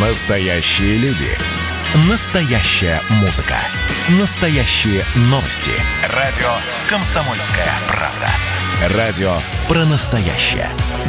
Настоящие 0.00 0.96
люди. 0.98 1.26
Настоящая 2.08 3.00
музыка. 3.20 3.56
Настоящие 4.20 5.02
новости. 5.22 5.72
Радио 6.14 6.46
«Комсомольская 6.88 7.66
правда». 7.88 8.96
Радио 8.96 9.32
про 9.66 9.84
настоящее. 9.86 10.68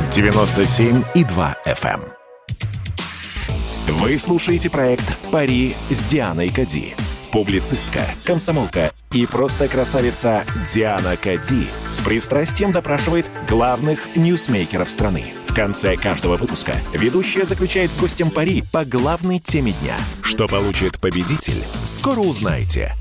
97,2 0.09 1.55
FM. 1.67 2.01
эм. 2.01 3.95
Вы 3.97 4.17
слушаете 4.17 4.71
проект 4.71 5.29
«Пари 5.29 5.75
с 5.91 6.05
Дианой 6.05 6.49
Кади». 6.49 6.95
Публицистка, 7.31 8.01
комсомолка 8.25 8.91
и 9.13 9.27
просто 9.27 9.67
красавица 9.67 10.45
Диана 10.73 11.15
Кади 11.15 11.67
с 11.91 12.01
пристрастием 12.01 12.71
допрашивает 12.71 13.29
главных 13.47 14.15
ньюсмейкеров 14.15 14.89
страны. 14.89 15.35
В 15.49 15.53
конце 15.55 15.97
каждого 15.97 16.37
выпуска 16.37 16.73
ведущая 16.93 17.43
заключает 17.43 17.91
с 17.91 17.99
гостем 17.99 18.29
пари 18.29 18.61
по 18.71 18.85
главной 18.85 19.39
теме 19.39 19.71
дня. 19.81 19.95
Что 20.21 20.47
получит 20.47 21.01
победитель, 21.01 21.65
скоро 21.83 22.19
узнаете. 22.19 22.91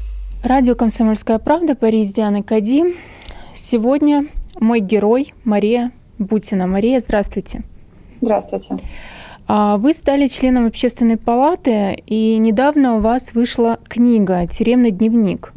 Радио 0.42 0.74
«Комсомольская 0.74 1.38
правда», 1.38 1.74
Пари 1.74 2.02
с 2.02 2.10
Дианой 2.10 2.42
Кади. 2.42 2.96
Сегодня 3.54 4.28
мой 4.58 4.80
герой 4.80 5.34
Мария 5.44 5.92
Бутина. 6.16 6.66
Мария, 6.66 7.00
здравствуйте. 7.00 7.64
Здравствуйте. 8.22 8.78
А, 9.46 9.76
Вы 9.76 9.92
стали 9.92 10.26
членом 10.26 10.66
общественной 10.66 11.18
палаты, 11.18 12.02
и 12.06 12.38
недавно 12.38 12.96
у 12.96 13.00
вас 13.00 13.34
вышла 13.34 13.78
книга 13.86 14.46
«Тюремный 14.46 14.90
дневник», 14.90 15.52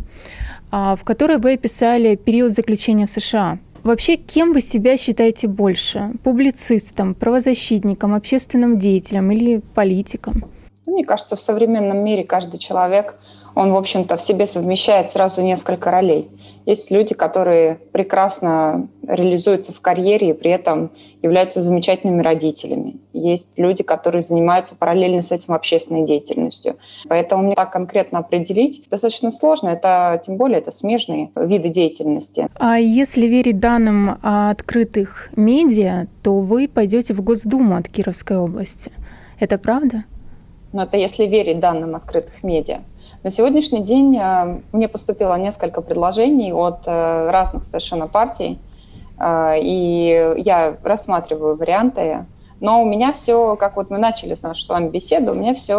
а, 0.72 0.98
в 0.98 1.06
которой 1.06 1.38
вы 1.38 1.54
описали 1.54 2.18
период 2.18 2.52
заключения 2.52 3.06
в 3.06 3.10
США. 3.10 3.60
Вообще, 3.84 4.16
кем 4.16 4.54
вы 4.54 4.62
себя 4.62 4.96
считаете 4.96 5.48
больше? 5.48 6.12
Публицистом, 6.24 7.16
правозащитником, 7.16 8.14
общественным 8.14 8.78
деятелем 8.78 9.32
или 9.32 9.62
политиком? 9.74 10.46
Мне 10.86 11.04
кажется, 11.04 11.36
в 11.36 11.40
современном 11.40 12.04
мире 12.04 12.24
каждый 12.24 12.60
человек, 12.60 13.16
он, 13.62 13.72
в 13.72 13.76
общем-то, 13.76 14.18
в 14.18 14.22
себе 14.24 14.48
совмещает 14.48 15.12
сразу 15.12 15.44
несколько 15.44 15.92
ролей. 15.92 16.32
Есть 16.66 16.90
люди, 16.90 17.14
которые 17.14 17.76
прекрасно 17.92 18.88
реализуются 19.08 19.72
в 19.72 19.82
карьере 19.82 20.32
и 20.32 20.34
при 20.34 20.50
этом 20.50 20.90
являются 21.22 21.62
замечательными 21.62 22.24
родителями. 22.24 22.98
Есть 23.14 23.60
люди, 23.60 23.84
которые 23.84 24.24
занимаются 24.24 24.76
параллельно 24.76 25.22
с 25.22 25.32
этим 25.32 25.54
общественной 25.54 26.06
деятельностью. 26.06 26.78
Поэтому 27.08 27.44
мне 27.44 27.56
так 27.56 27.72
конкретно 27.72 28.20
определить 28.20 28.84
достаточно 28.90 29.30
сложно. 29.30 29.70
Это, 29.70 30.20
тем 30.26 30.38
более, 30.38 30.58
это 30.58 30.72
смежные 30.72 31.30
виды 31.36 31.70
деятельности. 31.70 32.48
А 32.56 32.80
если 32.80 33.28
верить 33.28 33.60
данным 33.60 34.18
открытых 34.24 35.30
медиа, 35.36 36.08
то 36.24 36.40
вы 36.40 36.68
пойдете 36.68 37.14
в 37.14 37.22
Госдуму 37.22 37.76
от 37.76 37.88
Кировской 37.90 38.38
области. 38.38 38.92
Это 39.40 39.60
правда? 39.60 40.06
Но 40.74 40.84
это 40.84 40.98
если 40.98 41.26
верить 41.26 41.60
данным 41.60 41.96
открытых 41.96 42.44
медиа. 42.44 42.82
На 43.24 43.30
сегодняшний 43.30 43.82
день 43.82 44.18
э, 44.18 44.62
мне 44.72 44.88
поступило 44.88 45.36
несколько 45.36 45.82
предложений 45.82 46.54
от 46.54 46.88
э, 46.88 47.30
разных 47.30 47.64
совершенно 47.64 48.08
партий, 48.08 48.58
э, 49.20 49.60
и 49.62 50.34
я 50.38 50.78
рассматриваю 50.84 51.56
варианты. 51.56 52.26
Но 52.60 52.82
у 52.82 52.86
меня 52.86 53.12
все, 53.14 53.56
как 53.58 53.76
вот 53.76 53.92
мы 53.92 54.00
начали 54.00 54.34
с 54.34 54.42
нашу 54.42 54.64
с 54.64 54.70
вами 54.70 54.90
беседу, 54.90 55.34
у 55.34 55.36
меня 55.36 55.54
все 55.54 55.78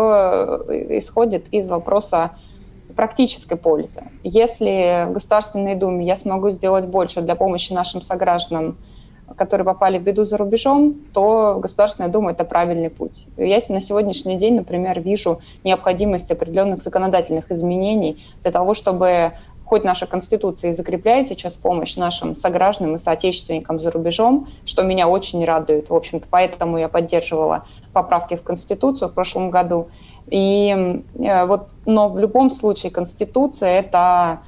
исходит 0.98 1.48
из 1.48 1.68
вопроса 1.68 2.32
практической 2.94 3.56
пользы. 3.56 4.02
Если 4.22 5.06
в 5.08 5.12
Государственной 5.12 5.74
Думе 5.74 6.06
я 6.06 6.14
смогу 6.14 6.50
сделать 6.50 6.86
больше 6.86 7.22
для 7.22 7.34
помощи 7.34 7.72
нашим 7.72 8.02
согражданам, 8.02 8.76
которые 9.36 9.64
попали 9.64 9.98
в 9.98 10.02
беду 10.02 10.24
за 10.24 10.36
рубежом, 10.36 10.94
то 11.12 11.58
Государственная 11.60 12.10
Дума– 12.10 12.30
это 12.32 12.44
правильный 12.44 12.90
путь. 12.90 13.26
Я 13.36 13.60
на 13.68 13.80
сегодняшний 13.80 14.36
день, 14.36 14.56
например, 14.56 15.00
вижу 15.00 15.40
необходимость 15.64 16.30
определенных 16.30 16.82
законодательных 16.82 17.50
изменений 17.50 18.24
для 18.42 18.52
того, 18.52 18.74
чтобы 18.74 19.32
хоть 19.72 19.84
наша 19.84 20.06
Конституция 20.06 20.70
и 20.70 20.74
закрепляет 20.74 21.28
сейчас 21.28 21.56
помощь 21.56 21.96
нашим 21.96 22.36
согражданам 22.36 22.96
и 22.96 22.98
соотечественникам 22.98 23.80
за 23.80 23.90
рубежом, 23.90 24.46
что 24.66 24.82
меня 24.82 25.08
очень 25.08 25.42
радует. 25.46 25.88
В 25.88 25.94
общем-то, 25.94 26.26
поэтому 26.30 26.76
я 26.76 26.88
поддерживала 26.88 27.64
поправки 27.94 28.36
в 28.36 28.42
Конституцию 28.42 29.08
в 29.08 29.14
прошлом 29.14 29.50
году. 29.50 29.88
И 30.26 31.02
э, 31.18 31.46
вот, 31.46 31.68
но 31.86 32.10
в 32.10 32.18
любом 32.18 32.50
случае 32.50 32.92
Конституция– 32.92 33.70
это 33.80 34.40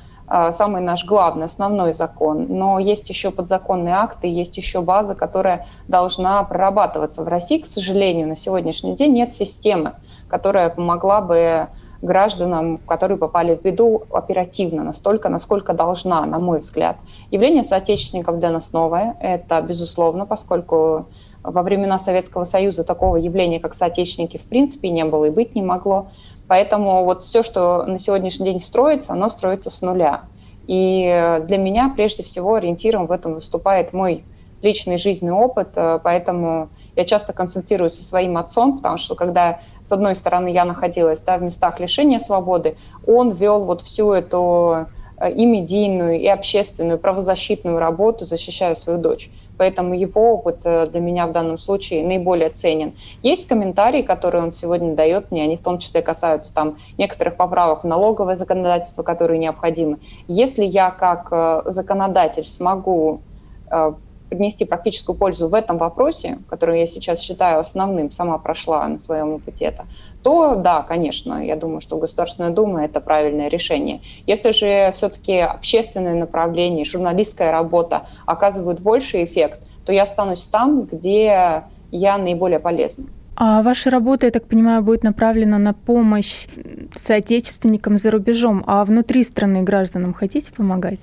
самый 0.50 0.80
наш 0.80 1.04
главный, 1.04 1.44
основной 1.44 1.92
закон. 1.92 2.46
Но 2.48 2.78
есть 2.78 3.08
еще 3.08 3.30
подзаконные 3.30 3.94
акты, 3.94 4.26
есть 4.26 4.56
еще 4.56 4.80
база, 4.80 5.14
которая 5.14 5.66
должна 5.88 6.42
прорабатываться. 6.44 7.22
В 7.22 7.28
России, 7.28 7.58
к 7.58 7.66
сожалению, 7.66 8.28
на 8.28 8.36
сегодняшний 8.36 8.94
день 8.94 9.12
нет 9.12 9.34
системы, 9.34 9.94
которая 10.28 10.70
помогла 10.70 11.20
бы 11.20 11.68
гражданам, 12.02 12.78
которые 12.78 13.16
попали 13.16 13.56
в 13.56 13.62
беду, 13.62 14.02
оперативно, 14.10 14.84
настолько, 14.84 15.28
насколько 15.28 15.72
должна, 15.72 16.24
на 16.26 16.38
мой 16.38 16.58
взгляд. 16.58 16.96
Явление 17.30 17.64
соотечественников 17.64 18.38
для 18.38 18.50
нас 18.50 18.72
новое, 18.72 19.16
это 19.20 19.60
безусловно, 19.62 20.26
поскольку 20.26 21.06
во 21.42 21.62
времена 21.62 21.98
Советского 21.98 22.44
Союза 22.44 22.84
такого 22.84 23.16
явления, 23.16 23.60
как 23.60 23.74
соотечественники, 23.74 24.38
в 24.38 24.44
принципе 24.44 24.90
не 24.90 25.04
было 25.04 25.26
и 25.26 25.30
быть 25.30 25.54
не 25.54 25.62
могло. 25.62 26.08
Поэтому 26.48 27.04
вот 27.04 27.22
все, 27.22 27.42
что 27.42 27.84
на 27.84 27.98
сегодняшний 27.98 28.46
день 28.46 28.60
строится, 28.60 29.12
оно 29.12 29.28
строится 29.28 29.70
с 29.70 29.82
нуля. 29.82 30.22
И 30.66 31.40
для 31.46 31.58
меня 31.58 31.92
прежде 31.94 32.22
всего 32.22 32.54
ориентиром 32.54 33.06
в 33.06 33.12
этом 33.12 33.34
выступает 33.34 33.92
мой 33.92 34.24
личный 34.64 34.96
жизненный 34.96 35.34
опыт, 35.34 35.68
э, 35.76 36.00
поэтому 36.02 36.70
я 36.96 37.04
часто 37.04 37.34
консультируюсь 37.34 37.92
со 37.92 38.02
своим 38.02 38.38
отцом, 38.38 38.78
потому 38.78 38.96
что 38.96 39.14
когда, 39.14 39.60
с 39.82 39.92
одной 39.92 40.16
стороны, 40.16 40.48
я 40.48 40.64
находилась 40.64 41.20
да, 41.20 41.36
в 41.36 41.42
местах 41.42 41.80
лишения 41.80 42.18
свободы, 42.18 42.76
он 43.06 43.32
вел 43.32 43.64
вот 43.66 43.82
всю 43.82 44.12
эту 44.12 44.86
э, 45.18 45.32
и 45.32 45.44
медийную, 45.44 46.18
и 46.18 46.26
общественную, 46.26 46.98
правозащитную 46.98 47.78
работу, 47.78 48.24
защищая 48.24 48.74
свою 48.74 48.98
дочь 48.98 49.30
поэтому 49.56 49.94
его 49.94 50.34
опыт 50.34 50.60
э, 50.64 50.86
для 50.86 51.00
меня 51.00 51.26
в 51.26 51.32
данном 51.32 51.58
случае 51.58 52.04
наиболее 52.04 52.50
ценен. 52.50 52.94
Есть 53.22 53.48
комментарии, 53.48 54.02
которые 54.02 54.42
он 54.42 54.52
сегодня 54.52 54.94
дает 54.94 55.30
мне, 55.30 55.42
они 55.42 55.56
в 55.56 55.62
том 55.62 55.78
числе 55.78 56.02
касаются 56.02 56.54
там 56.54 56.76
некоторых 56.98 57.36
поправок 57.36 57.84
в 57.84 57.86
налоговое 57.86 58.36
законодательство, 58.36 59.02
которые 59.02 59.38
необходимы. 59.38 59.98
Если 60.28 60.64
я 60.64 60.90
как 60.90 61.28
э, 61.30 61.62
законодатель 61.66 62.46
смогу 62.46 63.20
э, 63.70 63.92
принести 64.28 64.64
практическую 64.64 65.16
пользу 65.16 65.48
в 65.48 65.54
этом 65.54 65.78
вопросе, 65.78 66.38
который 66.48 66.80
я 66.80 66.86
сейчас 66.86 67.20
считаю 67.20 67.60
основным, 67.60 68.10
сама 68.10 68.38
прошла 68.38 68.86
на 68.88 68.98
своем 68.98 69.34
опыте 69.34 69.66
это, 69.66 69.86
то 70.24 70.54
да, 70.56 70.82
конечно, 70.82 71.44
я 71.44 71.54
думаю, 71.54 71.82
что 71.82 71.98
Государственная 71.98 72.50
Дума– 72.50 72.84
это 72.86 73.00
правильное 73.00 73.48
решение. 73.48 74.00
Если 74.26 74.52
же 74.52 74.90
все-таки 74.94 75.38
общественное 75.38 76.14
направление, 76.14 76.86
журналистская 76.86 77.52
работа 77.52 78.06
оказывают 78.24 78.80
больший 78.80 79.24
эффект, 79.24 79.60
то 79.84 79.92
я 79.92 80.04
останусь 80.04 80.48
там, 80.48 80.84
где 80.84 81.64
я 81.90 82.18
наиболее 82.18 82.58
полезна. 82.58 83.04
А 83.36 83.62
ваша 83.62 83.90
работа, 83.90 84.24
я 84.24 84.32
так 84.32 84.46
понимаю, 84.46 84.82
будет 84.82 85.02
направлена 85.02 85.58
на 85.58 85.74
помощь 85.74 86.46
соотечественникам 86.96 87.98
за 87.98 88.10
рубежом, 88.10 88.64
а 88.66 88.82
внутри 88.86 89.24
страны 89.24 89.62
гражданам 89.62 90.14
хотите 90.14 90.50
помогать? 90.52 91.00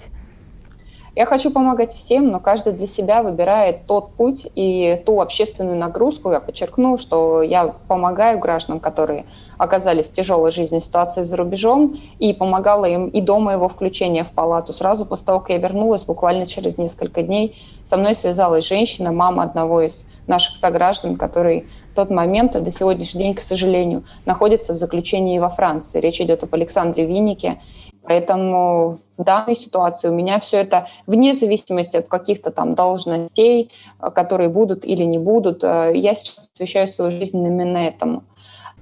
Я 1.14 1.26
хочу 1.26 1.52
помогать 1.52 1.94
всем, 1.94 2.30
но 2.30 2.40
каждый 2.40 2.72
для 2.72 2.88
себя 2.88 3.22
выбирает 3.22 3.86
тот 3.86 4.14
путь 4.14 4.48
и 4.56 5.02
ту 5.06 5.20
общественную 5.20 5.76
нагрузку. 5.76 6.32
Я 6.32 6.40
подчеркну, 6.40 6.98
что 6.98 7.42
я 7.42 7.68
помогаю 7.90 8.40
гражданам, 8.40 8.80
которые 8.80 9.26
оказались 9.58 10.08
в 10.08 10.14
тяжелой 10.14 10.52
жизненной 10.52 10.80
ситуации 10.80 11.24
за 11.24 11.36
рубежом, 11.36 11.98
и 12.20 12.32
помогала 12.32 12.86
им 12.86 13.10
и 13.10 13.20
до 13.20 13.40
моего 13.40 13.68
включения 13.68 14.24
в 14.24 14.32
палату. 14.32 14.72
Сразу 14.72 15.06
после 15.06 15.26
того, 15.26 15.42
как 15.42 15.50
я 15.50 15.58
вернулась, 15.58 16.06
буквально 16.06 16.46
через 16.46 16.78
несколько 16.78 17.24
дней, 17.24 17.62
со 17.86 17.98
мной 17.98 18.16
связалась 18.16 18.66
женщина, 18.66 19.12
мама 19.12 19.44
одного 19.44 19.82
из 19.82 20.08
наших 20.28 20.56
сограждан, 20.56 21.18
который 21.18 21.68
в 21.92 21.96
тот 21.96 22.10
момент, 22.10 22.56
и 22.56 22.62
до 22.62 22.72
сегодняшний 22.72 23.24
день, 23.24 23.34
к 23.34 23.42
сожалению, 23.42 24.06
находится 24.26 24.72
в 24.72 24.78
заключении 24.78 25.40
во 25.40 25.50
Франции. 25.50 26.00
Речь 26.00 26.22
идет 26.22 26.44
об 26.44 26.56
Александре 26.56 27.06
Виннике. 27.06 27.60
Поэтому 28.04 29.00
в 29.18 29.24
данной 29.24 29.56
ситуации 29.56 30.10
у 30.10 30.14
меня 30.14 30.40
все 30.40 30.58
это 30.58 30.88
вне 31.06 31.34
зависимости 31.34 31.98
от 31.98 32.08
каких-то 32.08 32.50
там 32.52 32.74
должностей, 32.74 33.72
э, 34.00 34.10
которые 34.10 34.50
будут 34.50 34.84
или 34.84 35.04
не 35.04 35.20
будут. 35.20 35.64
Э, 35.64 35.92
я 35.94 36.16
сейчас 36.16 36.48
посвящаю 36.52 36.88
свою 36.88 37.12
жизнь 37.12 37.46
именно 37.46 37.78
этому. 37.78 38.24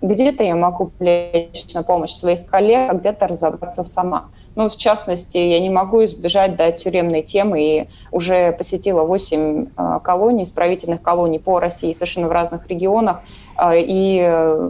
Где-то 0.01 0.45
я 0.45 0.55
могу 0.55 0.85
привлечь 0.97 1.73
на 1.73 1.83
помощь 1.83 2.13
своих 2.13 2.45
коллег, 2.45 2.89
а 2.89 2.93
где-то 2.93 3.27
разобраться 3.27 3.83
сама. 3.83 4.29
Ну, 4.55 4.69
в 4.69 4.77
частности, 4.77 5.37
я 5.37 5.59
не 5.59 5.69
могу 5.69 6.05
избежать 6.05 6.55
да, 6.55 6.71
тюремной 6.71 7.21
темы 7.21 7.61
и 7.61 7.89
уже 8.13 8.53
посетила 8.53 9.03
8 9.03 9.65
э, 9.65 9.99
колоний, 10.01 10.43
исправительных 10.43 11.01
колоний 11.01 11.39
по 11.39 11.59
России, 11.59 11.91
совершенно 11.91 12.29
в 12.29 12.31
разных 12.31 12.67
регионах, 12.67 13.21
и 13.61 14.21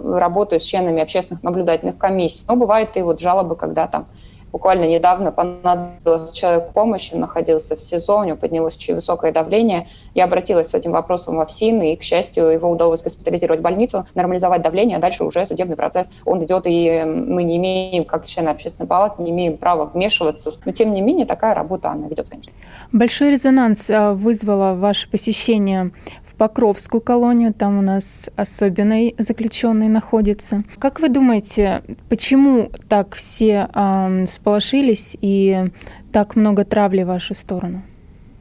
работаю 0.03 0.59
с 0.59 0.63
членами 0.63 1.03
общественных 1.03 1.43
наблюдательных 1.43 1.99
комиссий. 1.99 2.43
Но 2.47 2.55
бывают 2.55 2.97
и 2.97 3.03
вот 3.03 3.19
жалобы, 3.19 3.55
когда 3.55 3.85
там 3.85 4.07
буквально 4.51 4.85
недавно 4.85 5.31
понадобилась 5.31 6.31
человек 6.31 6.73
помощи, 6.73 7.13
находился 7.15 7.75
в 7.75 7.81
СИЗО, 7.81 8.19
у 8.19 8.23
него 8.23 8.37
поднялось 8.37 8.75
очень 8.75 8.95
высокое 8.95 9.31
давление. 9.31 9.87
Я 10.15 10.25
обратилась 10.25 10.69
с 10.69 10.73
этим 10.73 10.91
вопросом 10.91 11.37
в 11.37 11.45
ФСИН, 11.45 11.81
и, 11.81 11.95
к 11.95 12.03
счастью, 12.03 12.47
его 12.47 12.69
удалось 12.69 13.01
госпитализировать 13.01 13.59
в 13.59 13.63
больницу, 13.63 14.05
нормализовать 14.15 14.61
давление, 14.61 14.97
а 14.97 14.99
дальше 14.99 15.23
уже 15.23 15.45
судебный 15.45 15.75
процесс, 15.75 16.11
он 16.25 16.43
идет, 16.43 16.63
и 16.65 17.03
мы 17.05 17.43
не 17.43 17.57
имеем, 17.57 18.05
как 18.05 18.25
члены 18.25 18.49
общественной 18.49 18.87
палаты, 18.87 19.21
не 19.21 19.31
имеем 19.31 19.57
права 19.57 19.85
вмешиваться. 19.85 20.51
Но, 20.65 20.71
тем 20.71 20.93
не 20.93 21.01
менее, 21.01 21.25
такая 21.25 21.53
работа, 21.53 21.91
она 21.91 22.07
ведется, 22.07 22.31
конечно. 22.31 22.51
Большой 22.91 23.31
резонанс 23.31 23.89
а, 23.89 24.13
вызвало 24.13 24.73
ваше 24.73 25.09
посещение 25.09 25.91
Покровскую 26.39 27.01
колонию, 27.01 27.53
там 27.53 27.79
у 27.79 27.81
нас 27.81 28.29
особенный 28.37 29.13
заключенный 29.17 29.89
находится. 29.89 30.63
Как 30.79 31.01
вы 31.01 31.09
думаете, 31.09 31.81
почему 32.07 32.69
так 32.87 33.13
все 33.15 33.67
э, 33.75 34.25
сполошились 34.25 35.17
и 35.19 35.69
так 36.13 36.37
много 36.37 36.63
травли 36.63 37.03
в 37.03 37.07
вашу 37.07 37.35
сторону? 37.35 37.81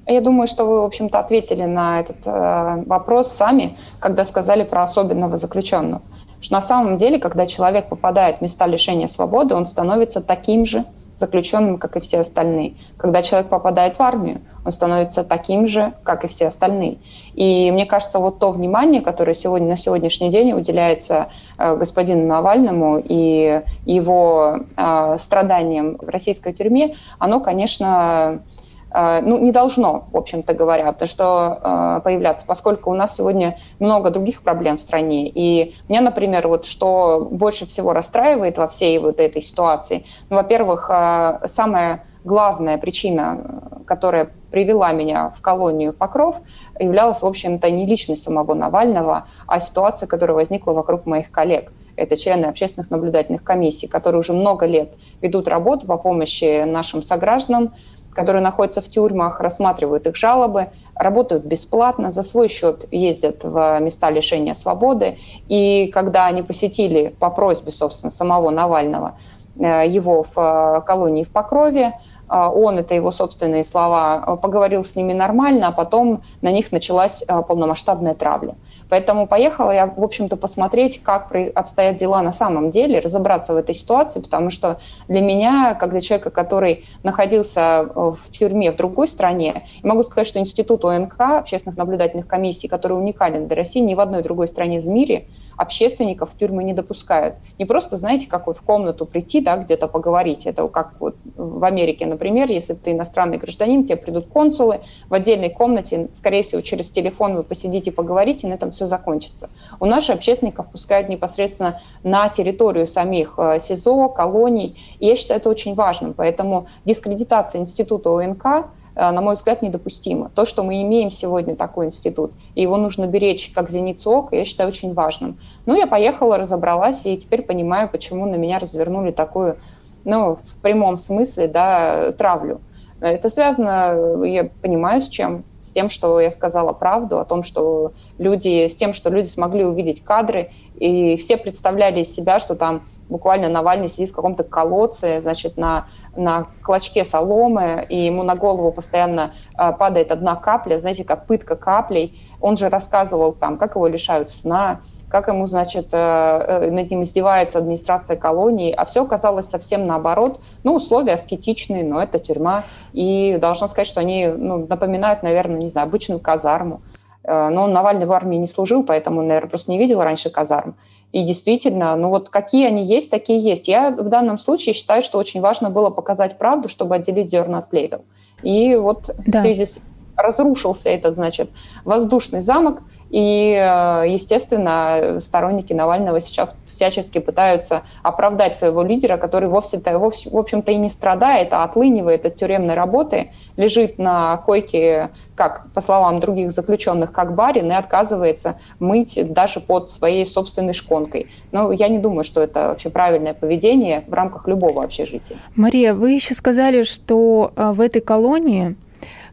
Я 0.07 0.21
думаю, 0.21 0.47
что 0.47 0.65
вы, 0.65 0.81
в 0.83 0.85
общем-то, 0.85 1.19
ответили 1.19 1.65
на 1.65 1.99
этот 1.99 2.19
э, 2.25 2.85
вопрос 2.87 3.33
сами, 3.33 3.77
когда 3.99 4.23
сказали 4.23 4.63
про 4.63 4.85
особенного 4.85 5.37
заключенного. 5.37 6.01
Что 6.41 6.55
на 6.55 6.63
самом 6.63 6.99
деле, 6.99 7.19
когда 7.19 7.47
человек 7.47 7.89
попадает 7.89 8.39
в 8.39 8.43
места 8.43 8.69
лишения 8.69 9.09
свободы, 9.09 9.57
он 9.57 9.67
становится 9.67 10.21
таким 10.21 10.67
же 10.67 10.85
заключенным, 11.19 11.79
как 11.79 11.97
и 11.97 12.01
все 12.01 12.21
остальные. 12.21 12.75
Когда 12.97 13.23
человек 13.23 13.49
попадает 13.49 13.99
в 13.99 14.03
армию, 14.03 14.41
он 14.65 14.73
становится 14.73 15.25
таким 15.25 15.67
же, 15.67 15.95
как 16.03 16.25
и 16.25 16.29
все 16.29 16.49
остальные. 16.49 16.99
И 17.35 17.71
мне 17.71 17.87
кажется, 17.87 18.19
вот 18.19 18.39
то 18.39 18.51
внимание, 18.53 19.01
которое 19.01 19.35
сегодня, 19.35 19.69
на 19.69 19.77
сегодняшний 19.77 20.31
день 20.31 20.53
уделяется 20.53 21.29
э, 21.59 21.75
господину 21.77 22.27
Навальному 22.27 23.03
и 23.03 23.63
его 23.85 24.61
э, 24.77 25.17
страданиям 25.19 25.97
в 25.99 26.09
российской 26.09 26.53
тюрьме, 26.53 26.97
оно, 27.19 27.41
конечно, 27.41 28.43
ну, 28.91 29.39
не 29.39 29.53
должно, 29.53 30.09
в 30.13 30.17
общем-то 30.17 30.55
говоря, 30.55 30.93
потому 30.93 31.09
что 31.09 31.61
э, 31.63 32.01
появляться, 32.03 32.47
поскольку 32.47 32.91
у 32.91 32.95
нас 32.95 33.15
сегодня 33.17 33.59
много 33.79 34.11
других 34.11 34.43
проблем 34.43 34.77
в 34.77 34.81
стране. 34.81 35.29
И 35.29 35.75
меня, 35.89 36.01
например, 36.01 36.49
вот 36.49 36.65
что 36.65 37.29
больше 37.31 37.67
всего 37.67 37.93
расстраивает 37.93 38.57
во 38.57 38.67
всей 38.69 38.99
вот 38.99 39.21
этой 39.21 39.43
ситуации, 39.43 40.05
ну, 40.31 40.37
во-первых, 40.37 40.91
э, 40.91 41.41
самая 41.49 42.05
главная 42.25 42.79
причина, 42.79 43.63
которая 43.87 44.31
привела 44.51 44.93
меня 44.93 45.35
в 45.37 45.41
колонию 45.41 45.93
Покров, 45.93 46.37
являлась, 46.79 47.23
в 47.23 47.27
общем-то, 47.27 47.71
не 47.71 47.87
личность 47.87 48.23
самого 48.23 48.55
Навального, 48.55 49.27
а 49.47 49.59
ситуация, 49.59 50.07
которая 50.07 50.35
возникла 50.35 50.73
вокруг 50.73 51.07
моих 51.07 51.31
коллег 51.31 51.73
это 51.99 52.17
члены 52.17 52.47
общественных 52.47 52.91
наблюдательных 52.91 53.43
комиссий, 53.43 53.89
которые 53.89 54.21
уже 54.21 54.33
много 54.33 54.67
лет 54.67 54.93
ведут 55.21 55.49
работу 55.49 55.87
по 55.87 55.99
помощи 55.99 56.65
нашим 56.65 57.03
согражданам, 57.03 57.75
которые 58.19 58.43
находятся 58.43 58.81
в 58.81 58.89
тюрьмах, 58.89 59.41
рассматривают 59.41 60.09
их 60.09 60.17
жалобы, 60.17 60.71
работают 60.97 61.45
бесплатно, 61.45 62.11
за 62.11 62.25
свой 62.25 62.49
счет 62.49 62.85
ездят 62.91 63.45
в 63.45 63.79
места 63.79 64.11
лишения 64.11 64.55
свободы. 64.55 65.19
И 65.47 65.87
когда 65.95 66.27
они 66.27 66.43
посетили 66.43 67.15
по 67.21 67.31
просьбе, 67.31 67.71
собственно, 67.71 68.11
самого 68.11 68.51
Навального 68.51 69.13
э, 69.57 69.87
его 69.87 70.25
в 70.25 70.37
э, 70.37 70.81
колонии 70.85 71.23
в 71.23 71.29
Покрове, 71.29 71.93
э, 72.29 72.37
он, 72.37 72.81
это 72.81 72.97
его 72.97 73.13
собственные 73.13 73.63
слова, 73.63 74.37
поговорил 74.43 74.83
с 74.83 74.97
ними 74.97 75.13
нормально, 75.13 75.69
а 75.69 75.71
потом 75.71 76.23
на 76.43 76.51
них 76.51 76.73
началась 76.73 77.25
полномасштабная 77.47 78.15
травля. 78.15 78.57
Поэтому 78.89 79.27
поехала 79.27 79.71
я, 79.71 79.87
в 79.87 80.03
общем-то, 80.03 80.37
посмотреть, 80.37 81.03
как 81.03 81.33
обстоят 81.55 81.97
дела 81.97 82.23
на 82.23 82.33
самом 82.33 82.71
деле, 82.71 82.99
разобраться 83.01 83.53
в 83.53 83.57
этой 83.57 83.75
ситуации, 83.75 84.21
потому 84.21 84.51
что 84.51 84.79
для 85.09 85.21
меня, 85.21 85.75
как 85.75 85.91
для 85.91 86.01
человека, 86.01 86.31
который 86.31 86.85
находился 87.03 87.61
э, 87.61 87.85
в 87.95 88.31
тюрьме 88.31 88.73
в 88.73 88.77
другой 88.77 89.09
стране, 89.09 89.67
могу 89.83 90.03
сказать, 90.03 90.27
что 90.27 90.39
институт 90.39 90.85
ОНК, 90.85 91.21
общественных 91.21 91.77
наблюдательных 91.77 92.27
комиссий, 92.27 92.69
который 92.69 92.95
уникален 92.95 93.47
для 93.47 93.57
России, 93.57 93.81
ни 93.81 93.95
в 93.95 94.01
одной 94.01 94.23
другой 94.23 94.49
стране 94.49 94.81
в 94.81 94.87
мире– 94.87 95.27
общественников 95.59 96.31
в 96.31 96.39
тюрьмы 96.39 96.63
не 96.63 96.73
допускают. 96.73 97.35
Не 97.59 97.67
просто, 97.67 97.97
знаете, 97.97 98.29
как 98.29 98.47
вот 98.47 98.57
в 98.57 98.63
комнату 98.63 99.05
прийти, 99.05 99.41
да, 99.41 99.57
где-то 99.57 99.89
поговорить. 99.89 100.47
Это 100.47 100.67
как 100.69 100.95
вот 101.01 101.17
в 101.37 101.65
Америке, 101.65 102.07
например, 102.07 102.51
если 102.51 102.75
ты 102.75 102.93
иностранный 102.93 103.39
гражданин, 103.39 103.85
тебе 103.85 103.97
придут 103.97 104.29
консулы 104.29 104.81
в 105.09 105.15
отдельной 105.15 105.51
комнате, 105.51 106.09
скорее 106.13 106.43
всего, 106.43 106.61
через 106.61 106.91
телефон 106.91 107.35
вы 107.35 107.43
посидите, 107.43 107.91
поговорите, 107.91 108.47
и 108.47 108.51
на 108.51 108.55
этом 108.55 108.71
все 108.71 108.87
закончится. 108.87 109.51
У 109.81 109.87
нас 109.87 110.07
же 110.07 110.13
общественников 110.13 110.71
пускают 110.71 111.09
непосредственно 111.09 111.81
на 112.05 112.29
территорию 112.29 112.87
самих 112.87 113.35
э, 113.37 113.59
СИЗО, 113.59 114.09
колоний, 114.09 114.77
и 115.01 115.07
я 115.07 115.17
считаю 115.17 115.41
это 115.41 115.51
очень 115.51 115.75
важным. 115.75 116.15
Поэтому 116.15 116.69
дискредитация 116.85 117.61
института 117.61 118.11
ОНК 118.11 118.69
на 118.99 119.21
мой 119.21 119.35
взгляд, 119.35 119.63
недопустимо. 119.63 120.31
То, 120.35 120.45
что 120.45 120.65
мы 120.65 120.83
имеем 120.83 121.13
сегодня 121.13 121.55
такой 121.55 121.87
институт, 121.87 122.33
и 122.57 122.63
его 122.63 122.77
нужно 122.77 123.07
беречь 123.07 123.53
как 123.55 123.71
зеницу 123.71 124.11
ока, 124.11 124.37
я 124.37 124.45
считаю 124.45 124.69
очень 124.69 124.93
важным. 124.93 125.39
Ну, 125.67 125.77
я 125.77 125.87
поехала, 125.87 126.37
разобралась, 126.37 127.07
и 127.07 127.17
теперь 127.17 127.43
понимаю, 127.43 127.89
почему 127.89 128.27
на 128.27 128.35
меня 128.35 128.59
развернули 128.59 129.13
такую, 129.13 129.57
ну, 130.05 130.37
в 130.37 130.63
прямом 130.63 130.97
смысле, 130.97 131.47
да, 131.47 132.13
травлю. 132.13 132.61
Это 133.01 133.29
связано, 133.29 134.25
я 134.25 134.51
понимаю, 134.61 135.01
с 135.01 135.09
чем. 135.09 135.45
С 135.61 135.73
тем, 135.73 135.89
что 135.89 136.19
я 136.19 136.31
сказала 136.33 136.73
правду, 136.73 137.21
о 137.21 137.25
том, 137.25 137.45
что 137.45 137.93
люди, 138.19 138.67
с 138.67 138.75
тем, 138.75 138.93
что 138.93 139.11
люди 139.11 139.27
смогли 139.27 139.65
увидеть 139.65 140.03
кадры, 140.03 140.51
и 140.75 141.17
все 141.17 141.37
представляли 141.37 142.01
из 142.01 142.13
себя, 142.13 142.41
что 142.41 142.57
там 142.57 142.83
буквально 143.09 143.49
Навальный 143.49 143.89
сидит 143.89 144.11
в 144.11 144.15
каком-то 144.15 144.45
колодце, 144.45 145.21
значит, 145.21 145.57
на 145.57 145.87
на 146.19 146.47
клочке 146.63 147.05
соломы, 147.05 147.87
и 147.89 148.07
ему 148.07 148.25
на 148.25 148.35
голову 148.35 148.73
постоянно 148.73 149.33
э, 149.57 149.73
падает 149.73 150.11
одна 150.11 150.35
капля, 150.37 150.79
знаете, 150.79 151.05
как 151.05 151.27
пытка 151.27 151.57
каплей. 151.57 152.21
Он 152.41 152.57
же 152.57 152.69
рассказывал 152.69 153.33
там, 153.33 153.57
как 153.57 153.77
его 153.77 153.87
лишают 153.87 154.31
сна, 154.31 154.81
как 155.09 155.29
ему, 155.29 155.47
значит, 155.47 155.89
э, 155.93 156.71
над 156.71 156.91
ним 156.91 157.03
издевается 157.03 157.59
администрация 157.59 158.17
колонии, 158.17 158.73
а 158.73 158.85
все 158.85 159.05
оказалось 159.05 159.49
совсем 159.49 159.87
наоборот. 159.87 160.41
Ну, 160.65 160.75
условия 160.75 161.13
аскетичные, 161.13 161.85
но 161.85 162.03
это 162.03 162.19
тюрьма, 162.19 162.65
и 162.93 163.39
должна 163.41 163.69
сказать, 163.69 163.87
что 163.87 164.01
они 164.01 164.27
ну, 164.27 164.67
напоминают, 164.67 165.23
наверное, 165.23 165.61
не 165.61 165.71
знаю, 165.71 165.87
обычную 165.87 166.21
казарму. 166.21 166.83
Но 167.25 167.67
Навальный 167.67 168.07
в 168.07 168.13
армии 168.13 168.37
не 168.37 168.47
служил, 168.47 168.85
поэтому, 168.85 169.21
наверное, 169.21 169.51
просто 169.51 169.71
не 169.71 169.77
видел 169.77 170.01
раньше 170.03 170.31
казарм. 170.31 170.77
И 171.13 171.23
действительно, 171.23 171.97
ну 171.97 172.11
вот 172.11 172.29
какие 172.29 172.67
они 172.67 172.85
есть, 172.85 173.11
такие 173.11 173.41
есть. 173.41 173.67
Я 173.67 173.91
в 173.91 174.09
данном 174.09 174.39
случае 174.39 174.75
считаю, 174.75 175.03
что 175.03 175.19
очень 175.19 175.41
важно 175.41 175.71
было 175.71 175.91
показать 175.91 176.39
правду, 176.39 176.69
чтобы 176.69 176.97
отделить 176.97 177.31
зерна 177.31 177.59
от 177.59 177.71
плевел. 177.71 178.05
И 178.43 178.77
вот 178.77 179.11
да. 179.27 179.39
в 179.39 179.41
связи 179.41 179.65
с 179.65 179.81
разрушился 180.19 180.91
этот, 180.91 181.15
значит, 181.15 181.51
воздушный 181.85 182.41
замок, 182.41 182.83
и, 183.11 183.55
э, 183.55 184.05
естественно, 184.09 185.19
сторонники 185.21 185.73
Навального 185.73 186.21
сейчас 186.21 186.55
всячески 186.69 187.19
пытаются 187.19 187.83
оправдать 188.03 188.57
своего 188.57 188.83
лидера, 188.83 189.17
который 189.17 189.49
вовсе-то, 189.49 189.99
в 189.99 190.37
общем-то, 190.37 190.73
и 190.73 190.77
не 190.77 190.91
страдает, 190.91 191.53
а 191.53 191.65
отлынивает 191.65 192.27
от 192.27 192.37
тюремной 192.37 192.75
работы, 192.75 193.31
лежит 193.57 193.99
на 193.99 194.37
койке, 194.39 195.11
как, 195.35 195.73
по 195.73 195.81
словам 195.81 196.21
других 196.21 196.51
заключенных, 196.51 197.13
как 197.13 197.35
барин, 197.35 197.71
и 197.71 197.75
отказывается 197.75 198.59
мыть 198.79 199.19
даже 199.33 199.61
под 199.61 199.91
своей 199.91 200.27
собственной 200.27 200.75
шконкой. 200.75 201.29
Но 201.53 201.73
я 201.73 201.89
не 201.89 201.99
думаю, 201.99 202.25
что 202.25 202.43
это 202.43 202.69
вообще 202.69 202.91
правильное 202.91 203.35
поведение 203.35 204.05
в 204.07 204.13
рамках 204.13 204.47
любого 204.47 204.85
общежития. 204.85 205.39
Мария, 205.55 205.95
вы 205.95 206.13
еще 206.13 206.35
сказали, 206.35 206.83
что 206.83 207.53
э, 207.57 207.73
в 207.73 207.81
этой 207.81 208.03
колонии 208.03 208.77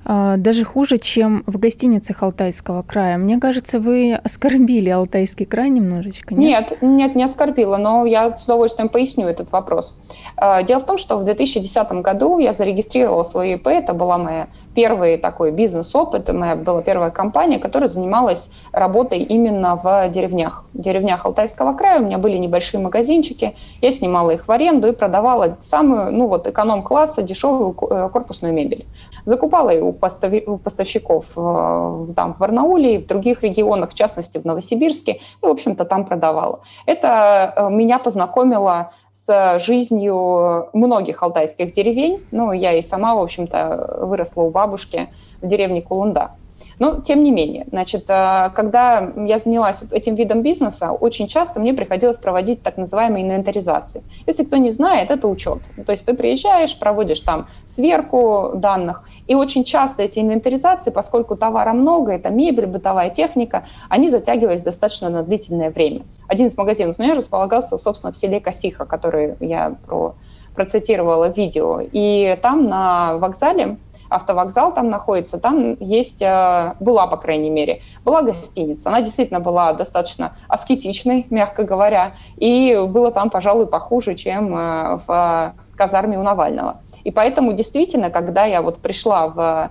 даже 0.05 0.63
хуже, 0.63 0.97
чем 0.97 1.43
в 1.47 1.57
гостиницах 1.57 2.21
Алтайского 2.21 2.83
края. 2.83 3.17
Мне 3.17 3.39
кажется, 3.39 3.79
вы 3.79 4.13
оскорбили 4.13 4.89
Алтайский 4.89 5.45
край 5.45 5.69
немножечко, 5.69 6.33
нет? 6.33 6.71
Нет, 6.71 6.81
нет, 6.81 7.15
не 7.15 7.23
оскорбила, 7.23 7.77
но 7.77 8.05
я 8.05 8.35
с 8.35 8.43
удовольствием 8.45 8.89
поясню 8.89 9.27
этот 9.27 9.51
вопрос. 9.51 9.97
А, 10.37 10.63
дело 10.63 10.79
в 10.79 10.85
том, 10.85 10.97
что 10.97 11.17
в 11.17 11.23
2010 11.23 11.91
году 12.01 12.39
я 12.39 12.53
зарегистрировала 12.53 13.23
свою 13.23 13.57
ИП, 13.57 13.67
это 13.67 13.93
была 13.93 14.17
моя 14.17 14.47
первый 14.75 15.17
такой 15.17 15.51
бизнес-опыт, 15.51 16.31
моя 16.31 16.55
была 16.55 16.81
первая 16.81 17.09
компания, 17.09 17.59
которая 17.59 17.87
занималась 17.87 18.51
работой 18.71 19.19
именно 19.19 19.75
в 19.75 20.09
деревнях. 20.09 20.65
В 20.73 20.81
деревнях 20.81 21.25
Алтайского 21.25 21.73
края 21.73 21.99
у 21.99 22.05
меня 22.05 22.17
были 22.17 22.37
небольшие 22.37 22.81
магазинчики, 22.81 23.55
я 23.81 23.91
снимала 23.91 24.31
их 24.31 24.47
в 24.47 24.51
аренду 24.51 24.87
и 24.87 24.91
продавала 24.91 25.57
самую, 25.61 26.11
ну 26.11 26.27
вот, 26.27 26.47
эконом-класса 26.47 27.21
дешевую 27.21 27.75
э, 27.89 28.09
корпусную 28.11 28.53
мебель. 28.53 28.85
Закупала 29.23 29.69
ее 29.69 29.83
у, 29.83 29.94
поставщиков 29.95 31.25
э, 31.35 32.13
там, 32.15 32.33
в 32.33 32.37
Барнауле 32.37 32.95
и 32.95 32.97
в 32.97 33.07
других 33.07 33.43
регионах, 33.43 33.91
в 33.91 33.93
частности 33.93 34.37
в 34.37 34.45
Новосибирске, 34.45 35.13
и, 35.13 35.45
в 35.45 35.49
общем-то, 35.49 35.85
там 35.85 36.05
продавала. 36.05 36.61
Это 36.85 37.53
э, 37.55 37.69
меня 37.69 37.99
познакомило 37.99 38.91
с 39.11 39.59
жизнью 39.59 40.69
многих 40.73 41.23
алтайских 41.23 41.71
деревень. 41.71 42.23
Ну, 42.31 42.51
я 42.51 42.73
и 42.73 42.81
сама, 42.81 43.15
в 43.15 43.19
общем-то, 43.19 43.99
выросла 44.01 44.43
у 44.43 44.49
бабушки 44.49 45.09
в 45.41 45.47
деревне 45.47 45.81
Кулунда. 45.81 46.31
Но, 46.79 47.01
тем 47.01 47.23
не 47.23 47.31
менее, 47.31 47.65
значит, 47.69 48.05
э, 48.09 48.49
когда 48.53 49.11
я 49.17 49.37
занялась 49.37 49.83
этим 49.91 50.15
видом 50.15 50.41
бизнеса, 50.41 50.91
очень 50.91 51.27
часто 51.27 51.59
мне 51.59 51.73
приходилось 51.73 52.17
проводить 52.17 52.61
так 52.61 52.77
называемые 52.77 53.23
инвентаризации. 53.23 54.03
Если 54.27 54.43
кто 54.43 54.57
не 54.57 54.71
знает, 54.71 55.11
это 55.11 55.27
учет. 55.27 55.59
То 55.85 55.91
есть 55.91 56.05
ты 56.05 56.13
приезжаешь, 56.13 56.77
проводишь 56.77 57.21
там 57.21 57.47
сверку 57.65 58.51
данных, 58.55 59.03
и 59.27 59.35
очень 59.35 59.63
часто 59.63 60.03
эти 60.03 60.19
инвентаризации, 60.19 60.91
поскольку 60.91 61.35
товара 61.35 61.73
много, 61.73 62.11
это 62.11 62.29
мебель, 62.29 62.67
бытовая 62.67 63.09
техника, 63.09 63.65
они 63.89 64.09
затягивались 64.09 64.63
достаточно 64.63 65.09
на 65.09 65.23
длительное 65.23 65.71
время. 65.71 66.03
Один 66.27 66.47
из 66.47 66.57
магазинов 66.57 66.95
у 66.99 67.01
меня 67.01 67.13
располагался, 67.13 67.77
собственно, 67.77 68.11
в 68.11 68.17
селе 68.17 68.39
Косиха, 68.39 68.85
который 68.85 69.35
я 69.39 69.75
про, 69.85 70.15
процитировала 70.55 71.29
видео. 71.29 71.81
И 71.91 72.37
там 72.41 72.67
на 72.67 73.17
вокзале 73.17 73.77
автовокзал 74.15 74.73
там 74.73 74.89
находится, 74.89 75.39
там 75.39 75.75
есть, 75.79 76.21
э, 76.21 76.73
была, 76.79 77.07
по 77.07 77.17
крайней 77.17 77.49
мере, 77.49 77.81
была 78.03 78.21
гостиница. 78.21 78.89
Она 78.89 79.01
действительно 79.01 79.39
была 79.39 79.73
достаточно 79.73 80.35
аскетичной, 80.47 81.27
мягко 81.29 81.63
говоря, 81.63 82.13
и 82.37 82.75
было 82.87 83.11
там, 83.11 83.29
пожалуй, 83.29 83.67
похуже, 83.67 84.15
чем 84.15 84.55
э, 84.55 84.99
в 85.05 85.53
казарме 85.75 86.17
у 86.17 86.23
Навального. 86.23 86.81
И 87.03 87.11
поэтому 87.11 87.53
действительно, 87.53 88.09
когда 88.09 88.45
я 88.45 88.61
вот 88.61 88.79
пришла 88.79 89.27
в 89.27 89.69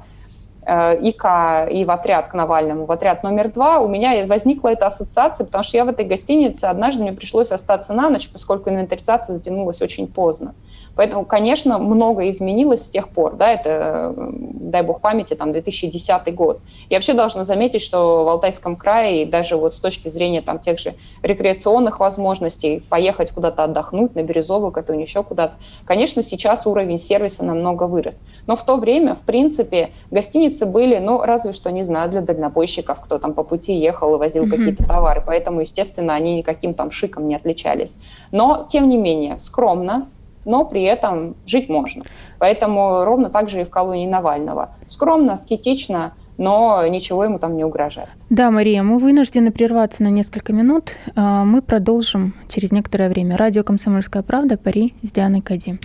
Э, 0.67 0.97
ИК 0.99 1.69
и 1.71 1.85
в 1.85 1.91
отряд 1.91 2.29
к 2.29 2.35
Навальному, 2.35 2.87
в 2.87 2.93
отряд 2.93 3.23
номер 3.23 3.53
два, 3.53 3.81
у 3.81 3.89
меня 3.89 4.27
возникла 4.27 4.69
эта 4.69 4.87
ассоциация, 4.87 5.45
потому 5.45 5.63
что 5.63 5.77
я 5.77 5.85
в 5.85 5.89
этой 5.89 6.07
гостинице 6.07 6.65
однажды 6.65 7.03
мне 7.03 7.13
пришлось 7.13 7.53
остаться 7.53 7.93
на 7.93 8.09
ночь, 8.09 8.31
поскольку 8.31 8.71
инвентаризация 8.71 9.37
затянулась 9.37 9.83
очень 9.83 10.07
поздно. 10.07 10.55
Поэтому, 10.97 11.25
конечно, 11.25 11.79
многое 11.79 12.31
изменилось 12.31 12.85
с 12.85 12.89
тех 12.89 13.09
пор, 13.09 13.35
да, 13.35 13.53
это, 13.53 14.15
дай 14.17 14.83
бог 14.83 15.01
памяти, 15.01 15.35
там, 15.35 15.53
2010 15.53 16.35
год. 16.35 16.61
Я 16.89 16.99
вообще 16.99 17.15
должна 17.15 17.45
заметить, 17.45 17.83
что 17.83 18.25
в 18.25 18.29
Алтайском 18.29 18.77
крае, 18.77 19.27
даже 19.27 19.57
вот 19.57 19.75
с 19.75 19.79
точки 19.79 20.09
зрения 20.09 20.43
там 20.43 20.59
тех 20.59 20.79
же 20.79 20.95
рекреационных 21.23 22.01
возможностей, 22.01 22.83
поехать 22.89 23.33
куда-то 23.33 23.65
отдохнуть, 23.65 24.15
на 24.15 24.23
Березовую, 24.23 24.71
как-то 24.73 24.93
еще 24.93 25.23
куда-то, 25.23 25.55
конечно, 25.85 26.23
сейчас 26.23 26.67
уровень 26.67 26.99
сервиса 26.99 27.45
намного 27.45 27.85
вырос. 27.85 28.23
Но 28.47 28.57
в 28.57 28.65
то 28.65 28.77
время, 28.77 29.17
в 29.17 29.21
принципе, 29.21 29.91
гостиницы 30.11 30.67
были, 30.67 30.99
ну, 30.99 31.23
разве 31.23 31.53
что, 31.53 31.71
не 31.71 31.83
знаю, 31.83 32.11
для 32.11 32.21
дальнобойщиков, 32.21 33.01
кто 33.01 33.19
там 33.19 33.35
по 33.35 33.43
пути 33.43 33.75
ехал 33.75 34.15
и 34.15 34.19
возил 34.19 34.45
mm-hmm. 34.45 34.51
какие-то 34.51 34.87
товары, 34.87 35.23
поэтому, 35.27 35.61
естественно, 35.61 36.15
они 36.15 36.37
никаким 36.37 36.75
там 36.75 36.91
шиком 36.91 37.29
не 37.29 37.35
отличались. 37.35 37.97
Но, 38.31 38.67
тем 38.69 38.89
не 38.89 38.97
менее, 38.97 39.39
скромно, 39.41 40.09
но 40.45 40.65
при 40.65 40.83
этом 40.83 41.37
жить 41.47 41.69
можно. 41.69 42.05
Поэтому 42.39 43.05
ровно 43.05 43.31
так 43.31 43.49
же 43.49 43.63
и 43.63 43.65
в 43.65 43.71
колонии 43.71 44.07
Навального. 44.07 44.71
Скромно, 44.87 45.35
аскетично, 45.35 46.15
но 46.37 46.87
ничего 46.87 47.25
ему 47.25 47.39
там 47.39 47.57
не 47.57 47.65
угрожает. 47.65 48.09
Да, 48.31 48.51
Мария, 48.51 48.83
мы 48.83 48.99
вынуждены 48.99 49.53
прерваться 49.53 50.03
на 50.03 50.09
несколько 50.09 50.53
минут. 50.53 50.97
А, 51.15 51.45
мы 51.45 51.63
продолжим 51.63 52.35
через 52.49 52.73
некоторое 52.73 53.09
время. 53.09 53.37
Радио 53.37 53.63
«Комсомольская 53.63 54.23
правда», 54.23 54.57
Пари 54.57 54.95
с 55.03 55.13
Дианой 55.13 55.41
Кади. 55.41 55.79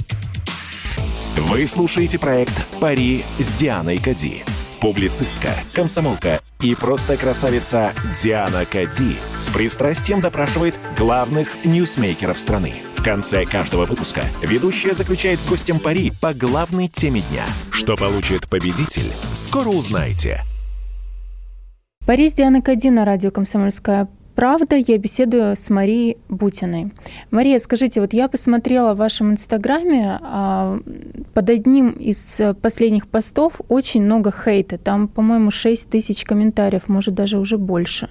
Вы 1.37 1.65
слушаете 1.67 2.19
проект 2.19 2.79
«Пари 2.79 3.23
с 3.39 3.53
Дианой 3.53 3.97
Кади». 3.97 4.43
Публицистка, 4.81 5.49
комсомолка 5.73 6.39
и 6.61 6.75
просто 6.75 7.17
красавица 7.17 7.93
Диана 8.21 8.65
Кади 8.65 9.17
с 9.39 9.49
пристрастием 9.49 10.21
допрашивает 10.21 10.79
главных 10.97 11.65
ньюсмейкеров 11.65 12.39
страны– 12.39 12.73
в 12.99 13.01
конце 13.01 13.45
каждого 13.45 13.85
выпуска 13.85 14.19
ведущая 14.41 14.91
заключает 14.91 15.39
с 15.39 15.47
гостем 15.47 15.79
пари 15.79 16.11
по 16.21 16.33
главной 16.33 16.89
теме 16.89 17.21
дня. 17.21 17.45
Что 17.71 17.95
получит 17.95 18.49
победитель, 18.49 19.09
скоро 19.31 19.69
узнаете. 19.69 20.41
Пари 22.05 22.27
с 22.27 22.33
Дианой 22.33 22.61
Кади 22.61 22.89
на 22.89 23.05
радио 23.05 23.31
«Комсомольская 23.31 24.09
правда» 24.39 24.77
я 24.77 24.97
беседую 24.97 25.57
с 25.57 25.69
Марией 25.69 26.17
Бутиной. 26.29 26.93
Мария, 27.29 27.59
скажите, 27.59 27.99
вот 27.99 28.13
я 28.13 28.29
посмотрела 28.29 28.93
в 28.93 28.97
вашем 28.97 29.33
инстаграме, 29.33 30.17
а, 30.21 30.79
под 31.33 31.49
одним 31.49 31.89
из 31.89 32.39
последних 32.61 33.09
постов 33.09 33.59
очень 33.67 34.01
много 34.01 34.31
хейта. 34.31 34.77
Там, 34.77 35.09
по-моему, 35.09 35.51
6 35.51 35.89
тысяч 35.89 36.23
комментариев, 36.23 36.87
может, 36.87 37.15
даже 37.15 37.37
уже 37.37 37.57
больше. 37.57 38.09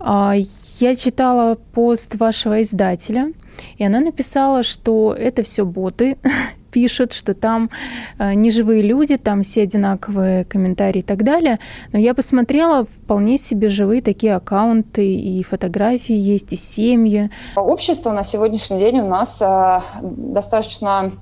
А, 0.00 0.34
я 0.80 0.96
читала 0.96 1.56
пост 1.72 2.16
вашего 2.16 2.60
издателя– 2.62 3.32
и 3.78 3.84
она 3.84 4.00
написала, 4.00 4.62
что 4.62 5.14
это 5.18 5.42
все 5.42 5.64
боты 5.64 6.16
пишут, 6.76 7.14
что 7.14 7.32
там 7.32 7.70
э, 8.18 8.34
неживые 8.34 8.82
люди, 8.82 9.16
там 9.16 9.42
все 9.42 9.62
одинаковые 9.62 10.44
комментарии 10.44 10.98
и 10.98 11.02
так 11.02 11.24
далее. 11.24 11.58
Но 11.92 11.98
я 11.98 12.12
посмотрела, 12.12 12.84
вполне 12.84 13.38
себе 13.38 13.70
живые 13.70 14.02
такие 14.02 14.34
аккаунты, 14.34 15.14
и 15.14 15.42
фотографии 15.42 16.14
есть, 16.34 16.52
и 16.52 16.56
семьи. 16.56 17.30
Общество 17.56 18.12
на 18.12 18.24
сегодняшний 18.24 18.78
день 18.78 19.00
у 19.00 19.08
нас 19.08 19.40
э, 19.40 19.80
достаточно 20.02 21.12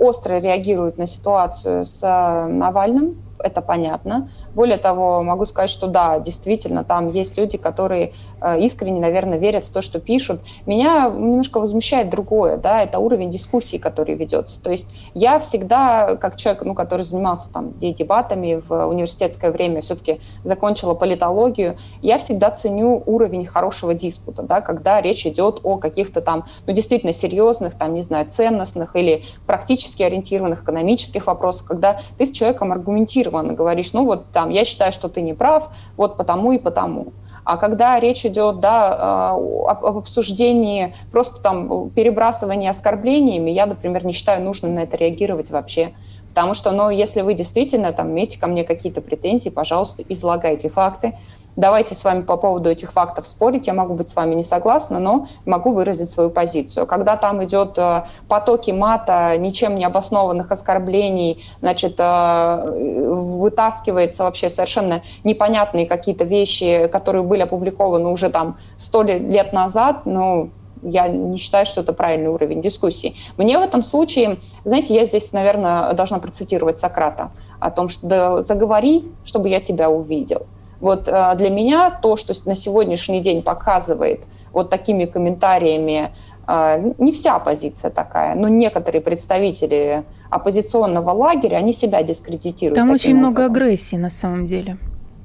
остро 0.00 0.40
реагирует 0.40 0.98
на 0.98 1.06
ситуацию 1.06 1.86
с 1.86 2.02
э, 2.02 2.48
Навальным 2.48 3.25
это 3.38 3.60
понятно. 3.60 4.30
Более 4.54 4.78
того, 4.78 5.22
могу 5.22 5.46
сказать, 5.46 5.70
что 5.70 5.86
да, 5.86 6.18
действительно, 6.18 6.84
там 6.84 7.10
есть 7.10 7.36
люди, 7.36 7.58
которые 7.58 8.12
э, 8.40 8.60
искренне, 8.60 9.00
наверное, 9.00 9.38
верят 9.38 9.64
в 9.64 9.72
то, 9.72 9.82
что 9.82 10.00
пишут. 10.00 10.40
Меня 10.66 11.08
немножко 11.08 11.58
возмущает 11.60 12.08
другое, 12.08 12.56
да, 12.56 12.82
это 12.82 12.98
уровень 12.98 13.30
дискуссии, 13.30 13.76
который 13.76 14.14
ведется. 14.14 14.62
То 14.62 14.70
есть 14.70 14.94
я 15.14 15.38
всегда, 15.38 16.16
как 16.16 16.36
человек, 16.36 16.64
ну, 16.64 16.74
который 16.74 17.02
занимался 17.02 17.52
там 17.52 17.78
дебатами 17.78 18.62
в 18.66 18.86
университетское 18.86 19.50
время, 19.50 19.82
все-таки 19.82 20.20
закончила 20.44 20.94
политологию, 20.94 21.76
я 22.02 22.18
всегда 22.18 22.50
ценю 22.50 23.02
уровень 23.06 23.46
хорошего 23.46 23.94
диспута, 23.94 24.42
да, 24.42 24.60
когда 24.60 25.00
речь 25.00 25.26
идет 25.26 25.60
о 25.62 25.76
каких-то 25.76 26.20
там, 26.20 26.44
ну, 26.66 26.72
действительно 26.72 27.12
серьезных, 27.12 27.76
там, 27.76 27.94
не 27.94 28.02
знаю, 28.02 28.26
ценностных 28.30 28.96
или 28.96 29.24
практически 29.46 30.02
ориентированных 30.02 30.62
экономических 30.62 31.26
вопросах, 31.26 31.66
когда 31.66 32.00
ты 32.18 32.26
с 32.26 32.30
человеком 32.30 32.72
аргументируешь 32.72 33.25
аргументированно 33.26 33.54
говоришь, 33.54 33.92
ну 33.92 34.04
вот 34.04 34.32
там, 34.32 34.50
я 34.50 34.64
считаю, 34.64 34.92
что 34.92 35.08
ты 35.08 35.22
не 35.22 35.34
прав, 35.34 35.70
вот 35.96 36.16
потому 36.16 36.52
и 36.52 36.58
потому. 36.58 37.12
А 37.44 37.56
когда 37.56 38.00
речь 38.00 38.26
идет 38.26 38.60
да, 38.60 39.30
об, 39.32 39.84
об 39.84 39.98
обсуждении, 39.98 40.94
просто 41.12 41.40
там 41.40 41.90
перебрасывания 41.90 42.70
оскорблениями, 42.70 43.50
я, 43.50 43.66
например, 43.66 44.04
не 44.04 44.12
считаю 44.12 44.42
нужным 44.42 44.74
на 44.74 44.80
это 44.80 44.96
реагировать 44.96 45.50
вообще. 45.50 45.92
Потому 46.28 46.54
что, 46.54 46.72
ну, 46.72 46.90
если 46.90 47.22
вы 47.22 47.34
действительно 47.34 47.92
там 47.92 48.10
имеете 48.10 48.38
ко 48.38 48.46
мне 48.46 48.64
какие-то 48.64 49.00
претензии, 49.00 49.48
пожалуйста, 49.48 50.02
излагайте 50.08 50.68
факты, 50.68 51.14
Давайте 51.56 51.94
с 51.94 52.04
вами 52.04 52.20
по 52.20 52.36
поводу 52.36 52.70
этих 52.70 52.92
фактов 52.92 53.26
спорить. 53.26 53.66
Я 53.66 53.72
могу 53.72 53.94
быть 53.94 54.10
с 54.10 54.16
вами 54.16 54.34
не 54.34 54.42
согласна, 54.42 54.98
но 54.98 55.26
могу 55.46 55.72
выразить 55.72 56.10
свою 56.10 56.28
позицию. 56.28 56.86
Когда 56.86 57.16
там 57.16 57.42
идет 57.44 57.78
э, 57.78 58.04
потоки 58.28 58.72
мата, 58.72 59.36
ничем 59.38 59.76
не 59.76 59.84
обоснованных 59.86 60.52
оскорблений, 60.52 61.42
значит, 61.60 61.94
э, 61.98 63.10
вытаскивается 63.10 64.24
вообще 64.24 64.50
совершенно 64.50 65.02
непонятные 65.24 65.86
какие-то 65.86 66.24
вещи, 66.24 66.88
которые 66.88 67.22
были 67.22 67.40
опубликованы 67.42 68.10
уже 68.10 68.28
там 68.28 68.58
сто 68.76 69.02
лет 69.02 69.54
назад, 69.54 70.02
ну, 70.04 70.50
я 70.82 71.08
не 71.08 71.38
считаю, 71.38 71.64
что 71.64 71.80
это 71.80 71.94
правильный 71.94 72.28
уровень 72.28 72.60
дискуссии. 72.60 73.16
Мне 73.38 73.58
в 73.58 73.62
этом 73.62 73.82
случае, 73.82 74.38
знаете, 74.64 74.94
я 74.94 75.06
здесь, 75.06 75.32
наверное, 75.32 75.94
должна 75.94 76.18
процитировать 76.18 76.78
Сократа 76.78 77.30
о 77.60 77.70
том, 77.70 77.88
что 77.88 78.06
да, 78.06 78.42
заговори, 78.42 79.06
чтобы 79.24 79.48
я 79.48 79.60
тебя 79.60 79.88
увидел. 79.88 80.46
Вот 80.80 81.08
э, 81.08 81.34
для 81.36 81.50
меня 81.50 81.90
то, 81.90 82.16
что 82.16 82.34
на 82.46 82.54
сегодняшний 82.54 83.20
день 83.20 83.42
показывает 83.42 84.20
вот 84.52 84.70
такими 84.70 85.04
комментариями, 85.04 86.12
э, 86.46 86.92
не 86.98 87.12
вся 87.12 87.36
оппозиция 87.36 87.90
такая, 87.90 88.34
но 88.34 88.48
некоторые 88.48 89.00
представители 89.00 90.04
оппозиционного 90.30 91.10
лагеря, 91.10 91.56
они 91.56 91.72
себя 91.72 92.02
дискредитируют. 92.02 92.76
Там 92.76 92.90
очень 92.90 93.12
образом. 93.12 93.18
много 93.18 93.44
агрессии 93.46 93.96
на 93.96 94.10
самом 94.10 94.46
деле 94.46 94.76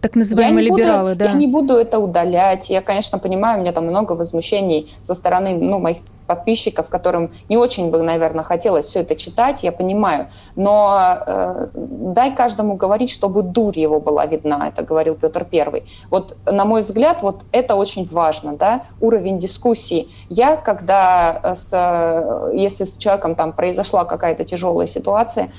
так 0.02 0.16
называемые 0.16 0.66
я 0.66 0.76
либералы, 0.76 1.10
буду, 1.12 1.20
да? 1.20 1.26
Я 1.26 1.34
не 1.34 1.48
буду 1.48 1.76
это 1.76 2.00
удалять. 2.00 2.70
Я, 2.70 2.82
конечно, 2.82 3.20
понимаю, 3.20 3.60
у 3.60 3.62
меня 3.62 3.72
там 3.72 3.86
много 3.86 4.14
возмущений 4.14 4.92
со 5.02 5.14
стороны 5.14 5.56
ну, 5.56 5.80
моих 5.80 5.98
подписчиков, 6.26 6.88
которым 6.88 7.32
не 7.50 7.58
очень 7.58 7.92
бы, 7.92 8.02
наверное, 8.02 8.44
хотелось 8.44 8.86
все 8.86 9.02
это 9.02 9.16
читать, 9.16 9.64
я 9.64 9.72
понимаю. 9.72 10.28
Но 10.56 11.18
э, 11.28 11.68
дай 11.74 12.34
каждому 12.34 12.76
говорить, 12.76 13.12
чтобы 13.12 13.44
дурь 13.44 13.78
его 13.78 14.00
была 14.00 14.26
видна, 14.26 14.70
это 14.70 14.82
говорил 14.82 15.16
Петр 15.16 15.44
Первый. 15.44 15.84
Вот, 16.10 16.38
на 16.46 16.64
мой 16.64 16.82
взгляд, 16.82 17.22
вот 17.22 17.42
это 17.52 17.76
очень 17.76 18.08
важно, 18.10 18.56
да, 18.56 18.84
уровень 19.02 19.40
дискуссии. 19.40 20.08
Я, 20.30 20.56
когда 20.56 21.54
с, 21.54 22.50
если 22.54 22.86
с 22.86 22.98
человеком 22.98 23.36
там 23.36 23.52
произошла 23.52 24.06
какая-то 24.06 24.46
тяжелая 24.46 24.88
ситуация, 24.88 25.52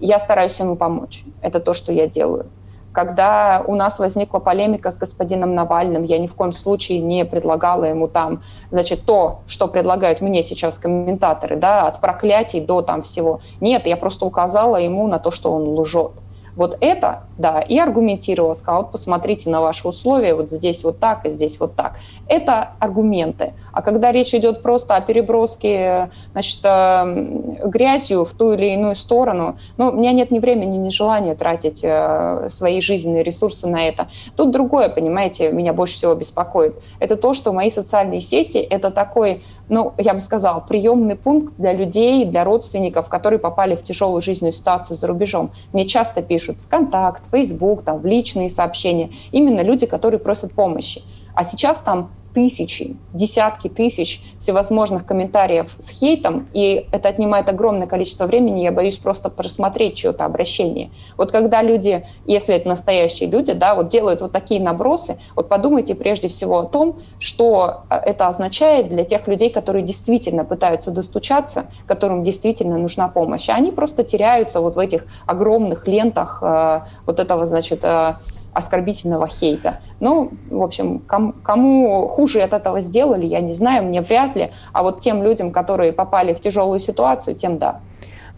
я 0.00 0.18
стараюсь 0.18 0.58
ему 0.58 0.74
помочь. 0.76 1.24
Это 1.42 1.60
то, 1.60 1.74
что 1.74 1.92
я 1.92 2.06
делаю 2.06 2.46
когда 2.94 3.62
у 3.66 3.74
нас 3.74 3.98
возникла 3.98 4.38
полемика 4.38 4.90
с 4.90 4.96
господином 4.96 5.54
Навальным, 5.54 6.04
я 6.04 6.16
ни 6.18 6.28
в 6.28 6.34
коем 6.34 6.52
случае 6.52 7.00
не 7.00 7.24
предлагала 7.24 7.84
ему 7.84 8.06
там, 8.06 8.42
значит, 8.70 9.04
то, 9.04 9.40
что 9.48 9.66
предлагают 9.66 10.20
мне 10.20 10.44
сейчас 10.44 10.78
комментаторы, 10.78 11.56
да, 11.56 11.88
от 11.88 12.00
проклятий 12.00 12.60
до 12.60 12.82
там 12.82 13.02
всего. 13.02 13.40
Нет, 13.60 13.86
я 13.86 13.96
просто 13.96 14.24
указала 14.24 14.76
ему 14.76 15.08
на 15.08 15.18
то, 15.18 15.32
что 15.32 15.52
он 15.52 15.76
лжет. 15.78 16.12
Вот 16.56 16.78
это, 16.80 17.24
да, 17.36 17.60
и 17.60 17.76
аргументировал, 17.78 18.54
сказал, 18.54 18.82
вот 18.82 18.92
посмотрите 18.92 19.50
на 19.50 19.60
ваши 19.60 19.88
условия, 19.88 20.36
вот 20.36 20.52
здесь 20.52 20.84
вот 20.84 21.00
так, 21.00 21.26
и 21.26 21.30
здесь 21.30 21.58
вот 21.58 21.74
так. 21.74 21.96
Это 22.28 22.70
аргументы. 22.78 23.54
А 23.74 23.82
когда 23.82 24.12
речь 24.12 24.32
идет 24.34 24.62
просто 24.62 24.94
о 24.94 25.00
переброске, 25.00 26.10
значит, 26.32 26.60
э, 26.62 27.66
грязью 27.66 28.24
в 28.24 28.32
ту 28.32 28.52
или 28.52 28.66
иную 28.66 28.94
сторону, 28.94 29.58
ну, 29.76 29.88
у 29.88 29.92
меня 29.92 30.12
нет 30.12 30.30
ни 30.30 30.38
времени, 30.38 30.76
ни 30.76 30.90
желания 30.90 31.34
тратить 31.34 31.80
э, 31.82 32.46
свои 32.48 32.80
жизненные 32.80 33.24
ресурсы 33.24 33.66
на 33.66 33.88
это. 33.88 34.06
Тут 34.36 34.52
другое, 34.52 34.88
понимаете, 34.88 35.50
меня 35.50 35.72
больше 35.72 35.94
всего 35.94 36.14
беспокоит. 36.14 36.76
Это 37.00 37.16
то, 37.16 37.34
что 37.34 37.52
мои 37.52 37.68
социальные 37.68 38.20
сети– 38.20 38.58
это 38.70 38.92
такой, 38.92 39.42
ну, 39.68 39.92
я 39.98 40.14
бы 40.14 40.20
сказала, 40.20 40.60
приемный 40.60 41.16
пункт 41.16 41.54
для 41.58 41.72
людей, 41.72 42.24
для 42.24 42.44
родственников, 42.44 43.08
которые 43.08 43.40
попали 43.40 43.74
в 43.74 43.82
тяжелую 43.82 44.22
жизненную 44.22 44.52
ситуацию 44.52 44.96
за 44.96 45.08
рубежом. 45.08 45.50
Мне 45.72 45.84
часто 45.86 46.22
пишут 46.22 46.58
ВКонтакт, 46.66 47.22
Фейсбук, 47.32 47.82
там, 47.82 47.98
в 47.98 48.06
личные 48.06 48.50
сообщения. 48.50 49.10
Именно 49.32 49.62
люди, 49.62 49.86
которые 49.86 50.20
просят 50.20 50.52
помощи. 50.52 51.02
А 51.34 51.44
сейчас 51.44 51.80
там 51.80 52.10
тысячи, 52.34 52.96
десятки 53.12 53.68
тысяч 53.68 54.20
всевозможных 54.38 55.06
комментариев 55.06 55.72
с 55.78 55.88
хейтом, 55.90 56.48
и 56.52 56.86
это 56.90 57.08
отнимает 57.08 57.48
огромное 57.48 57.86
количество 57.86 58.26
времени, 58.26 58.62
я 58.62 58.72
боюсь 58.72 58.98
просто 58.98 59.30
просмотреть 59.30 59.94
чье-то 59.94 60.24
обращение. 60.24 60.90
Вот 61.16 61.30
когда 61.30 61.62
люди, 61.62 62.04
если 62.26 62.54
это 62.54 62.68
настоящие 62.68 63.30
люди, 63.30 63.52
да, 63.52 63.74
вот 63.74 63.88
делают 63.88 64.20
вот 64.20 64.32
такие 64.32 64.60
набросы, 64.60 65.18
вот 65.36 65.48
подумайте 65.48 65.94
прежде 65.94 66.28
всего 66.28 66.58
о 66.58 66.64
том, 66.64 66.98
что 67.20 67.84
э, 67.88 67.94
это 67.94 68.26
означает 68.26 68.88
для 68.88 69.04
тех 69.04 69.28
людей, 69.28 69.48
которые 69.48 69.84
действительно 69.84 70.44
пытаются 70.44 70.90
достучаться, 70.90 71.66
которым 71.86 72.24
действительно 72.24 72.76
нужна 72.78 73.08
помощь, 73.08 73.48
а 73.48 73.54
они 73.54 73.70
просто 73.70 74.02
теряются 74.02 74.60
вот 74.60 74.74
в 74.74 74.78
этих 74.78 75.06
огромных 75.26 75.86
лентах 75.86 76.40
э, 76.42 76.80
вот 77.06 77.20
этого, 77.20 77.46
значит, 77.46 77.84
э, 77.84 78.16
оскорбительного 78.54 79.26
хейта. 79.26 79.80
Ну, 80.00 80.32
в 80.48 80.62
общем, 80.62 81.00
кому, 81.00 81.32
кому 81.32 82.06
хуже 82.08 82.40
от 82.40 82.52
этого 82.52 82.80
сделали, 82.80 83.26
я 83.26 83.40
не 83.40 83.52
знаю, 83.52 83.84
мне 83.84 84.00
вряд 84.00 84.36
ли. 84.36 84.52
А 84.72 84.82
вот 84.82 85.00
тем 85.00 85.22
людям, 85.22 85.50
которые 85.50 85.92
попали 85.92 86.32
в 86.32 86.40
тяжелую 86.40 86.78
ситуацию, 86.78 87.36
тем 87.36 87.58
да. 87.58 87.80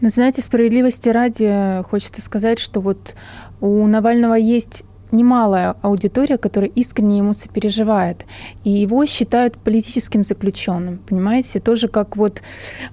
Но 0.01 0.09
знаете, 0.09 0.43
справедливости 0.43 1.09
ради 1.09 1.83
хочется 1.89 2.21
сказать, 2.21 2.59
что 2.59 2.81
вот 2.81 3.15
у 3.61 3.87
Навального 3.87 4.35
есть 4.35 4.85
немалая 5.13 5.77
аудитория, 5.83 6.37
которая 6.37 6.71
искренне 6.71 7.19
ему 7.19 7.33
сопереживает. 7.33 8.25
И 8.65 8.71
его 8.71 9.07
считают 9.07 9.57
политическим 9.57 10.25
заключенным, 10.25 10.99
понимаете? 10.99 11.61
Тоже 11.61 11.89
как 11.89 12.17
вот... 12.17 12.43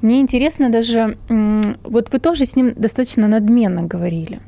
Мне 0.02 0.22
интересно 0.22 0.70
даже... 0.70 1.18
Вот 1.84 2.12
вы 2.12 2.20
тоже 2.20 2.46
с 2.46 2.56
ним 2.56 2.74
достаточно 2.76 3.28
надменно 3.28 3.84
говорили. 3.84 4.42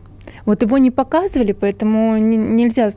Вот 0.45 0.61
его 0.61 0.77
не 0.77 0.91
показывали, 0.91 1.53
поэтому 1.53 2.17
нельзя 2.17 2.89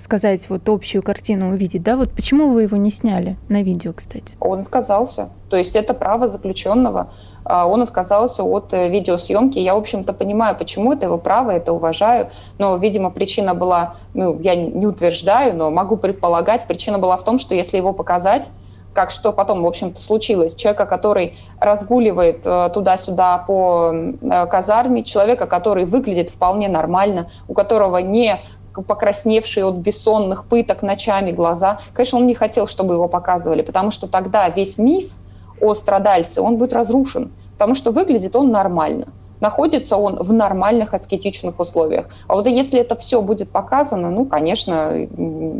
сказать 0.00 0.48
вот 0.48 0.68
общую 0.68 1.02
картину 1.02 1.50
увидеть, 1.50 1.82
да? 1.82 1.96
Вот 1.96 2.10
почему 2.10 2.52
вы 2.52 2.62
его 2.62 2.76
не 2.76 2.90
сняли 2.90 3.36
на 3.48 3.62
видео, 3.62 3.92
кстати? 3.92 4.34
Он 4.40 4.60
отказался. 4.60 5.28
То 5.50 5.56
есть 5.56 5.76
это 5.76 5.94
право 5.94 6.26
заключенного. 6.26 7.10
А, 7.44 7.66
он 7.66 7.82
отказался 7.82 8.42
от 8.42 8.72
э, 8.72 8.88
видеосъемки. 8.88 9.58
Я, 9.58 9.74
в 9.74 9.78
общем-то, 9.78 10.12
понимаю, 10.12 10.56
почему 10.56 10.92
это 10.92 11.06
его 11.06 11.18
право, 11.18 11.50
это 11.50 11.72
уважаю. 11.72 12.30
Но, 12.58 12.76
видимо, 12.78 13.10
причина 13.10 13.54
была, 13.54 13.96
ну, 14.14 14.40
я 14.40 14.54
не 14.54 14.86
утверждаю, 14.86 15.54
но 15.54 15.70
могу 15.70 15.96
предполагать, 15.96 16.66
причина 16.66 16.98
была 16.98 17.16
в 17.16 17.24
том, 17.24 17.38
что 17.38 17.54
если 17.54 17.76
его 17.76 17.92
показать, 17.92 18.48
как 18.96 19.10
что 19.10 19.32
потом, 19.32 19.62
в 19.62 19.66
общем-то, 19.66 20.00
случилось. 20.00 20.54
Человека, 20.54 20.86
который 20.86 21.36
разгуливает 21.60 22.40
э, 22.46 22.70
туда-сюда 22.72 23.44
по 23.46 23.92
э, 23.92 24.46
казарме, 24.46 25.04
человека, 25.04 25.46
который 25.46 25.84
выглядит 25.84 26.30
вполне 26.30 26.66
нормально, 26.68 27.30
у 27.46 27.52
которого 27.52 27.98
не 27.98 28.40
покрасневшие 28.88 29.66
от 29.66 29.74
бессонных 29.74 30.46
пыток 30.46 30.82
ночами 30.82 31.30
глаза. 31.30 31.80
Конечно, 31.92 32.18
он 32.18 32.26
не 32.26 32.34
хотел, 32.34 32.66
чтобы 32.66 32.94
его 32.94 33.06
показывали, 33.06 33.60
потому 33.60 33.90
что 33.90 34.06
тогда 34.08 34.48
весь 34.48 34.78
миф 34.78 35.10
о 35.60 35.74
страдальце, 35.74 36.40
он 36.40 36.56
будет 36.56 36.72
разрушен, 36.72 37.32
потому 37.52 37.74
что 37.74 37.92
выглядит 37.92 38.34
он 38.34 38.50
нормально 38.50 39.08
находится 39.40 39.96
он 39.96 40.16
в 40.16 40.32
нормальных 40.32 40.94
аскетичных 40.94 41.58
условиях. 41.58 42.08
А 42.26 42.34
вот 42.34 42.46
если 42.46 42.80
это 42.80 42.96
все 42.96 43.20
будет 43.22 43.50
показано, 43.50 44.10
ну, 44.10 44.24
конечно, 44.24 44.92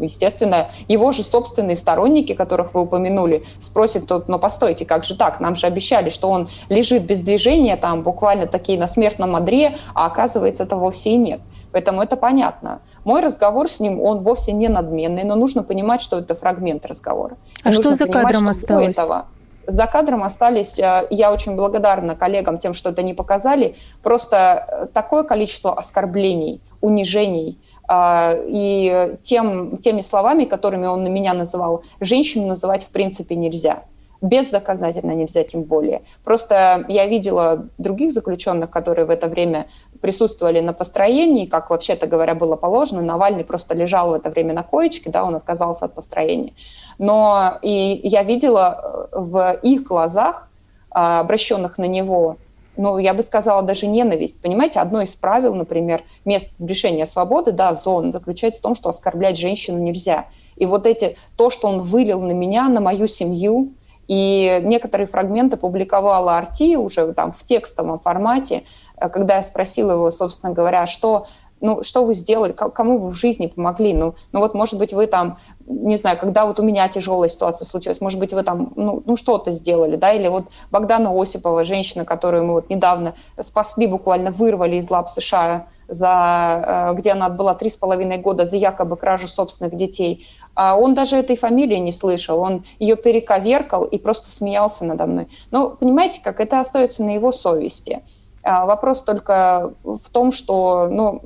естественно, 0.02 0.68
его 0.88 1.12
же 1.12 1.22
собственные 1.22 1.76
сторонники, 1.76 2.34
которых 2.34 2.74
вы 2.74 2.82
упомянули, 2.82 3.44
спросят, 3.60 4.06
то, 4.06 4.24
но 4.26 4.38
постойте, 4.38 4.84
как 4.84 5.04
же 5.04 5.16
так? 5.16 5.40
Нам 5.40 5.56
же 5.56 5.66
обещали, 5.66 6.10
что 6.10 6.28
он 6.30 6.48
лежит 6.68 7.04
без 7.04 7.20
движения, 7.20 7.76
там 7.76 8.02
буквально 8.02 8.46
такие 8.46 8.78
на 8.78 8.86
смертном 8.86 9.36
одре, 9.36 9.76
а 9.94 10.06
оказывается, 10.06 10.64
это 10.64 10.76
вовсе 10.76 11.10
и 11.10 11.16
нет. 11.16 11.40
Поэтому 11.72 12.02
это 12.02 12.16
понятно. 12.16 12.80
Мой 13.04 13.20
разговор 13.20 13.68
с 13.68 13.80
ним, 13.80 14.00
он 14.00 14.20
вовсе 14.20 14.52
не 14.52 14.68
надменный, 14.68 15.24
но 15.24 15.34
нужно 15.34 15.62
понимать, 15.62 16.00
что 16.00 16.18
это 16.18 16.34
фрагмент 16.34 16.86
разговора. 16.86 17.36
А 17.62 17.72
что 17.72 17.94
за 17.94 18.06
понимать, 18.06 18.32
кадром 18.32 18.48
осталось? 18.48 18.96
Этого 18.96 19.26
за 19.66 19.86
кадром 19.86 20.22
остались, 20.22 20.78
э, 20.78 21.06
я 21.10 21.32
очень 21.32 21.56
благодарна 21.56 22.14
коллегам 22.14 22.58
тем, 22.58 22.74
что 22.74 22.90
это 22.90 23.02
не 23.02 23.14
показали, 23.14 23.76
просто 24.02 24.36
э, 24.36 24.86
такое 24.92 25.22
количество 25.22 25.76
оскорблений, 25.76 26.60
унижений, 26.80 27.58
э, 27.88 28.44
и 28.48 29.16
тем, 29.22 29.76
теми 29.78 30.00
словами, 30.00 30.44
которыми 30.44 30.86
он 30.86 31.02
на 31.02 31.08
меня 31.08 31.34
называл, 31.34 31.82
женщину 32.00 32.46
называть 32.46 32.84
в 32.84 32.88
принципе 32.88 33.34
нельзя. 33.34 33.82
Бездоказательно 34.22 35.12
нельзя 35.12 35.44
тем 35.44 35.62
более. 35.62 36.02
Просто 36.24 36.84
я 36.88 37.06
видела 37.06 37.66
других 37.78 38.12
заключенных, 38.12 38.70
которые 38.70 39.04
в 39.04 39.10
это 39.10 39.28
время 39.28 39.66
присутствовали 40.00 40.60
на 40.60 40.72
построении, 40.72 41.46
как 41.46 41.70
вообще-то 41.70 42.06
говоря 42.06 42.34
было 42.34 42.56
положено. 42.56 43.02
Навальный 43.02 43.44
просто 43.44 43.74
лежал 43.74 44.10
в 44.10 44.14
это 44.14 44.30
время 44.30 44.54
на 44.54 44.62
коечке, 44.62 45.10
да, 45.10 45.24
он 45.24 45.34
отказался 45.34 45.84
от 45.84 45.94
построения. 45.94 46.54
Но 46.98 47.58
и 47.62 48.00
я 48.02 48.22
видела 48.22 49.08
э, 49.12 49.18
в 49.18 49.58
их 49.62 49.82
глазах, 49.84 50.48
а, 50.90 51.20
обращенных 51.20 51.76
на 51.76 51.84
него, 51.84 52.38
ну, 52.78 52.98
я 52.98 53.12
бы 53.12 53.22
сказала, 53.22 53.62
даже 53.62 53.86
ненависть. 53.86 54.40
Понимаете, 54.40 54.80
одно 54.80 55.02
из 55.02 55.14
правил, 55.14 55.54
например, 55.54 56.04
мест 56.24 56.54
лишения 56.58 57.04
свободы, 57.04 57.52
да, 57.52 57.74
зон, 57.74 58.12
заключается 58.12 58.60
в 58.60 58.62
том, 58.62 58.74
что 58.74 58.88
оскорблять 58.88 59.36
женщину 59.36 59.78
нельзя. 59.78 60.26
И 60.56 60.64
вот 60.64 60.86
эти, 60.86 61.16
то, 61.36 61.50
что 61.50 61.68
он 61.68 61.82
вылил 61.82 62.20
на 62.20 62.32
меня, 62.32 62.68
на 62.68 62.80
мою 62.80 63.08
семью, 63.08 63.72
и 64.08 64.60
некоторые 64.62 65.06
фрагменты 65.06 65.56
публиковала 65.56 66.36
Арти 66.36 66.76
уже 66.76 67.12
там 67.12 67.32
в 67.32 67.44
текстовом 67.44 67.98
формате, 67.98 68.64
э, 68.96 69.08
когда 69.08 69.36
я 69.36 69.42
спросила 69.42 69.92
его, 69.92 70.10
собственно 70.10 70.52
говоря, 70.52 70.86
что 70.86 71.26
ну, 71.60 71.82
что 71.82 72.04
вы 72.04 72.14
сделали, 72.14 72.52
кому 72.52 72.98
вы 72.98 73.10
в 73.10 73.14
жизни 73.14 73.46
помогли, 73.46 73.94
ну, 73.94 74.14
ну 74.32 74.40
вот, 74.40 74.54
может 74.54 74.78
быть, 74.78 74.92
вы 74.92 75.06
там, 75.06 75.38
не 75.66 75.96
знаю, 75.96 76.18
когда 76.18 76.44
вот 76.44 76.60
у 76.60 76.62
меня 76.62 76.86
тяжелая 76.88 77.30
ситуация 77.30 77.64
случилась, 77.64 78.00
может 78.00 78.18
быть, 78.18 78.34
вы 78.34 78.42
там, 78.42 78.72
ну, 78.76 79.02
ну 79.06 79.16
что-то 79.16 79.52
сделали, 79.52 79.96
да, 79.96 80.12
или 80.12 80.28
вот 80.28 80.48
Богдана 80.70 81.10
Осипова, 81.18 81.64
женщина, 81.64 82.04
которую 82.04 82.44
мы 82.44 82.52
вот 82.52 82.68
недавно 82.68 83.14
спасли, 83.40 83.86
буквально 83.86 84.30
вырвали 84.30 84.76
из 84.76 84.90
лап 84.90 85.08
США, 85.08 85.66
за, 85.88 86.90
э, 86.92 86.94
где 86.98 87.12
она 87.12 87.28
была 87.28 87.54
три 87.54 87.70
с 87.70 87.76
половиной 87.76 88.18
года 88.18 88.44
за 88.44 88.56
якобы 88.56 88.96
кражу 88.96 89.28
собственных 89.28 89.76
детей. 89.76 90.26
А 90.56 90.74
он 90.74 90.94
даже 90.94 91.16
этой 91.16 91.36
фамилии 91.36 91.76
не 91.76 91.92
слышал, 91.92 92.40
он 92.40 92.64
ее 92.78 92.96
перековеркал 92.96 93.84
и 93.84 93.98
просто 93.98 94.30
смеялся 94.30 94.86
надо 94.86 95.06
мной. 95.06 95.28
Ну, 95.50 95.70
понимаете, 95.70 96.20
как 96.24 96.40
это 96.40 96.58
остается 96.58 97.04
на 97.04 97.10
его 97.10 97.30
совести. 97.30 98.02
А 98.42 98.64
вопрос 98.64 99.02
только 99.02 99.74
в 99.84 100.08
том, 100.10 100.32
что, 100.32 100.88
ну, 100.90 101.22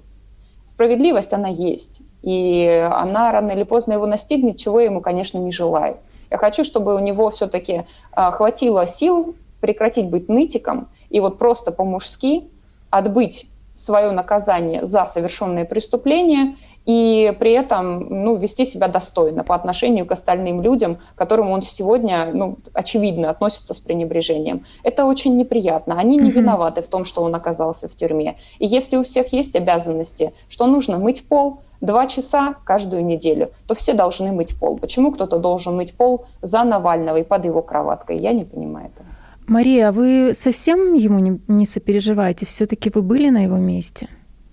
справедливость, 0.66 1.32
она 1.32 1.48
есть. 1.48 2.02
И 2.22 2.66
она 2.92 3.30
рано 3.30 3.52
или 3.52 3.62
поздно 3.62 3.92
его 3.92 4.06
настигнет, 4.06 4.56
чего 4.56 4.80
я 4.80 4.86
ему, 4.86 5.00
конечно, 5.00 5.38
не 5.38 5.52
желаю. 5.52 5.98
Я 6.28 6.36
хочу, 6.36 6.64
чтобы 6.64 6.96
у 6.96 6.98
него 6.98 7.30
все-таки 7.30 7.84
а, 8.12 8.32
хватило 8.32 8.86
сил 8.86 9.36
прекратить 9.60 10.08
быть 10.08 10.28
нытиком 10.28 10.88
и 11.08 11.20
вот 11.20 11.38
просто 11.38 11.70
по-мужски 11.70 12.48
отбыть 12.90 13.46
свое 13.80 14.10
наказание 14.10 14.84
за 14.84 15.06
совершенное 15.06 15.64
преступление 15.64 16.56
и 16.84 17.34
при 17.38 17.52
этом 17.52 18.24
ну, 18.24 18.36
вести 18.36 18.66
себя 18.66 18.88
достойно 18.88 19.42
по 19.42 19.54
отношению 19.54 20.06
к 20.06 20.12
остальным 20.12 20.60
людям, 20.60 20.96
к 20.96 21.18
которым 21.18 21.50
он 21.50 21.62
сегодня, 21.62 22.30
ну, 22.32 22.58
очевидно, 22.74 23.30
относится 23.30 23.72
с 23.72 23.80
пренебрежением. 23.80 24.66
Это 24.82 25.04
очень 25.06 25.36
неприятно. 25.36 25.98
Они 25.98 26.16
не 26.18 26.30
виноваты 26.30 26.82
в 26.82 26.88
том, 26.88 27.04
что 27.04 27.22
он 27.22 27.34
оказался 27.34 27.88
в 27.88 27.94
тюрьме. 27.94 28.36
И 28.58 28.66
если 28.66 28.96
у 28.96 29.02
всех 29.02 29.32
есть 29.32 29.56
обязанности, 29.56 30.32
что 30.48 30.66
нужно 30.66 30.98
мыть 30.98 31.26
пол, 31.26 31.60
два 31.80 32.06
часа 32.06 32.56
каждую 32.64 33.04
неделю, 33.04 33.50
то 33.66 33.74
все 33.74 33.94
должны 33.94 34.32
мыть 34.32 34.58
пол. 34.58 34.78
Почему 34.78 35.12
кто-то 35.12 35.38
должен 35.38 35.76
мыть 35.76 35.96
пол 35.96 36.26
за 36.42 36.64
Навального 36.64 37.16
и 37.16 37.24
под 37.24 37.44
его 37.46 37.62
кроваткой? 37.62 38.18
Я 38.18 38.32
не 38.32 38.44
понимаю 38.44 38.88
этого. 38.88 39.09
Мария, 39.50 39.88
а 39.88 39.92
вы 39.92 40.32
совсем 40.38 40.94
ему 40.94 41.18
не, 41.18 41.40
не 41.48 41.66
сопереживаете? 41.66 42.46
Все-таки 42.46 42.88
вы 42.88 43.02
были 43.02 43.30
на 43.30 43.42
его 43.42 43.56
месте? 43.56 44.08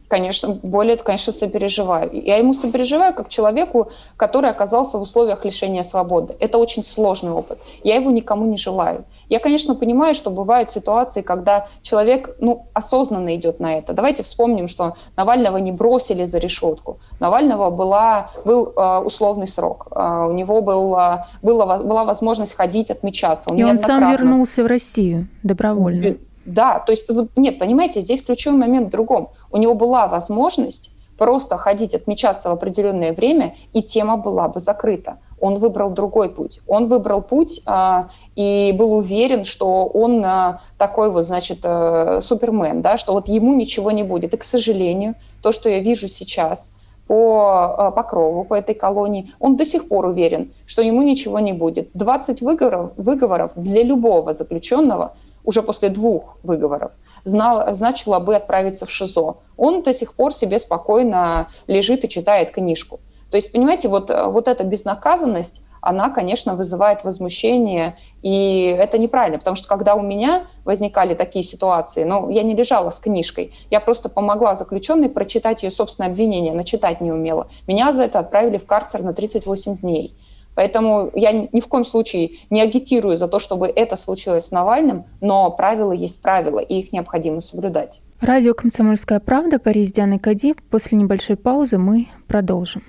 Конечно, 0.07 0.59
более, 0.63 0.95
конечно, 0.97 1.33
сопереживаю. 1.33 2.09
Я 2.13 2.37
ему 2.37 2.53
сопереживаю 2.53 3.13
как 3.13 3.27
человеку, 3.27 3.91
который 4.15 4.49
оказался 4.49 4.97
в 4.97 5.01
условиях 5.01 5.43
лишения 5.43 5.83
свободы. 5.83 6.35
Это 6.39 6.57
очень 6.57 6.83
сложный 6.83 7.31
опыт. 7.31 7.59
Я 7.83 7.95
его 7.95 8.09
никому 8.09 8.45
не 8.45 8.57
желаю. 8.57 9.03
Я, 9.27 9.39
конечно, 9.39 9.75
понимаю, 9.75 10.15
что 10.15 10.29
бывают 10.29 10.71
ситуации, 10.71 11.21
когда 11.21 11.67
человек 11.81 12.35
ну, 12.39 12.67
осознанно 12.73 13.35
идет 13.35 13.59
на 13.59 13.77
это. 13.77 13.91
Давайте 13.93 14.23
вспомним, 14.23 14.69
что 14.69 14.95
Навального 15.17 15.57
не 15.57 15.73
бросили 15.73 16.25
за 16.25 16.37
решетку. 16.37 16.99
Навального 17.19 17.69
была, 17.69 18.31
был 18.45 18.73
э, 18.75 18.99
условный 18.99 19.47
срок. 19.47 19.87
Э, 19.91 20.27
у 20.29 20.31
него 20.31 20.61
был, 20.61 20.97
э, 20.97 21.25
была, 21.41 21.77
была 21.79 22.05
возможность 22.05 22.55
ходить, 22.55 22.91
отмечаться. 22.91 23.49
Он 23.49 23.57
И 23.57 23.63
он 23.63 23.77
сам 23.79 24.09
вернулся 24.09 24.63
в 24.63 24.67
Россию 24.67 25.27
добровольно. 25.43 26.15
Да, 26.47 26.79
то 26.79 26.93
есть, 26.93 27.09
нет, 27.35 27.59
понимаете, 27.59 27.99
здесь 27.99 28.23
ключевой 28.23 28.57
момент 28.57 28.87
в 28.87 28.91
другом. 28.91 29.31
У 29.51 29.57
него 29.57 29.73
была 29.73 30.07
возможность 30.07 30.91
просто 31.17 31.57
ходить, 31.57 31.93
отмечаться 31.93 32.49
в 32.49 32.53
определенное 32.53 33.11
время, 33.11 33.55
и 33.73 33.83
тема 33.83 34.15
была 34.15 34.47
бы 34.47 34.61
закрыта. 34.61 35.17
Он 35.41 35.59
выбрал 35.59 35.89
другой 35.89 36.29
путь. 36.29 36.61
Он 36.65 36.87
выбрал 36.87 37.21
путь 37.21 37.61
а, 37.65 38.09
и 38.35 38.73
был 38.77 38.93
уверен, 38.93 39.43
что 39.43 39.85
он 39.85 40.23
а, 40.23 40.61
такой 40.77 41.11
вот, 41.11 41.25
значит, 41.25 41.59
а, 41.63 42.21
супермен, 42.21 42.81
да, 42.81 42.97
что 42.97 43.11
вот 43.11 43.27
ему 43.27 43.53
ничего 43.53 43.91
не 43.91 44.03
будет. 44.03 44.33
И, 44.33 44.37
к 44.37 44.43
сожалению, 44.43 45.15
то, 45.41 45.51
что 45.51 45.69
я 45.69 45.79
вижу 45.79 46.07
сейчас 46.07 46.71
по 47.07 47.75
а, 47.77 47.91
Покрову, 47.91 48.45
по 48.45 48.53
этой 48.53 48.73
колонии, 48.73 49.31
он 49.39 49.57
до 49.57 49.65
сих 49.65 49.89
пор 49.89 50.05
уверен, 50.05 50.53
что 50.65 50.81
ему 50.81 51.01
ничего 51.01 51.39
не 51.39 51.53
будет. 51.53 51.89
20 51.93 52.41
выговоров, 52.41 52.91
выговоров 52.97 53.51
для 53.55 53.83
любого 53.83 54.33
заключенного 54.33 55.13
уже 55.47 55.63
после 55.63 55.87
двух 55.87 56.37
выговоров, 56.43 56.91
знал, 57.23 57.73
значило 57.73 58.19
бы 58.19 58.35
отправиться 58.35 58.85
в 58.85 58.91
ШИЗО. 58.91 59.37
Он 59.55 59.81
до 59.81 59.93
сих 59.93 60.13
пор 60.13 60.33
себе 60.33 60.59
спокойно 60.59 61.47
лежит 61.67 62.03
и 62.03 62.09
читает 62.09 62.51
книжку. 62.51 62.99
То 63.31 63.37
есть, 63.37 63.53
понимаете, 63.53 63.87
вот, 63.87 64.09
вот 64.09 64.47
эта 64.49 64.65
безнаказанность, 64.65 65.61
она, 65.79 66.09
конечно, 66.09 66.55
вызывает 66.55 67.05
возмущение, 67.05 67.95
и 68.21 68.75
это 68.77 68.97
неправильно, 68.97 69.37
потому 69.39 69.55
что 69.55 69.69
когда 69.69 69.95
у 69.95 70.01
меня 70.01 70.47
возникали 70.65 71.13
такие 71.13 71.43
ситуации, 71.43 72.03
ну, 72.03 72.29
я 72.29 72.43
не 72.43 72.53
лежала 72.53 72.89
с 72.89 72.99
книжкой, 72.99 73.53
я 73.69 73.79
просто 73.79 74.09
помогла 74.09 74.55
заключенной 74.55 75.07
прочитать 75.07 75.63
ее 75.63 75.71
собственное 75.71 76.09
обвинение, 76.09 76.51
она 76.51 76.65
читать 76.65 76.99
не 76.99 77.11
умела. 77.11 77.47
Меня 77.67 77.93
за 77.93 78.03
это 78.03 78.19
отправили 78.19 78.57
в 78.57 78.65
карцер 78.65 79.01
на 79.01 79.13
38 79.13 79.77
дней. 79.77 80.13
Поэтому 80.57 81.11
я 81.13 81.33
ни 81.33 81.59
в 81.59 81.67
коем 81.67 81.85
случае 81.85 82.31
не 82.49 82.61
агитирую 82.61 83.15
за 83.15 83.27
то, 83.27 83.37
чтобы 83.37 83.67
это 83.67 83.95
случилось 83.95 84.45
с 84.45 84.51
Навальным, 84.51 85.05
но 85.21 85.51
правила 85.51 85.91
есть 85.91 86.19
правила, 86.19 86.57
и 86.57 86.79
их 86.79 86.91
необходимо 86.91 87.41
соблюдать. 87.41 88.01
Радио 88.21 88.55
«Комсомольская 88.55 89.19
правда», 89.19 89.59
Париж, 89.59 89.91
Диана 89.91 90.17
Кади. 90.17 90.55
После 90.71 90.97
небольшой 90.97 91.35
паузы 91.35 91.77
мы 91.77 92.07
продолжим. 92.27 92.83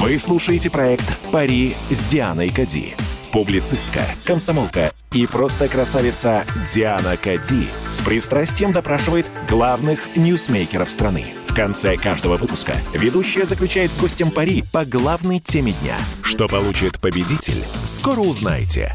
Вы 0.00 0.16
слушаете 0.16 0.70
проект 0.70 1.30
«Пари 1.30 1.74
с 1.90 2.08
Дианой 2.10 2.48
Кади». 2.48 2.94
Публицистка, 3.30 4.00
комсомолка 4.24 4.92
и 5.12 5.26
просто 5.26 5.68
красавица 5.68 6.44
Диана 6.74 7.18
Кади 7.22 7.66
с 7.90 8.00
пристрастием 8.00 8.72
допрашивает 8.72 9.30
главных 9.46 10.16
ньюсмейкеров 10.16 10.90
страны– 10.90 11.24
конце 11.58 11.96
каждого 11.96 12.36
выпуска 12.36 12.74
ведущая 12.94 13.42
заключает 13.42 13.90
с 13.90 14.00
гостем 14.00 14.30
пари 14.30 14.62
по 14.72 14.84
главной 14.84 15.40
теме 15.40 15.72
дня. 15.72 15.96
Что 16.22 16.46
получит 16.46 17.00
победитель, 17.00 17.64
скоро 17.82 18.20
узнаете. 18.20 18.92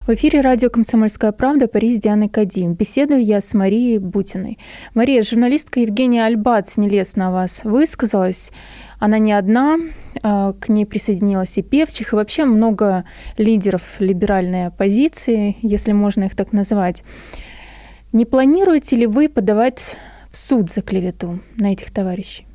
В 0.00 0.10
эфире 0.10 0.40
радио 0.40 0.68
«Комсомольская 0.68 1.30
правда» 1.30 1.68
Париж 1.68 2.00
Дианы 2.00 2.28
Кадим. 2.28 2.74
Беседую 2.74 3.24
я 3.24 3.40
с 3.40 3.54
Марией 3.54 3.98
Бутиной. 3.98 4.58
Мария, 4.94 5.22
журналистка 5.22 5.78
Евгения 5.78 6.24
Альбац 6.24 6.76
нелестно 6.76 7.28
о 7.28 7.30
вас 7.30 7.60
высказалась. 7.62 8.50
Она 8.98 9.18
не 9.18 9.32
одна, 9.32 9.76
а, 10.24 10.54
к 10.54 10.68
ней 10.68 10.86
присоединилась 10.86 11.56
и 11.56 11.62
Певчих, 11.62 12.14
и 12.14 12.16
вообще 12.16 12.44
много 12.46 13.04
лидеров 13.38 13.82
либеральной 14.00 14.66
оппозиции, 14.66 15.56
если 15.62 15.92
можно 15.92 16.24
их 16.24 16.34
так 16.34 16.52
назвать. 16.52 17.04
Не 18.10 18.24
планируете 18.24 18.96
ли 18.96 19.06
вы 19.06 19.28
подавать 19.28 19.96
суд 20.36 20.70
за 20.70 20.82
клевету 20.82 21.40
на 21.56 21.72
этих 21.72 21.92
товарищей? 21.92 22.46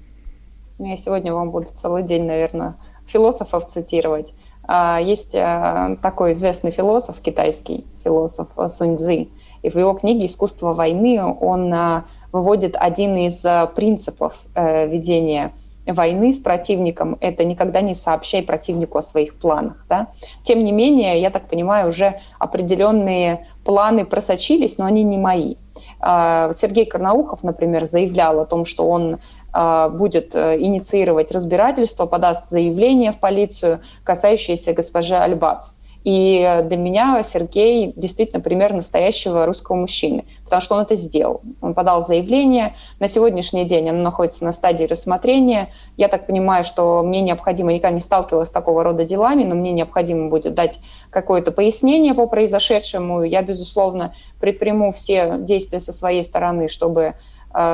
Ну, 0.78 0.88
я 0.88 0.98
сегодня 0.98 1.34
вам 1.34 1.52
буду 1.52 1.67
целый 1.76 2.04
день, 2.04 2.24
наверное, 2.24 2.76
философов 3.08 3.67
цитировать. 3.67 4.34
А, 4.63 5.00
есть 5.00 5.36
а, 5.36 5.98
такой 6.02 6.34
известный 6.34 6.72
философ, 6.72 7.20
китайский 7.22 7.86
философ 8.04 8.50
Сунь 8.67 8.98
Цзы, 8.98 9.28
и 9.62 9.70
в 9.70 9.76
его 9.76 9.94
книге 9.94 10.26
«Искусство 10.26 10.74
войны» 10.74 11.24
он 11.24 11.74
а, 11.74 12.06
выводит 12.32 12.76
один 12.80 13.17
из 13.17 13.46
принципов 13.76 14.36
э, 14.56 14.88
ведения 14.88 15.52
войны 15.86 16.32
с 16.32 16.39
противником– 16.39 17.17
это 17.22 17.44
никогда 17.44 17.82
не 17.82 17.94
сообщай 17.94 18.44
противнику 18.44 18.98
о 18.98 19.02
своих 19.02 19.36
планах. 19.36 19.86
Да? 19.89 20.08
Тем 20.44 20.63
не 20.63 20.72
менее, 20.72 21.20
я 21.20 21.30
так 21.30 21.48
понимаю, 21.48 21.89
уже 21.89 22.20
определенные 22.39 23.48
планы 23.65 24.06
просочились, 24.06 24.78
но 24.78 24.86
они 24.86 25.04
не 25.04 25.17
мои. 25.17 25.56
А, 26.01 26.53
Сергей 26.55 26.85
Карнаухов, 26.85 27.43
например, 27.43 27.85
заявлял 27.85 28.39
о 28.39 28.45
том, 28.45 28.65
что 28.65 28.89
он 28.89 29.19
а, 29.53 29.89
будет 29.89 30.35
э, 30.35 30.57
инициировать 30.59 31.31
разбирательство, 31.31 32.05
подаст 32.07 32.49
заявление 32.49 33.11
в 33.11 33.19
полицию, 33.19 33.81
касающееся 34.03 34.73
госпожи 34.73 35.15
Альбац. 35.15 35.73
И 36.03 36.61
для 36.65 36.77
меня 36.77 37.21
Сергей 37.23 37.93
действительно 37.95 38.41
пример 38.41 38.73
настоящего 38.73 39.45
русского 39.45 39.75
мужчины, 39.75 40.25
потому 40.43 40.61
что 40.61 40.75
он 40.75 40.81
это 40.81 40.95
сделал. 40.95 41.41
Он 41.61 41.73
подал 41.73 42.01
заявление. 42.01 42.75
На 42.99 43.07
сегодняшний 43.07 43.65
день 43.65 43.89
оно 43.89 44.01
находится 44.01 44.43
на 44.43 44.51
стадии 44.51 44.85
рассмотрения. 44.85 45.69
Я 45.97 46.07
так 46.07 46.25
понимаю, 46.25 46.63
что 46.63 47.03
мне 47.03 47.21
необходимо, 47.21 47.71
никогда 47.71 47.93
не 47.93 48.01
сталкивалась 48.01 48.49
с 48.49 48.51
такого 48.51 48.83
рода 48.83 49.05
делами, 49.05 49.43
но 49.43 49.53
мне 49.53 49.71
необходимо 49.71 50.29
будет 50.29 50.55
дать 50.55 50.79
какое-то 51.11 51.51
пояснение 51.51 52.13
по 52.13 52.25
произошедшему. 52.25 53.23
Я, 53.23 53.43
безусловно, 53.43 54.15
предприму 54.39 54.91
все 54.91 55.37
действия 55.39 55.79
со 55.79 55.93
своей 55.93 56.23
стороны, 56.23 56.67
чтобы 56.67 57.13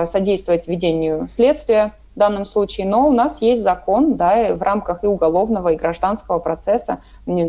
содействовать 0.06 0.68
ведению 0.68 1.28
следствия 1.30 1.94
в 2.16 2.20
данном 2.20 2.46
случае, 2.46 2.88
но 2.88 3.08
у 3.08 3.12
нас 3.12 3.42
есть 3.42 3.62
закон, 3.62 4.18
да, 4.18 4.56
в 4.56 4.62
рамках 4.64 5.04
и 5.04 5.08
уголовного, 5.08 5.70
и 5.70 5.76
гражданского 5.76 6.40
процесса, 6.40 7.00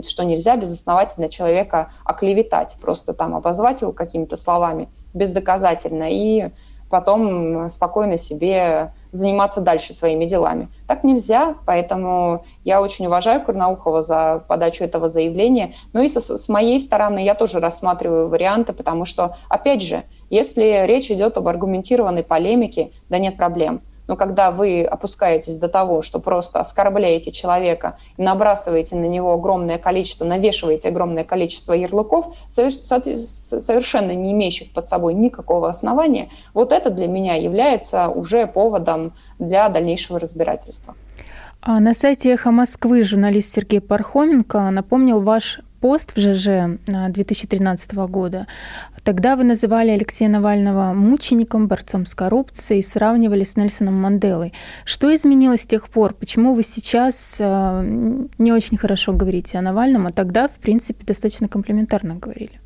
что 0.06 0.24
нельзя 0.24 0.56
безосновательно 0.56 1.30
человека 1.30 1.90
оклеветать, 2.04 2.76
просто 2.80 3.14
там 3.14 3.34
обозвать 3.34 3.80
его 3.80 3.92
какими-то 3.92 4.36
словами 4.36 4.90
бездоказательно 5.14 6.08
и 6.10 6.50
потом 6.90 7.70
спокойно 7.70 8.18
себе 8.18 8.92
заниматься 9.12 9.60
дальше 9.60 9.92
своими 9.92 10.24
делами. 10.24 10.68
Так 10.86 11.04
нельзя, 11.04 11.54
поэтому 11.66 12.44
я 12.64 12.82
очень 12.82 13.06
уважаю 13.06 13.44
Карнаухова 13.44 14.02
за 14.02 14.42
подачу 14.48 14.84
этого 14.84 15.08
заявления. 15.08 15.74
Ну 15.92 16.02
и 16.02 16.08
со, 16.08 16.20
с 16.20 16.48
моей 16.48 16.80
стороны 16.80 17.24
я 17.24 17.34
тоже 17.34 17.60
рассматриваю 17.60 18.28
варианты, 18.28 18.72
потому 18.72 19.04
что, 19.04 19.36
опять 19.48 19.82
же, 19.82 20.04
если 20.30 20.84
речь 20.86 21.10
идет 21.10 21.36
об 21.36 21.48
аргументированной 21.48 22.22
полемике, 22.22 22.92
да 23.08 23.18
нет 23.18 23.36
проблем. 23.36 23.80
Но 24.08 24.16
когда 24.16 24.50
вы 24.50 24.82
опускаетесь 24.82 25.56
до 25.56 25.68
того, 25.68 26.02
что 26.02 26.18
просто 26.18 26.58
оскорбляете 26.60 27.30
человека 27.30 27.98
набрасываете 28.16 28.96
на 28.96 29.04
него 29.04 29.34
огромное 29.34 29.78
количество, 29.78 30.24
навешиваете 30.24 30.88
огромное 30.88 31.24
количество 31.24 31.74
ярлыков, 31.74 32.34
совершенно 32.48 34.12
не 34.12 34.32
имеющих 34.32 34.72
под 34.72 34.88
собой 34.88 35.14
никакого 35.14 35.68
основания, 35.68 36.30
вот 36.54 36.72
это 36.72 36.90
для 36.90 37.06
меня 37.06 37.34
является 37.34 38.08
уже 38.08 38.46
поводом 38.46 39.12
для 39.38 39.68
дальнейшего 39.68 40.18
разбирательства. 40.18 40.94
А 41.60 41.80
на 41.80 41.92
сайте 41.92 42.32
«Эхо 42.32 42.50
Москвы» 42.50 43.02
журналист 43.02 43.52
Сергей 43.54 43.80
Пархоменко 43.80 44.70
напомнил 44.70 45.20
ваш 45.20 45.60
пост 45.80 46.12
в 46.16 46.20
ЖЖ 46.20 46.78
2013 46.86 47.94
года. 47.94 48.46
Тогда 49.04 49.36
вы 49.36 49.44
называли 49.44 49.90
Алексея 49.90 50.28
Навального 50.28 50.92
мучеником, 50.92 51.66
борцом 51.66 52.04
с 52.04 52.14
коррупцией, 52.14 52.82
сравнивали 52.82 53.44
с 53.44 53.56
Нельсоном 53.56 53.94
Манделой. 53.94 54.52
Что 54.84 55.14
изменилось 55.14 55.62
с 55.62 55.66
тех 55.66 55.88
пор? 55.88 56.14
Почему 56.14 56.52
вы 56.52 56.62
сейчас 56.62 57.36
э, 57.38 58.28
не 58.38 58.52
очень 58.52 58.76
хорошо 58.76 59.12
говорите 59.12 59.58
о 59.58 59.62
Навальном, 59.62 60.06
а 60.06 60.12
тогда, 60.12 60.48
в 60.48 60.56
принципе, 60.56 61.06
достаточно 61.06 61.48
комплиментарно 61.48 62.16
говорили? 62.16 62.60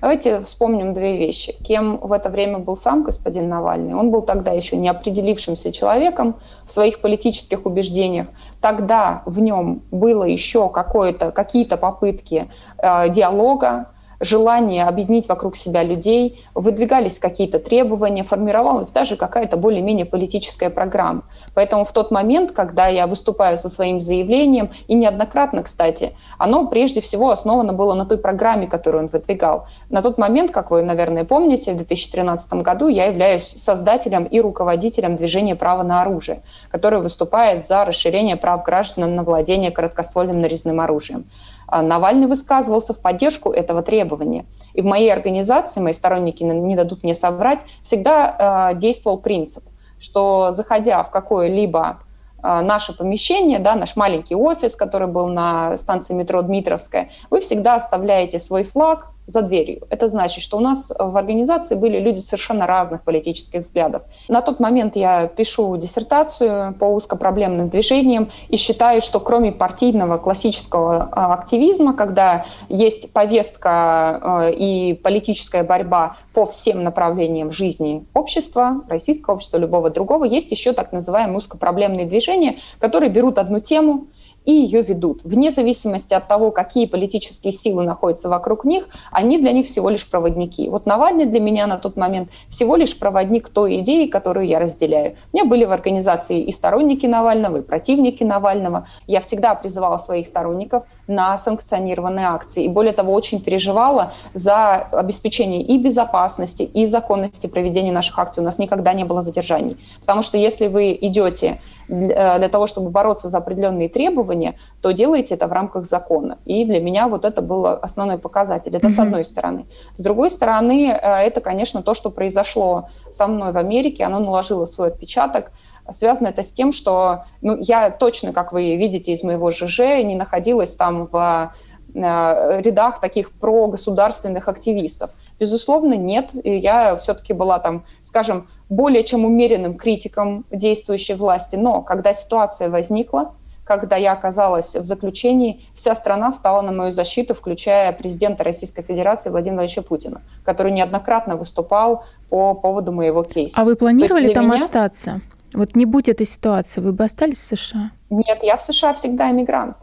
Давайте 0.00 0.42
вспомним 0.42 0.94
две 0.94 1.16
вещи. 1.16 1.56
Кем 1.64 1.96
в 1.96 2.12
это 2.12 2.28
время 2.28 2.58
был 2.58 2.76
сам 2.76 3.02
господин 3.02 3.48
Навальный? 3.48 3.94
Он 3.94 4.10
был 4.10 4.22
тогда 4.22 4.52
еще 4.52 4.76
не 4.76 4.88
определившимся 4.88 5.72
человеком 5.72 6.36
в 6.64 6.72
своих 6.72 7.00
политических 7.00 7.66
убеждениях. 7.66 8.28
Тогда 8.60 9.22
в 9.26 9.40
нем 9.40 9.82
было 9.90 10.22
еще 10.22 10.68
какие-то 10.70 11.76
попытки 11.76 12.48
э, 12.78 13.08
диалога, 13.08 13.90
желание 14.20 14.84
объединить 14.84 15.28
вокруг 15.28 15.56
себя 15.56 15.82
людей, 15.82 16.44
выдвигались 16.54 17.18
какие-то 17.18 17.58
требования, 17.58 18.24
формировалась 18.24 18.90
даже 18.92 19.16
какая-то 19.16 19.56
более-менее 19.56 20.06
политическая 20.06 20.70
программа. 20.70 21.22
Поэтому 21.54 21.84
в 21.84 21.92
тот 21.92 22.10
момент, 22.10 22.52
когда 22.52 22.88
я 22.88 23.06
выступаю 23.06 23.56
со 23.56 23.68
своим 23.68 24.00
заявлением, 24.00 24.70
и 24.86 24.94
неоднократно, 24.94 25.62
кстати, 25.62 26.12
оно 26.38 26.66
прежде 26.66 27.00
всего 27.00 27.30
основано 27.30 27.72
было 27.72 27.94
на 27.94 28.06
той 28.06 28.18
программе, 28.18 28.66
которую 28.66 29.04
он 29.04 29.08
выдвигал. 29.08 29.66
На 29.90 30.02
тот 30.02 30.18
момент, 30.18 30.50
как 30.50 30.70
вы, 30.70 30.82
наверное, 30.82 31.24
помните, 31.24 31.72
в 31.72 31.76
2013 31.76 32.52
году 32.54 32.88
я 32.88 33.06
являюсь 33.06 33.44
создателем 33.44 34.24
и 34.24 34.40
руководителем 34.40 35.16
движения 35.16 35.54
«Право 35.54 35.82
на 35.82 36.02
оружие», 36.02 36.42
которое 36.70 36.98
выступает 36.98 37.66
за 37.66 37.84
расширение 37.84 38.36
прав 38.36 38.64
граждан 38.64 39.14
на 39.14 39.22
владение 39.22 39.70
короткоствольным 39.70 40.40
нарезным 40.40 40.80
оружием. 40.80 41.26
А 41.68 41.82
Навальный 41.82 42.26
высказывался 42.26 42.94
в 42.94 43.00
поддержку 43.00 43.50
этого 43.50 43.82
требования. 43.82 44.46
И 44.72 44.80
в 44.80 44.86
моей 44.86 45.12
организации, 45.12 45.80
мои 45.80 45.92
сторонники 45.92 46.42
не 46.42 46.74
дадут 46.74 47.02
мне 47.02 47.14
соврать, 47.14 47.60
всегда 47.82 48.72
э, 48.72 48.78
действовал 48.78 49.18
принцип, 49.18 49.64
что 50.00 50.50
заходя 50.52 51.02
в 51.02 51.10
какое-либо 51.10 52.00
э, 52.42 52.60
наше 52.60 52.96
помещение, 52.96 53.58
да, 53.58 53.74
наш 53.74 53.96
маленький 53.96 54.34
офис, 54.34 54.76
который 54.76 55.08
был 55.08 55.28
на 55.28 55.76
станции 55.76 56.14
метро 56.14 56.40
Дмитровская, 56.40 57.10
вы 57.28 57.40
всегда 57.40 57.74
оставляете 57.74 58.38
свой 58.38 58.62
флаг, 58.62 59.12
за 59.28 59.42
дверью. 59.42 59.82
Это 59.90 60.08
значит, 60.08 60.42
что 60.42 60.56
у 60.56 60.60
нас 60.60 60.90
в 60.98 61.16
организации 61.16 61.74
были 61.74 62.00
люди 62.00 62.18
совершенно 62.18 62.66
разных 62.66 63.02
политических 63.02 63.60
взглядов. 63.60 64.02
На 64.28 64.40
тот 64.40 64.58
момент 64.58 64.96
я 64.96 65.26
пишу 65.26 65.76
диссертацию 65.76 66.74
по 66.74 66.86
узкопроблемным 66.86 67.68
движениям 67.68 68.30
и 68.48 68.56
считаю, 68.56 69.02
что 69.02 69.20
кроме 69.20 69.52
партийного 69.52 70.16
классического 70.16 71.10
а, 71.12 71.34
активизма, 71.34 71.94
когда 71.94 72.46
есть 72.70 73.12
повестка 73.12 73.70
а, 73.70 74.48
и 74.50 74.94
политическая 74.94 75.62
борьба 75.62 76.16
по 76.32 76.46
всем 76.46 76.82
направлениям 76.82 77.52
жизни 77.52 78.06
общества, 78.14 78.80
российского 78.88 79.34
общества, 79.34 79.58
любого 79.58 79.90
другого, 79.90 80.24
есть 80.24 80.50
еще 80.50 80.72
так 80.72 80.92
называемые 80.92 81.36
узкопроблемные 81.36 82.06
движения, 82.06 82.56
которые 82.80 83.10
берут 83.10 83.38
одну 83.38 83.60
тему, 83.60 84.06
и 84.44 84.52
ее 84.52 84.82
ведут. 84.82 85.20
Вне 85.24 85.50
зависимости 85.50 86.14
от 86.14 86.28
того, 86.28 86.50
какие 86.50 86.86
политические 86.86 87.52
силы 87.52 87.84
находятся 87.84 88.28
вокруг 88.28 88.64
них, 88.64 88.88
они 89.10 89.38
для 89.38 89.52
них 89.52 89.66
всего 89.66 89.90
лишь 89.90 90.08
проводники. 90.08 90.68
Вот 90.68 90.86
Навальный 90.86 91.26
для 91.26 91.40
меня 91.40 91.66
на 91.66 91.76
тот 91.76 91.96
момент 91.96 92.30
всего 92.48 92.76
лишь 92.76 92.98
проводник 92.98 93.48
той 93.48 93.80
идеи, 93.80 94.06
которую 94.06 94.46
я 94.46 94.58
разделяю. 94.58 95.16
У 95.32 95.36
меня 95.36 95.44
были 95.44 95.64
в 95.64 95.72
организации 95.72 96.40
и 96.42 96.52
сторонники 96.52 97.06
Навального, 97.06 97.58
и 97.58 97.62
противники 97.62 98.24
Навального. 98.24 98.88
Я 99.06 99.20
всегда 99.20 99.54
призывала 99.54 99.98
своих 99.98 100.26
сторонников 100.26 100.84
на 101.08 101.38
санкционированные 101.38 102.26
акции. 102.26 102.64
И 102.64 102.68
более 102.68 102.92
того, 102.92 103.12
очень 103.12 103.40
переживала 103.40 104.12
за 104.34 104.74
обеспечение 104.76 105.62
и 105.62 105.78
безопасности, 105.78 106.62
и 106.62 106.86
законности 106.86 107.46
проведения 107.46 107.90
наших 107.92 108.18
акций. 108.18 108.40
У 108.40 108.44
нас 108.44 108.58
никогда 108.58 108.92
не 108.92 109.04
было 109.04 109.22
задержаний. 109.22 109.76
Потому 110.00 110.22
что 110.22 110.38
если 110.38 110.68
вы 110.68 110.96
идете 111.00 111.60
для 111.88 112.36
э, 112.36 112.48
того, 112.48 112.66
чтобы 112.66 112.90
бороться 112.90 113.28
за 113.28 113.38
определенные 113.38 113.88
требования, 113.88 114.58
то 114.82 114.92
делайте 114.92 115.34
это 115.34 115.46
в 115.46 115.52
рамках 115.52 115.86
закона. 115.86 116.38
И 116.44 116.64
для 116.64 116.80
меня 116.80 117.08
вот 117.08 117.24
это 117.24 117.40
был 117.40 117.66
основной 117.66 118.18
показатель. 118.18 118.76
Это 118.76 118.86
mm-hmm. 118.86 118.90
с 118.90 118.98
одной 118.98 119.24
стороны. 119.24 119.66
С 119.96 120.02
другой 120.02 120.30
стороны, 120.30 120.90
э, 120.90 121.26
это, 121.26 121.40
конечно, 121.40 121.82
то, 121.82 121.94
что 121.94 122.10
произошло 122.10 122.88
со 123.10 123.26
мной 123.26 123.52
в 123.52 123.56
Америке. 123.56 124.04
Оно 124.04 124.18
наложило 124.18 124.66
свой 124.66 124.88
отпечаток. 124.88 125.52
Связано 125.90 126.28
это 126.28 126.42
с 126.42 126.52
тем, 126.52 126.72
что 126.72 127.24
ну, 127.40 127.56
я 127.58 127.90
точно, 127.90 128.32
как 128.32 128.52
вы 128.52 128.76
видите 128.76 129.12
из 129.12 129.22
моего 129.22 129.50
ЖЖ, 129.50 129.78
не 130.04 130.16
находилась 130.16 130.74
там 130.74 131.06
в 131.06 131.52
э, 131.94 132.60
рядах 132.60 133.00
таких 133.00 133.32
прогосударственных 133.32 134.48
активистов. 134.48 135.10
Безусловно, 135.38 135.94
нет. 135.94 136.30
Я 136.44 136.96
все-таки 136.96 137.32
была 137.32 137.58
там, 137.58 137.84
скажем, 138.02 138.48
более 138.68 139.04
чем 139.04 139.24
умеренным 139.24 139.76
критиком 139.76 140.44
действующей 140.50 141.14
власти. 141.14 141.56
Но 141.56 141.82
когда 141.82 142.12
ситуация 142.12 142.68
возникла, 142.68 143.34
когда 143.68 143.96
я 143.96 144.12
оказалась 144.12 144.74
в 144.74 144.82
заключении, 144.82 145.60
вся 145.74 145.94
страна 145.94 146.32
встала 146.32 146.62
на 146.62 146.72
мою 146.72 146.92
защиту, 146.92 147.34
включая 147.34 147.92
президента 147.92 148.42
Российской 148.42 148.82
Федерации 148.82 149.28
Владимира 149.28 149.60
Владимировича 149.60 149.82
Путина, 149.82 150.22
который 150.42 150.72
неоднократно 150.72 151.36
выступал 151.36 152.04
по 152.30 152.54
поводу 152.54 152.92
моего 152.92 153.22
кейса. 153.22 153.60
А 153.60 153.64
вы 153.64 153.76
планировали 153.76 154.32
там 154.32 154.46
меня... 154.46 154.64
остаться? 154.64 155.20
Вот 155.54 155.74
не 155.76 155.84
будь 155.84 156.08
этой 156.08 156.26
ситуации, 156.26 156.80
вы 156.80 156.92
бы 156.92 157.04
остались 157.04 157.38
в 157.38 157.56
США? 157.56 157.90
Нет, 158.10 158.40
я 158.42 158.56
в 158.56 158.62
США 158.62 158.94
всегда 158.94 159.30
иммигрант. 159.30 159.76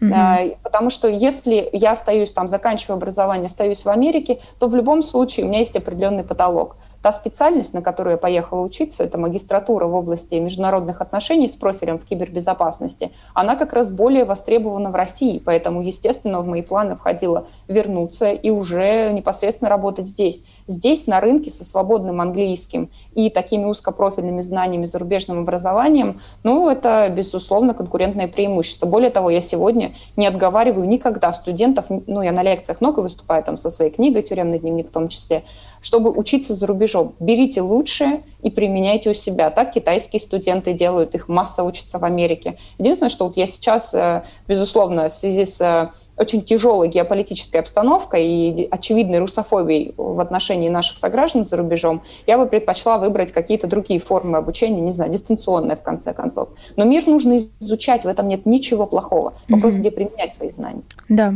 Mm-hmm. 0.00 0.58
Потому 0.64 0.90
что 0.90 1.08
если 1.08 1.68
я 1.72 1.92
остаюсь 1.92 2.32
там, 2.32 2.48
заканчиваю 2.48 2.96
образование, 2.96 3.46
остаюсь 3.46 3.84
в 3.84 3.88
Америке, 3.88 4.40
то 4.58 4.66
в 4.66 4.74
любом 4.74 5.02
случае 5.02 5.46
у 5.46 5.48
меня 5.48 5.60
есть 5.60 5.76
определенный 5.76 6.24
потолок. 6.24 6.76
Та 7.02 7.10
специальность, 7.10 7.74
на 7.74 7.82
которую 7.82 8.12
я 8.12 8.16
поехала 8.16 8.60
учиться, 8.60 9.02
это 9.02 9.18
магистратура 9.18 9.86
в 9.86 9.94
области 9.94 10.36
международных 10.36 11.00
отношений 11.00 11.48
с 11.48 11.56
профилем 11.56 11.98
в 11.98 12.04
кибербезопасности, 12.04 13.10
она 13.34 13.56
как 13.56 13.72
раз 13.72 13.90
более 13.90 14.24
востребована 14.24 14.90
в 14.90 14.94
России, 14.94 15.42
поэтому, 15.44 15.82
естественно, 15.82 16.40
в 16.40 16.46
мои 16.46 16.62
планы 16.62 16.94
входило 16.94 17.48
вернуться 17.66 18.30
и 18.30 18.50
уже 18.50 19.10
непосредственно 19.12 19.68
работать 19.68 20.06
здесь. 20.06 20.44
Здесь, 20.68 21.08
на 21.08 21.18
рынке, 21.20 21.50
со 21.50 21.64
свободным 21.64 22.20
английским 22.20 22.88
и 23.14 23.30
такими 23.30 23.64
узкопрофильными 23.64 24.40
знаниями, 24.40 24.84
зарубежным 24.84 25.40
образованием, 25.40 26.20
ну, 26.44 26.70
это, 26.70 27.08
безусловно, 27.08 27.74
конкурентное 27.74 28.28
преимущество. 28.28 28.86
Более 28.86 29.10
того, 29.10 29.28
я 29.30 29.40
сегодня 29.40 29.94
не 30.16 30.28
отговариваю 30.28 30.86
никогда 30.86 31.32
студентов, 31.32 31.86
ну, 31.88 32.22
я 32.22 32.30
на 32.30 32.44
лекциях 32.44 32.80
много 32.80 33.00
выступаю 33.00 33.42
там 33.42 33.56
со 33.56 33.70
своей 33.70 33.90
книгой 33.90 34.22
«Тюремный 34.22 34.60
дневник» 34.60 34.88
в 34.88 34.92
том 34.92 35.08
числе, 35.08 35.42
чтобы 35.82 36.10
учиться 36.10 36.54
за 36.54 36.66
рубежом. 36.66 37.14
Берите 37.20 37.60
лучшее 37.60 38.22
и 38.40 38.50
применяйте 38.50 39.10
у 39.10 39.14
себя. 39.14 39.50
Так 39.50 39.72
китайские 39.72 40.20
студенты 40.20 40.72
делают, 40.72 41.14
их 41.14 41.28
масса 41.28 41.64
учатся 41.64 41.98
в 41.98 42.04
Америке. 42.04 42.56
Единственное, 42.78 43.10
что 43.10 43.26
вот 43.26 43.36
я 43.36 43.46
сейчас, 43.46 43.92
э, 43.92 44.22
безусловно, 44.48 45.10
в 45.10 45.16
связи 45.16 45.44
с 45.44 45.60
э, 45.60 45.90
очень 46.22 46.42
тяжелой 46.42 46.88
геополитической 46.88 47.58
обстановкой 47.58 48.26
и 48.26 48.68
очевидной 48.70 49.18
русофобией 49.18 49.94
в 49.96 50.20
отношении 50.20 50.68
наших 50.68 50.98
сограждан 50.98 51.44
за 51.44 51.56
рубежом, 51.56 52.02
я 52.26 52.38
бы 52.38 52.46
предпочла 52.46 52.98
выбрать 52.98 53.32
какие-то 53.32 53.66
другие 53.66 54.00
формы 54.00 54.38
обучения, 54.38 54.80
не 54.80 54.90
знаю, 54.90 55.10
дистанционные 55.10 55.76
в 55.76 55.82
конце 55.82 56.14
концов. 56.14 56.48
Но 56.76 56.84
мир 56.84 57.06
нужно 57.06 57.38
изучать, 57.60 58.04
в 58.04 58.08
этом 58.08 58.28
нет 58.28 58.46
ничего 58.46 58.86
плохого. 58.86 59.34
Вопрос, 59.48 59.74
mm-hmm. 59.74 59.78
где 59.78 59.90
применять 59.90 60.32
свои 60.32 60.50
знания. 60.50 60.82
Да. 61.08 61.34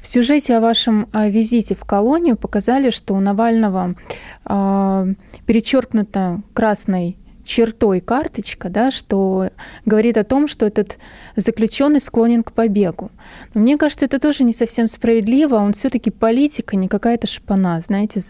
В 0.00 0.06
сюжете 0.06 0.56
о 0.56 0.60
вашем 0.60 1.08
а, 1.12 1.28
визите 1.28 1.74
в 1.74 1.84
колонию 1.84 2.36
показали, 2.36 2.90
что 2.90 3.14
у 3.14 3.20
Навального 3.20 3.94
э, 4.44 5.06
перечеркнуто 5.46 6.40
красной 6.52 7.16
чертой 7.44 8.00
карточка, 8.00 8.68
да, 8.68 8.90
что 8.90 9.50
говорит 9.84 10.16
о 10.16 10.24
том, 10.24 10.48
что 10.48 10.66
этот 10.66 10.98
заключенный 11.36 12.00
склонен 12.00 12.42
к 12.42 12.52
побегу. 12.52 13.10
Но 13.52 13.60
мне 13.60 13.76
кажется, 13.76 14.06
это 14.06 14.18
тоже 14.18 14.44
не 14.44 14.52
совсем 14.52 14.86
справедливо. 14.86 15.56
Он 15.56 15.72
все-таки 15.72 16.10
политика, 16.10 16.76
не 16.76 16.88
какая-то 16.88 17.26
шпана, 17.26 17.80
знаете, 17.80 18.22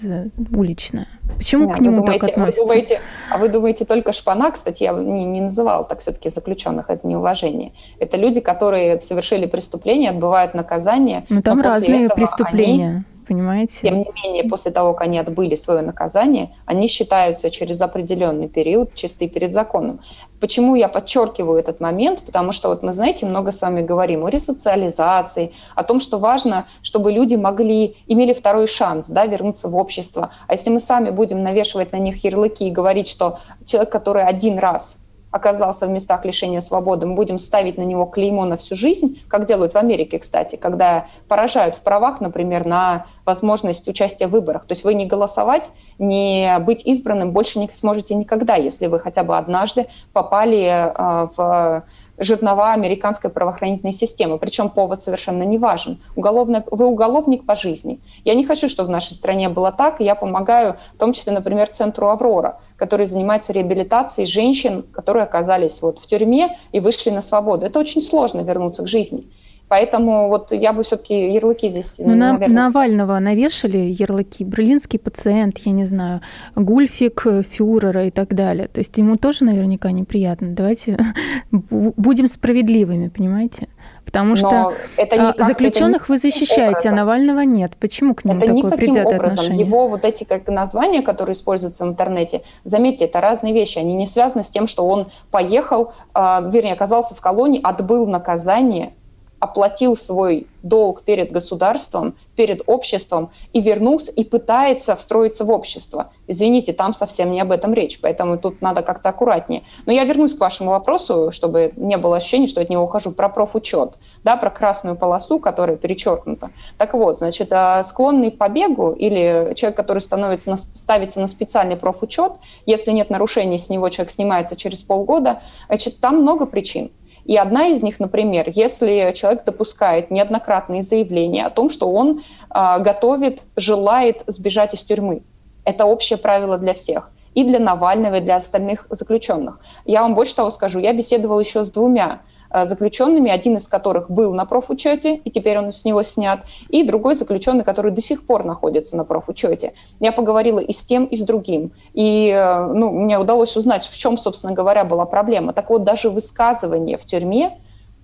уличная. 0.52 1.06
Почему 1.36 1.66
Нет, 1.66 1.76
к 1.76 1.80
нему 1.80 1.96
думаете, 1.96 2.20
так 2.20 2.30
относятся? 2.30 2.60
Вы 2.60 2.66
думаете, 2.66 3.00
а 3.30 3.38
вы 3.38 3.48
думаете 3.48 3.84
только 3.84 4.12
шпана? 4.12 4.50
Кстати, 4.50 4.82
я 4.82 4.92
не, 4.92 5.24
не 5.24 5.40
называла 5.40 5.84
так 5.84 6.00
все-таки 6.00 6.28
заключенных. 6.28 6.90
Это 6.90 7.06
неуважение. 7.06 7.72
Это 7.98 8.16
люди, 8.16 8.40
которые 8.40 9.00
совершили 9.00 9.46
преступление, 9.46 10.10
отбывают 10.10 10.54
наказание. 10.54 11.24
Но 11.28 11.36
ну, 11.36 11.42
там 11.42 11.58
но 11.58 11.64
разные 11.64 12.08
преступления. 12.08 12.88
Они 12.88 13.13
понимаете? 13.26 13.80
Тем 13.82 13.98
не 13.98 14.12
менее, 14.22 14.44
после 14.44 14.70
того, 14.70 14.92
как 14.92 15.06
они 15.08 15.18
отбыли 15.18 15.54
свое 15.54 15.82
наказание, 15.82 16.54
они 16.66 16.86
считаются 16.86 17.50
через 17.50 17.80
определенный 17.80 18.48
период 18.48 18.94
чисты 18.94 19.28
перед 19.28 19.52
законом. 19.52 20.00
Почему 20.40 20.74
я 20.74 20.88
подчеркиваю 20.88 21.58
этот 21.58 21.80
момент? 21.80 22.22
Потому 22.24 22.52
что 22.52 22.68
вот 22.68 22.82
мы, 22.82 22.92
знаете, 22.92 23.26
много 23.26 23.52
с 23.52 23.62
вами 23.62 23.82
говорим 23.82 24.24
о 24.24 24.28
ресоциализации, 24.28 25.52
о 25.74 25.82
том, 25.84 26.00
что 26.00 26.18
важно, 26.18 26.66
чтобы 26.82 27.12
люди 27.12 27.34
могли, 27.34 27.96
имели 28.06 28.32
второй 28.32 28.66
шанс 28.66 29.08
да, 29.08 29.26
вернуться 29.26 29.68
в 29.68 29.76
общество. 29.76 30.30
А 30.46 30.52
если 30.52 30.70
мы 30.70 30.80
сами 30.80 31.10
будем 31.10 31.42
навешивать 31.42 31.92
на 31.92 31.98
них 31.98 32.24
ярлыки 32.24 32.66
и 32.66 32.70
говорить, 32.70 33.08
что 33.08 33.38
человек, 33.64 33.90
который 33.90 34.24
один 34.24 34.58
раз 34.58 34.98
оказался 35.34 35.88
в 35.88 35.90
местах 35.90 36.24
лишения 36.24 36.60
свободы, 36.60 37.06
мы 37.06 37.16
будем 37.16 37.40
ставить 37.40 37.76
на 37.76 37.82
него 37.82 38.06
клеймо 38.06 38.44
на 38.44 38.56
всю 38.56 38.76
жизнь, 38.76 39.20
как 39.26 39.46
делают 39.46 39.74
в 39.74 39.76
Америке, 39.76 40.20
кстати, 40.20 40.54
когда 40.54 41.06
поражают 41.26 41.74
в 41.74 41.80
правах, 41.80 42.20
например, 42.20 42.64
на 42.64 43.06
возможность 43.24 43.88
участия 43.88 44.28
в 44.28 44.30
выборах. 44.30 44.64
То 44.64 44.72
есть 44.72 44.84
вы 44.84 44.94
не 44.94 45.06
голосовать, 45.06 45.72
не 45.98 46.56
быть 46.60 46.86
избранным 46.86 47.32
больше 47.32 47.58
не 47.58 47.68
сможете 47.74 48.14
никогда, 48.14 48.54
если 48.54 48.86
вы 48.86 49.00
хотя 49.00 49.24
бы 49.24 49.36
однажды 49.36 49.88
попали 50.12 50.66
э, 50.66 51.28
в 51.36 51.82
жернова 52.18 52.72
американской 52.72 53.30
правоохранительной 53.30 53.92
системы. 53.92 54.38
Причем 54.38 54.68
повод 54.68 55.02
совершенно 55.02 55.42
не 55.42 55.58
важен. 55.58 55.98
Уголовно, 56.16 56.64
вы 56.70 56.86
уголовник 56.86 57.44
по 57.44 57.54
жизни. 57.54 58.00
Я 58.24 58.34
не 58.34 58.44
хочу, 58.44 58.68
чтобы 58.68 58.88
в 58.88 58.90
нашей 58.90 59.12
стране 59.12 59.48
было 59.48 59.72
так. 59.72 60.00
Я 60.00 60.14
помогаю, 60.14 60.76
в 60.94 60.98
том 60.98 61.12
числе, 61.12 61.32
например, 61.32 61.68
центру 61.68 62.08
«Аврора», 62.08 62.60
который 62.76 63.06
занимается 63.06 63.52
реабилитацией 63.52 64.26
женщин, 64.26 64.82
которые 64.82 65.24
оказались 65.24 65.82
вот 65.82 65.98
в 65.98 66.06
тюрьме 66.06 66.56
и 66.72 66.80
вышли 66.80 67.10
на 67.10 67.20
свободу. 67.20 67.66
Это 67.66 67.78
очень 67.78 68.02
сложно 68.02 68.40
вернуться 68.40 68.82
к 68.82 68.88
жизни. 68.88 69.30
Поэтому 69.68 70.28
вот 70.28 70.52
я 70.52 70.72
бы 70.72 70.82
все-таки 70.82 71.32
ярлыки 71.32 71.68
здесь, 71.68 71.98
ну, 71.98 72.14
наверное... 72.14 72.48
Навального 72.48 73.18
навешали 73.18 73.78
ярлыки, 73.78 74.44
берлинский 74.44 74.98
пациент, 74.98 75.58
я 75.58 75.72
не 75.72 75.86
знаю, 75.86 76.20
гульфик 76.54 77.26
фюрера 77.50 78.06
и 78.06 78.10
так 78.10 78.34
далее. 78.34 78.68
То 78.68 78.80
есть 78.80 78.96
ему 78.98 79.16
тоже 79.16 79.44
наверняка 79.44 79.90
неприятно. 79.90 80.48
Давайте 80.50 80.98
будем 81.50 82.28
справедливыми, 82.28 83.08
понимаете? 83.08 83.68
Потому 84.04 84.36
что 84.36 84.74
это 84.96 85.16
никак, 85.16 85.46
заключенных 85.46 86.02
это 86.02 86.12
вы 86.12 86.18
защищаете, 86.18 86.62
а 86.62 86.68
образом. 86.68 86.92
а 86.92 86.96
Навального 86.96 87.40
нет. 87.40 87.72
Почему 87.80 88.14
к 88.14 88.24
нему 88.24 88.40
это 88.40 88.54
такое 88.54 88.70
предвзятое 88.72 89.16
образом. 89.16 89.40
отношение? 89.40 89.66
Его 89.66 89.88
вот 89.88 90.04
эти 90.04 90.24
как 90.24 90.46
названия, 90.46 91.02
которые 91.02 91.32
используются 91.32 91.84
в 91.84 91.88
интернете, 91.88 92.42
заметьте, 92.64 93.06
это 93.06 93.20
разные 93.20 93.54
вещи. 93.54 93.78
Они 93.78 93.94
не 93.94 94.06
связаны 94.06 94.44
с 94.44 94.50
тем, 94.50 94.66
что 94.66 94.86
он 94.86 95.08
поехал, 95.30 95.94
э, 96.14 96.50
вернее, 96.50 96.74
оказался 96.74 97.14
в 97.14 97.20
колонии, 97.20 97.60
отбыл 97.62 98.06
наказание– 98.06 98.92
оплатил 99.44 99.94
свой 99.94 100.46
долг 100.62 101.02
перед 101.02 101.30
государством, 101.30 102.16
перед 102.34 102.62
обществом 102.66 103.30
и 103.52 103.60
вернулся 103.60 104.10
и 104.10 104.24
пытается 104.24 104.96
встроиться 104.96 105.44
в 105.44 105.50
общество. 105.50 106.10
Извините, 106.26 106.72
там 106.72 106.94
совсем 106.94 107.30
не 107.30 107.40
об 107.40 107.52
этом 107.52 107.74
речь, 107.74 108.00
поэтому 108.00 108.38
тут 108.38 108.62
надо 108.62 108.82
как-то 108.82 109.10
аккуратнее. 109.10 109.62
Но 109.84 109.92
я 109.92 110.04
вернусь 110.04 110.34
к 110.34 110.40
вашему 110.40 110.70
вопросу, 110.70 111.30
чтобы 111.30 111.72
не 111.76 111.98
было 111.98 112.16
ощущения, 112.16 112.46
что 112.46 112.62
от 112.62 112.70
него 112.70 112.84
ухожу, 112.84 113.12
про 113.12 113.28
профучет, 113.28 113.98
да, 114.24 114.36
про 114.36 114.48
красную 114.48 114.96
полосу, 114.96 115.38
которая 115.38 115.76
перечеркнута. 115.76 116.50
Так 116.78 116.94
вот, 116.94 117.18
значит, 117.18 117.52
а, 117.52 117.84
склонный 117.84 118.30
к 118.30 118.38
побегу 118.38 118.92
или 118.92 119.52
человек, 119.54 119.76
который 119.76 119.98
становится 119.98 120.50
на, 120.50 120.56
ставится 120.56 121.20
на 121.20 121.26
специальный 121.26 121.76
профучет, 121.76 122.32
если 122.64 122.92
нет 122.92 123.10
нарушений, 123.10 123.58
с 123.58 123.68
него 123.68 123.90
человек 123.90 124.10
снимается 124.10 124.56
через 124.56 124.82
полгода, 124.82 125.42
значит, 125.68 126.00
там 126.00 126.22
много 126.22 126.46
причин. 126.46 126.90
И 127.24 127.36
одна 127.36 127.68
из 127.68 127.82
них, 127.82 128.00
например, 128.00 128.50
если 128.54 129.12
человек 129.14 129.44
допускает 129.44 130.10
неоднократные 130.10 130.82
заявления 130.82 131.46
о 131.46 131.50
том, 131.50 131.70
что 131.70 131.90
он 131.90 132.20
э, 132.54 132.78
готовит, 132.80 133.44
желает 133.56 134.22
сбежать 134.26 134.74
из 134.74 134.84
тюрьмы. 134.84 135.22
Это 135.64 135.86
общее 135.86 136.18
правило 136.18 136.58
для 136.58 136.74
всех 136.74 137.10
и 137.34 137.42
для 137.42 137.58
Навального, 137.58 138.16
и 138.16 138.20
для 138.20 138.36
остальных 138.36 138.86
заключенных. 138.90 139.58
Я 139.84 140.02
вам 140.02 140.14
больше 140.14 140.36
того 140.36 140.50
скажу, 140.50 140.78
я 140.78 140.92
беседовала 140.92 141.40
еще 141.40 141.64
с 141.64 141.70
двумя 141.70 142.20
заключенными, 142.64 143.30
один 143.30 143.56
из 143.56 143.68
которых 143.68 144.10
был 144.10 144.32
на 144.34 144.44
профучете, 144.44 145.16
и 145.16 145.30
теперь 145.30 145.58
он 145.58 145.72
с 145.72 145.84
него 145.84 146.02
снят, 146.02 146.40
и 146.68 146.84
другой 146.84 147.14
заключенный, 147.14 147.64
который 147.64 147.90
до 147.90 148.00
сих 148.00 148.26
пор 148.26 148.44
находится 148.44 148.96
на 148.96 149.04
профучете. 149.04 149.74
Я 150.00 150.12
поговорила 150.12 150.60
и 150.60 150.72
с 150.72 150.84
тем, 150.84 151.04
и 151.04 151.16
с 151.16 151.22
другим. 151.22 151.72
И 151.92 152.30
э, 152.30 152.66
ну, 152.66 152.90
мне 152.90 153.18
удалось 153.18 153.56
узнать, 153.56 153.84
в 153.84 153.96
чем, 153.96 154.16
собственно 154.16 154.52
говоря, 154.52 154.84
была 154.84 155.04
проблема. 155.04 155.52
Так 155.52 155.70
вот, 155.70 155.84
даже 155.84 156.10
высказывание 156.10 156.96
в 156.96 157.04
тюрьме, 157.04 157.58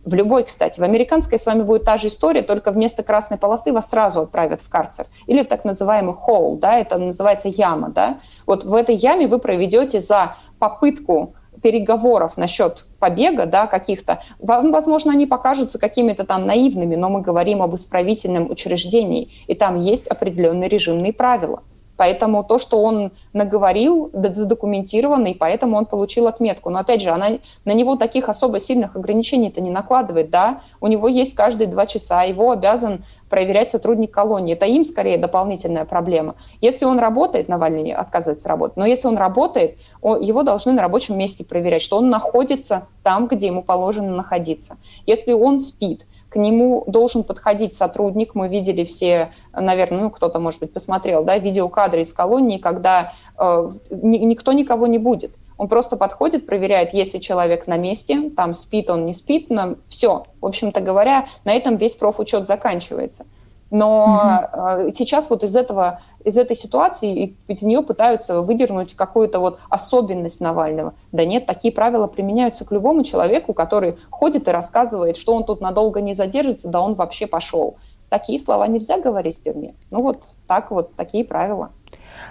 в 0.04 0.14
любой, 0.14 0.44
кстати, 0.44 0.80
в 0.80 0.82
американской 0.82 1.38
с 1.38 1.46
вами 1.46 1.62
будет 1.62 1.84
та 1.84 1.98
же 1.98 2.08
история, 2.08 2.42
только 2.42 2.70
вместо 2.70 3.02
красной 3.02 3.36
полосы 3.36 3.72
вас 3.72 3.90
сразу 3.90 4.22
отправят 4.22 4.62
в 4.62 4.68
карцер. 4.68 5.06
Или 5.26 5.42
в 5.42 5.48
так 5.48 5.64
называемый 5.64 6.14
холл, 6.14 6.56
да, 6.56 6.78
это 6.78 6.96
называется 6.96 7.48
яма, 7.48 7.90
да. 7.90 8.20
Вот 8.46 8.64
в 8.64 8.74
этой 8.74 8.94
яме 8.94 9.26
вы 9.26 9.38
проведете 9.38 10.00
за 10.00 10.36
попытку 10.58 11.34
переговоров 11.62 12.37
насчет 12.37 12.87
побега, 12.99 13.46
да, 13.46 13.66
каких-то, 13.66 14.23
возможно, 14.38 15.12
они 15.12 15.27
покажутся 15.27 15.79
какими-то 15.79 16.25
там 16.25 16.46
наивными, 16.46 16.96
но 16.96 17.09
мы 17.09 17.20
говорим 17.20 17.62
об 17.62 17.75
исправительном 17.75 18.51
учреждении, 18.51 19.31
и 19.46 19.55
там 19.55 19.79
есть 19.81 20.07
определенные 20.07 20.68
режимные 20.68 21.12
правила. 21.12 21.62
Поэтому 22.01 22.42
то, 22.44 22.57
что 22.57 22.83
он 22.83 23.12
наговорил, 23.35 24.09
задокументировано, 24.14 25.27
и 25.27 25.35
поэтому 25.35 25.77
он 25.77 25.85
получил 25.85 26.29
отметку. 26.29 26.70
Но 26.70 26.79
опять 26.79 27.03
же, 27.03 27.11
она 27.11 27.27
на 27.66 27.73
него 27.73 27.96
таких 27.96 28.31
особо 28.31 28.59
сильных 28.59 28.96
ограничений-то 28.96 29.61
не 29.61 29.68
накладывает. 29.68 30.31
Да? 30.31 30.62
У 30.81 30.87
него 30.87 31.09
есть 31.09 31.35
каждые 31.35 31.68
два 31.68 31.85
часа, 31.85 32.23
его 32.23 32.53
обязан 32.53 33.05
проверять 33.30 33.70
сотрудник 33.70 34.10
колонии. 34.10 34.54
Это 34.54 34.66
им 34.66 34.84
скорее 34.84 35.16
дополнительная 35.16 35.86
проблема. 35.86 36.34
Если 36.60 36.84
он 36.84 36.98
работает, 36.98 37.48
Навальный 37.48 37.92
отказывается 37.92 38.48
работать, 38.48 38.76
но 38.76 38.84
если 38.84 39.08
он 39.08 39.16
работает, 39.16 39.78
его 40.02 40.42
должны 40.42 40.72
на 40.72 40.82
рабочем 40.82 41.16
месте 41.16 41.44
проверять, 41.44 41.80
что 41.80 41.96
он 41.96 42.10
находится 42.10 42.88
там, 43.02 43.28
где 43.28 43.46
ему 43.46 43.62
положено 43.62 44.14
находиться. 44.14 44.76
Если 45.06 45.32
он 45.32 45.60
спит, 45.60 46.06
к 46.30 46.36
нему 46.36 46.84
должен 46.86 47.24
подходить 47.24 47.74
сотрудник. 47.74 48.34
Мы 48.34 48.48
видели 48.48 48.84
все, 48.84 49.32
наверное, 49.52 50.02
ну, 50.02 50.10
кто-то, 50.10 50.38
может 50.38 50.60
быть, 50.60 50.72
посмотрел, 50.72 51.24
да, 51.24 51.36
видеокадры 51.36 52.02
из 52.02 52.12
колонии, 52.12 52.58
когда 52.58 53.12
э, 53.36 53.70
никто 53.90 54.52
никого 54.52 54.86
не 54.86 54.98
будет. 54.98 55.34
Он 55.61 55.68
просто 55.68 55.99
подходит, 55.99 56.46
проверяет, 56.46 56.94
если 56.94 57.18
человек 57.18 57.66
на 57.66 57.77
месте, 57.77 58.31
там 58.35 58.55
спит 58.55 58.88
он, 58.88 59.05
не 59.05 59.12
спит, 59.12 59.51
но 59.51 59.75
все. 59.88 60.25
В 60.40 60.46
общем-то 60.46 60.81
говоря, 60.81 61.27
на 61.44 61.53
этом 61.53 61.77
весь 61.77 61.96
профучет 61.96 62.46
заканчивается. 62.46 63.27
Но 63.70 64.49
mm-hmm. 64.55 64.94
сейчас 64.94 65.29
вот 65.29 65.44
из 65.44 65.55
этого, 65.55 66.01
из 66.25 66.38
этой 66.38 66.57
ситуации, 66.57 67.37
из 67.46 67.61
нее 67.61 67.83
пытаются 67.83 68.40
выдернуть 68.40 68.96
какую-то 68.96 69.38
вот 69.38 69.59
особенность 69.68 70.40
Навального. 70.40 70.94
Да 71.12 71.27
нет, 71.27 71.44
такие 71.44 71.75
правила 71.75 72.07
применяются 72.07 72.64
к 72.64 72.73
любому 72.73 73.05
человеку, 73.05 73.53
который 73.53 73.99
ходит 74.09 74.49
и 74.49 74.51
рассказывает, 74.51 75.18
что 75.18 75.35
он 75.35 75.44
тут 75.44 75.61
надолго 75.61 76.01
не 76.01 76.14
задержится, 76.14 76.70
да 76.70 76.81
он 76.81 76.94
вообще 76.94 77.27
пошел. 77.27 77.77
Такие 78.09 78.38
слова 78.38 78.66
нельзя 78.66 78.99
говорить 78.99 79.38
в 79.38 79.42
тюрьме. 79.42 79.75
Ну 79.90 80.01
вот 80.01 80.23
так 80.46 80.70
вот, 80.70 80.96
такие 80.96 81.23
правила. 81.23 81.70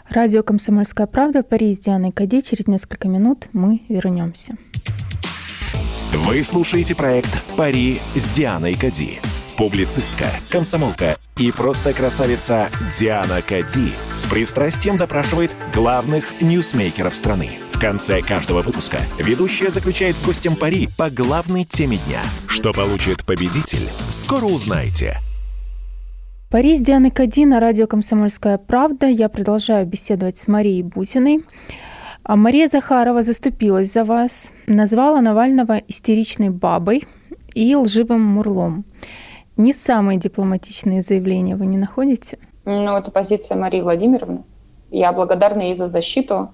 Радио 0.10 0.43
«Комсомольская 0.43 1.08
правда», 1.08 1.43
Париж 1.43 1.78
с 1.78 1.80
Дианой 1.82 2.12
Кади. 2.12 2.41
Через 2.41 2.67
несколько 2.67 3.08
минут 3.08 3.47
мы 3.54 3.82
вернемся. 3.89 4.56
Вы 6.13 6.43
слушаете 6.43 6.95
проект 6.95 7.56
«Пари 7.56 7.99
с 8.15 8.30
Дианой 8.30 8.73
Кади». 8.73 9.19
Публицистка, 9.58 10.25
комсомолка 10.49 11.17
и 11.38 11.52
просто 11.52 11.91
красавица 11.91 12.69
Диана 12.97 13.41
Кади 13.41 13.91
с 14.15 14.25
пристрастием 14.25 14.95
допрашивает 14.95 15.54
главных 15.73 16.41
ньюсмейкеров 16.41 17.13
страны. 17.13 17.49
В 17.73 17.80
конце 17.80 18.21
каждого 18.21 18.62
выпуска 18.62 18.99
ведущая 19.17 19.69
заключает 19.69 20.17
с 20.17 20.23
гостем 20.23 20.56
пари 20.56 20.88
по 20.97 21.10
главной 21.10 21.65
теме 21.65 21.97
дня. 21.97 22.21
Что 22.47 22.71
получит 22.71 23.25
победитель, 23.25 23.88
скоро 24.10 24.45
узнаете. 24.45 25.19
Пари 26.49 26.75
с 26.75 26.81
Дианой 26.81 27.12
Кади 27.12 27.45
на 27.45 27.59
радио 27.59 27.88
«Комсомольская 27.88 28.57
правда». 28.57 29.05
Я 29.05 29.29
продолжаю 29.29 29.85
беседовать 29.85 30.38
с 30.38 30.47
Марией 30.47 30.81
Бутиной. 30.81 31.45
А 32.23 32.35
Мария 32.35 32.67
Захарова 32.67 33.23
заступилась 33.23 33.93
за 33.93 34.03
вас, 34.03 34.51
назвала 34.65 35.21
Навального 35.21 35.77
истеричной 35.88 36.49
бабой 36.49 37.07
и 37.53 37.75
лживым 37.75 38.21
мурлом 38.21 38.85
не 39.59 39.73
самые 39.73 40.17
дипломатичные 40.17 41.01
заявления, 41.01 41.57
вы 41.57 41.65
не 41.65 41.77
находите? 41.77 42.39
Ну, 42.63 42.95
это 42.95 43.12
позиция 43.12 43.57
Марии 43.57 43.81
Владимировны. 43.81 44.43
Я 44.89 45.12
благодарна 45.12 45.63
ей 45.63 45.73
за 45.73 45.88
защиту 45.88 46.51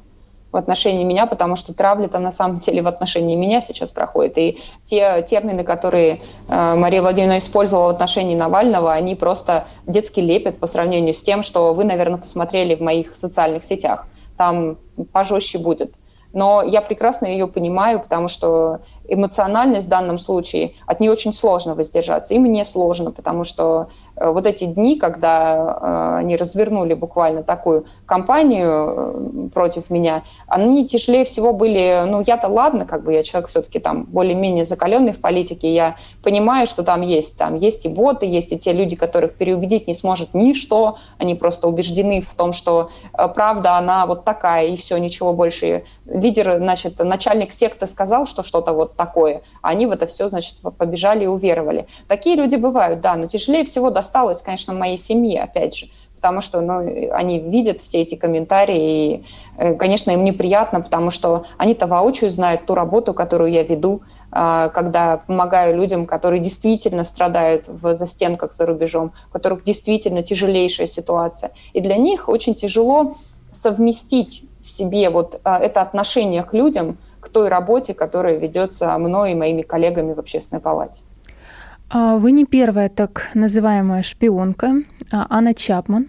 в 0.55 0.57
отношении 0.57 1.03
меня, 1.03 1.25
потому 1.25 1.57
что 1.57 1.73
травля-то 1.73 2.17
на 2.17 2.31
самом 2.31 2.59
деле 2.59 2.81
в 2.81 2.87
отношении 2.87 3.35
меня 3.35 3.59
сейчас 3.59 3.91
проходит. 3.91 4.37
И 4.37 4.59
те 4.85 5.21
термины, 5.29 5.65
которые 5.65 6.21
э, 6.47 6.75
Мария 6.75 7.01
Владимировна 7.01 7.39
использовала 7.39 7.87
в 7.87 7.89
отношении 7.95 8.35
Навального, 8.35 8.93
они 8.93 9.15
просто 9.15 9.67
детский 9.85 10.21
лепят 10.21 10.57
по 10.57 10.67
сравнению 10.67 11.13
с 11.13 11.21
тем, 11.21 11.43
что 11.43 11.73
вы, 11.73 11.83
наверное, 11.83 12.17
посмотрели 12.17 12.73
в 12.73 12.79
моих 12.79 13.17
социальных 13.17 13.65
сетях. 13.65 14.07
Там 14.37 14.77
пожестче 15.11 15.57
будет. 15.57 15.93
Но 16.31 16.63
я 16.63 16.81
прекрасно 16.81 17.27
ее 17.27 17.47
понимаю, 17.47 17.99
потому 17.99 18.27
что 18.29 18.79
эмоциональность 19.07 19.87
в 19.87 19.89
данном 19.89 20.19
случае, 20.19 20.73
от 20.85 21.01
нее 21.01 21.11
очень 21.11 21.33
сложно 21.33 21.75
воздержаться. 21.75 22.33
И 22.33 22.39
мне 22.39 22.63
сложно, 22.65 23.11
потому 23.11 23.43
что 23.43 23.87
вот 24.17 24.45
эти 24.45 24.65
дни, 24.65 24.97
когда 24.97 26.15
э, 26.15 26.17
они 26.19 26.35
развернули 26.35 26.93
буквально 26.93 27.43
такую 27.43 27.85
кампанию 28.05 29.47
э, 29.47 29.49
против 29.53 29.89
меня, 29.89 30.23
они 30.47 30.87
тяжелее 30.87 31.25
всего 31.25 31.53
были, 31.53 32.05
ну 32.07 32.23
я-то 32.25 32.47
ладно, 32.47 32.85
как 32.85 33.03
бы 33.03 33.13
я 33.13 33.23
человек 33.23 33.49
все-таки 33.49 33.79
там 33.79 34.03
более-менее 34.03 34.65
закаленный 34.65 35.11
в 35.11 35.19
политике, 35.19 35.73
я 35.73 35.95
понимаю, 36.23 36.67
что 36.67 36.83
там 36.83 37.01
есть, 37.01 37.37
там 37.37 37.55
есть 37.55 37.85
и 37.85 37.89
боты, 37.89 38.25
есть 38.25 38.51
и 38.51 38.59
те 38.59 38.73
люди, 38.73 38.95
которых 38.95 39.35
переубедить 39.35 39.87
не 39.87 39.93
сможет 39.93 40.33
ничто, 40.33 40.97
они 41.17 41.35
просто 41.35 41.67
убеждены 41.67 42.21
в 42.21 42.35
том, 42.35 42.53
что 42.53 42.89
правда, 43.11 43.77
она 43.77 44.05
вот 44.05 44.23
такая, 44.23 44.67
и 44.67 44.75
все, 44.77 44.97
ничего 44.97 45.33
больше. 45.33 45.83
Лидер, 46.05 46.57
значит, 46.57 46.99
начальник 46.99 47.51
секты 47.51 47.87
сказал, 47.87 48.25
что 48.25 48.43
что-то 48.43 48.73
вот 48.73 48.95
такое. 48.95 49.41
А 49.61 49.69
они 49.69 49.85
в 49.85 49.91
это 49.91 50.07
все, 50.07 50.27
значит, 50.27 50.57
побежали 50.77 51.25
и 51.25 51.27
уверовали. 51.27 51.87
Такие 52.07 52.35
люди 52.35 52.55
бывают, 52.55 53.01
да, 53.01 53.15
но 53.15 53.27
тяжелее 53.27 53.65
всего 53.65 53.89
досталось, 54.05 54.43
конечно, 54.43 54.73
моей 54.73 54.99
семье, 54.99 55.41
опять 55.43 55.75
же 55.75 55.87
потому 56.15 56.41
что 56.41 56.61
ну, 56.61 57.11
они 57.11 57.39
видят 57.39 57.81
все 57.81 58.01
эти 58.01 58.15
комментарии, 58.15 58.79
и, 58.79 59.25
э, 59.57 59.75
конечно, 59.75 60.09
им 60.09 60.23
неприятно, 60.23 60.81
потому 60.81 61.11
что 61.11 61.43
они-то 61.59 61.85
воочию 61.85 62.31
знают 62.31 62.65
ту 62.65 62.73
работу, 62.73 63.13
которую 63.13 63.51
я 63.51 63.61
веду, 63.61 64.01
а, 64.31 64.69
когда 64.69 65.17
помогаю 65.17 65.77
людям, 65.77 66.05
которые 66.07 66.41
действительно 66.41 67.03
страдают 67.03 67.67
в 67.67 67.93
застенках 67.93 68.53
за 68.53 68.65
рубежом, 68.65 69.11
у 69.29 69.33
которых 69.33 69.63
действительно 69.63 70.23
тяжелейшая 70.23 70.87
ситуация. 70.87 71.51
И 71.73 71.81
для 71.81 71.97
них 71.97 72.27
очень 72.27 72.55
тяжело 72.55 73.17
совместить 73.51 74.45
в 74.63 74.69
себе 74.69 75.11
вот 75.11 75.39
а, 75.43 75.59
это 75.59 75.81
отношение 75.81 76.41
к 76.41 76.53
людям, 76.53 76.97
к 77.19 77.29
той 77.29 77.49
работе, 77.49 77.93
которая 77.93 78.37
ведется 78.37 78.97
мной 78.97 79.33
и 79.33 79.35
моими 79.35 79.61
коллегами 79.61 80.13
в 80.13 80.19
общественной 80.19 80.61
палате. 80.61 81.03
А, 81.89 82.17
вы 82.17 82.31
не 82.31 82.45
первая 82.45 82.89
так 82.89 83.29
называемая 83.33 84.03
шпионка, 84.03 84.83
а 85.11 85.27
Анна 85.29 85.53
Чапман. 85.53 86.07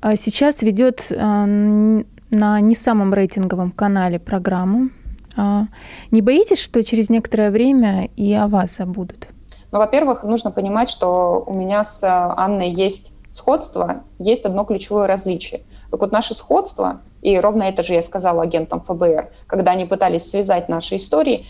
А, 0.00 0.16
сейчас 0.16 0.62
ведет 0.62 1.06
на 1.10 2.60
не 2.60 2.74
самом 2.74 3.12
рейтинговом 3.12 3.72
канале 3.72 4.18
программу. 4.18 4.88
Не 5.36 6.22
боитесь, 6.22 6.58
что 6.58 6.82
через 6.82 7.10
некоторое 7.10 7.50
время 7.50 8.08
и 8.16 8.32
о 8.34 8.48
вас 8.48 8.76
забудут? 8.76 9.28
Ну, 9.70 9.78
во-первых, 9.78 10.24
нужно 10.24 10.50
понимать, 10.50 10.90
что 10.90 11.44
у 11.46 11.54
меня 11.54 11.84
с 11.84 12.02
Анной 12.02 12.70
есть 12.70 13.12
сходство, 13.30 14.02
есть 14.18 14.44
одно 14.44 14.64
ключевое 14.64 15.06
различие. 15.06 15.62
Так 15.90 16.00
вот, 16.00 16.12
наше 16.12 16.34
сходство, 16.34 17.00
и 17.22 17.38
ровно 17.38 17.62
это 17.62 17.82
же 17.82 17.94
я 17.94 18.02
сказала 18.02 18.42
агентам 18.42 18.82
ФБР, 18.82 19.30
когда 19.46 19.72
они 19.72 19.86
пытались 19.86 20.28
связать 20.28 20.68
наши 20.68 20.96
истории, 20.96 21.46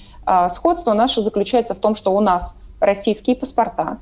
сходство 0.48 0.92
наше 0.92 1.22
заключается 1.22 1.74
в 1.74 1.78
том, 1.78 1.96
что 1.96 2.14
у 2.14 2.20
нас 2.20 2.60
российские 2.82 3.36
паспорта, 3.36 3.98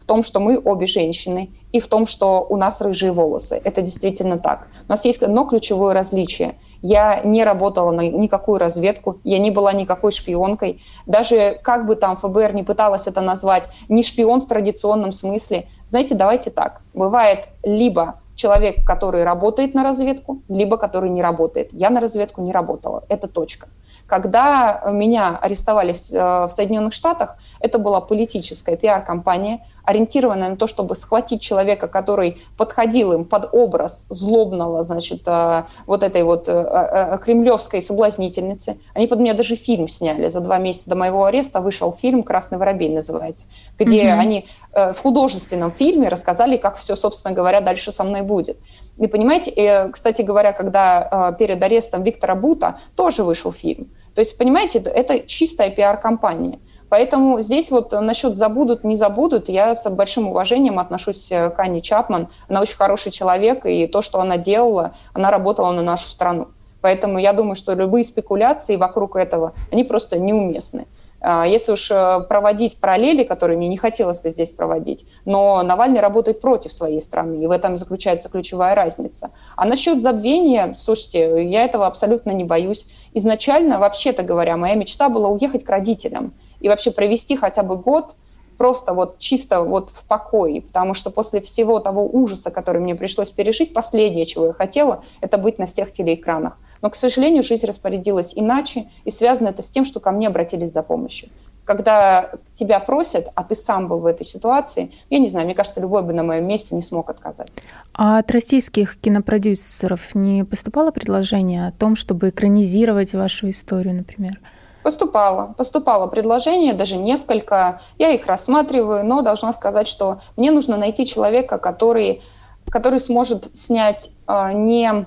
в 0.00 0.06
том, 0.06 0.22
что 0.22 0.40
мы 0.40 0.58
обе 0.58 0.86
женщины, 0.86 1.50
и 1.72 1.80
в 1.80 1.86
том, 1.86 2.06
что 2.06 2.46
у 2.48 2.56
нас 2.56 2.80
рыжие 2.80 3.12
волосы. 3.12 3.60
Это 3.62 3.82
действительно 3.82 4.38
так. 4.38 4.68
У 4.88 4.90
нас 4.90 5.04
есть 5.04 5.22
одно 5.22 5.44
ключевое 5.44 5.94
различие. 5.94 6.54
Я 6.82 7.20
не 7.22 7.44
работала 7.44 7.90
на 7.90 8.00
никакую 8.08 8.58
разведку, 8.58 9.18
я 9.24 9.38
не 9.38 9.50
была 9.50 9.72
никакой 9.72 10.12
шпионкой. 10.12 10.80
Даже 11.06 11.60
как 11.62 11.86
бы 11.86 11.96
там 11.96 12.16
ФБР 12.16 12.54
не 12.54 12.62
пыталась 12.62 13.06
это 13.06 13.20
назвать, 13.20 13.68
не 13.88 14.02
шпион 14.02 14.40
в 14.40 14.48
традиционном 14.48 15.12
смысле. 15.12 15.68
Знаете, 15.86 16.14
давайте 16.14 16.50
так. 16.50 16.80
Бывает 16.94 17.48
либо 17.62 18.20
человек, 18.40 18.84
который 18.86 19.24
работает 19.24 19.74
на 19.74 19.84
разведку, 19.84 20.42
либо 20.48 20.76
который 20.76 21.10
не 21.10 21.22
работает. 21.22 21.68
Я 21.72 21.90
на 21.90 22.00
разведку 22.00 22.42
не 22.42 22.52
работала. 22.52 23.02
Это 23.08 23.28
точка. 23.28 23.68
Когда 24.06 24.82
меня 24.90 25.38
арестовали 25.42 25.92
в, 25.92 25.98
э, 26.12 26.48
Соединенных 26.50 26.92
Штатах, 26.94 27.36
это 27.60 27.78
была 27.78 28.00
политическая 28.00 28.76
пиар-компания, 28.76 29.60
ориентированная 29.90 30.50
на 30.50 30.56
то, 30.56 30.66
чтобы 30.66 30.94
схватить 30.94 31.42
человека, 31.42 31.88
который 31.88 32.42
подходил 32.56 33.12
им 33.12 33.24
под 33.24 33.48
образ 33.52 34.06
злобного, 34.08 34.82
значит, 34.82 35.22
э, 35.26 35.64
вот 35.86 36.02
этой 36.02 36.22
вот 36.22 36.48
э, 36.48 37.18
кремлевской 37.22 37.82
соблазнительницы. 37.82 38.78
Они 38.94 39.06
под 39.06 39.20
меня 39.20 39.34
даже 39.34 39.56
фильм 39.56 39.88
сняли. 39.88 40.28
За 40.28 40.40
два 40.40 40.58
месяца 40.58 40.90
до 40.90 40.96
моего 40.96 41.24
ареста 41.24 41.60
вышел 41.60 41.92
фильм 41.92 42.22
«Красный 42.22 42.58
воробей» 42.58 42.90
называется, 42.90 43.46
где 43.78 44.04
mm-hmm. 44.04 44.18
они 44.18 44.46
в 44.72 44.96
художественном 45.02 45.72
фильме 45.72 46.08
рассказали, 46.08 46.56
как 46.56 46.76
все, 46.76 46.94
собственно 46.94 47.34
говоря, 47.34 47.60
дальше 47.60 47.90
со 47.90 48.04
мной 48.04 48.22
будет. 48.22 48.56
И 48.98 49.06
понимаете, 49.08 49.90
кстати 49.92 50.22
говоря, 50.22 50.52
когда 50.52 51.34
перед 51.38 51.60
арестом 51.62 52.04
Виктора 52.04 52.36
Бута 52.36 52.78
тоже 52.94 53.24
вышел 53.24 53.52
фильм, 53.52 53.88
то 54.14 54.20
есть, 54.20 54.38
понимаете, 54.38 54.78
это 54.78 55.20
чистая 55.26 55.70
пиар-компания. 55.70 56.58
Поэтому 56.90 57.40
здесь 57.40 57.70
вот 57.70 57.92
насчет 57.92 58.36
забудут, 58.36 58.84
не 58.84 58.96
забудут, 58.96 59.48
я 59.48 59.74
с 59.74 59.88
большим 59.88 60.28
уважением 60.28 60.78
отношусь 60.78 61.28
к 61.28 61.54
Анне 61.56 61.80
Чапман. 61.80 62.28
Она 62.48 62.60
очень 62.60 62.76
хороший 62.76 63.12
человек, 63.12 63.64
и 63.64 63.86
то, 63.86 64.02
что 64.02 64.20
она 64.20 64.36
делала, 64.36 64.92
она 65.14 65.30
работала 65.30 65.72
на 65.72 65.82
нашу 65.82 66.08
страну. 66.08 66.48
Поэтому 66.80 67.18
я 67.18 67.32
думаю, 67.32 67.54
что 67.54 67.74
любые 67.74 68.04
спекуляции 68.04 68.76
вокруг 68.76 69.16
этого, 69.16 69.52
они 69.70 69.84
просто 69.84 70.18
неуместны. 70.18 70.86
А, 71.20 71.46
если 71.46 71.72
уж 71.72 71.90
э, 71.90 72.20
проводить 72.28 72.78
параллели, 72.78 73.24
которые 73.24 73.58
мне 73.58 73.68
не 73.68 73.76
хотелось 73.76 74.18
бы 74.20 74.30
здесь 74.30 74.50
проводить, 74.52 75.04
но 75.26 75.62
Навальный 75.62 76.00
работает 76.00 76.40
против 76.40 76.72
своей 76.72 77.00
страны, 77.00 77.42
и 77.42 77.46
в 77.46 77.50
этом 77.50 77.76
заключается 77.76 78.30
ключевая 78.30 78.74
разница. 78.74 79.30
А 79.54 79.66
насчет 79.66 80.02
забвения, 80.02 80.74
слушайте, 80.78 81.44
я 81.44 81.64
этого 81.64 81.86
абсолютно 81.86 82.30
не 82.30 82.44
боюсь. 82.44 82.86
Изначально, 83.12 83.78
вообще-то 83.78 84.22
говоря, 84.22 84.56
моя 84.56 84.74
мечта 84.74 85.10
была 85.10 85.28
уехать 85.28 85.62
к 85.62 85.68
родителям 85.68 86.32
и 86.60 86.68
вообще 86.68 86.90
провести 86.90 87.36
хотя 87.36 87.62
бы 87.62 87.76
год 87.76 88.14
просто 88.60 88.92
вот 88.92 89.18
чисто 89.18 89.62
вот 89.62 89.88
в 89.88 90.04
покое, 90.04 90.60
потому 90.60 90.92
что 90.92 91.10
после 91.10 91.40
всего 91.40 91.80
того 91.80 92.06
ужаса, 92.06 92.50
который 92.50 92.82
мне 92.82 92.94
пришлось 92.94 93.30
пережить, 93.30 93.72
последнее, 93.72 94.26
чего 94.26 94.48
я 94.48 94.52
хотела, 94.52 95.02
это 95.22 95.38
быть 95.38 95.58
на 95.58 95.66
всех 95.66 95.92
телеэкранах. 95.92 96.58
Но, 96.82 96.90
к 96.90 96.94
сожалению, 96.94 97.42
жизнь 97.42 97.66
распорядилась 97.66 98.34
иначе, 98.36 98.90
и 99.06 99.10
связано 99.10 99.48
это 99.48 99.62
с 99.62 99.70
тем, 99.70 99.86
что 99.86 99.98
ко 99.98 100.10
мне 100.10 100.28
обратились 100.28 100.72
за 100.72 100.82
помощью. 100.82 101.30
Когда 101.64 102.32
тебя 102.54 102.80
просят, 102.80 103.28
а 103.34 103.44
ты 103.44 103.54
сам 103.54 103.88
был 103.88 104.00
в 104.00 104.06
этой 104.06 104.26
ситуации, 104.26 104.90
я 105.08 105.18
не 105.18 105.28
знаю, 105.28 105.46
мне 105.46 105.54
кажется, 105.54 105.80
любой 105.80 106.02
бы 106.02 106.12
на 106.12 106.22
моем 106.22 106.46
месте 106.46 106.74
не 106.74 106.82
смог 106.82 107.08
отказать. 107.08 107.48
А 107.94 108.18
от 108.18 108.30
российских 108.30 109.00
кинопродюсеров 109.00 110.14
не 110.14 110.44
поступало 110.44 110.90
предложение 110.90 111.66
о 111.66 111.72
том, 111.72 111.96
чтобы 111.96 112.28
экранизировать 112.28 113.14
вашу 113.14 113.48
историю, 113.48 113.94
например? 113.94 114.38
Поступало, 114.82 115.54
поступало 115.56 116.06
предложение, 116.06 116.72
даже 116.72 116.96
несколько. 116.96 117.80
Я 117.98 118.10
их 118.10 118.26
рассматриваю, 118.26 119.04
но 119.04 119.22
должна 119.22 119.52
сказать, 119.52 119.88
что 119.88 120.20
мне 120.36 120.50
нужно 120.50 120.76
найти 120.76 121.06
человека, 121.06 121.58
который, 121.58 122.22
который 122.70 123.00
сможет 123.00 123.54
снять 123.54 124.10
э, 124.26 124.52
не 124.52 125.06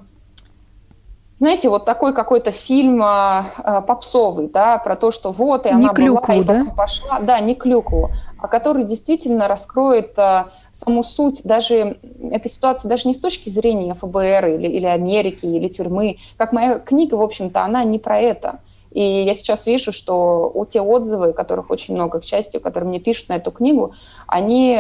знаете, 1.36 1.70
вот 1.70 1.86
такой 1.86 2.14
какой-то 2.14 2.52
фильм 2.52 3.02
э, 3.02 3.44
попсовый, 3.88 4.50
да, 4.50 4.78
про 4.78 4.96
то, 4.96 5.12
что 5.12 5.32
вот, 5.32 5.66
и 5.66 5.70
не 5.70 5.76
она 5.86 5.90
клюкву, 5.94 6.28
была, 6.28 6.36
и 6.36 6.44
да? 6.44 6.66
пошла. 6.78 7.20
Да, 7.20 7.40
не 7.40 7.56
клюкву, 7.56 8.12
а 8.38 8.48
который 8.48 8.84
действительно 8.84 9.48
раскроет 9.48 10.14
э, 10.18 10.46
саму 10.72 11.04
суть 11.04 11.42
даже 11.44 11.98
этой 12.32 12.50
ситуации, 12.50 12.88
даже 12.88 13.08
не 13.08 13.16
с 13.16 13.20
точки 13.20 13.50
зрения 13.50 13.96
ФБР 13.96 14.46
или, 14.46 14.68
или 14.68 14.86
Америки, 14.86 15.46
или 15.46 15.68
тюрьмы. 15.70 16.18
Как 16.38 16.54
моя 16.54 16.78
книга, 16.78 17.16
в 17.16 17.22
общем-то, 17.22 17.64
она 17.64 17.84
не 17.84 17.98
про 17.98 18.20
это. 18.20 18.60
И 18.94 19.24
я 19.24 19.34
сейчас 19.34 19.66
вижу, 19.66 19.92
что 19.92 20.52
у 20.54 20.66
те 20.66 20.80
отзывы, 20.82 21.34
которых 21.34 21.72
очень 21.72 21.96
много, 21.96 22.20
к 22.20 22.24
счастью, 22.24 22.62
которые 22.62 22.90
мне 22.90 23.00
пишут 23.00 23.30
на 23.30 23.34
эту 23.34 23.52
книгу, 23.52 23.94
они, 24.28 24.80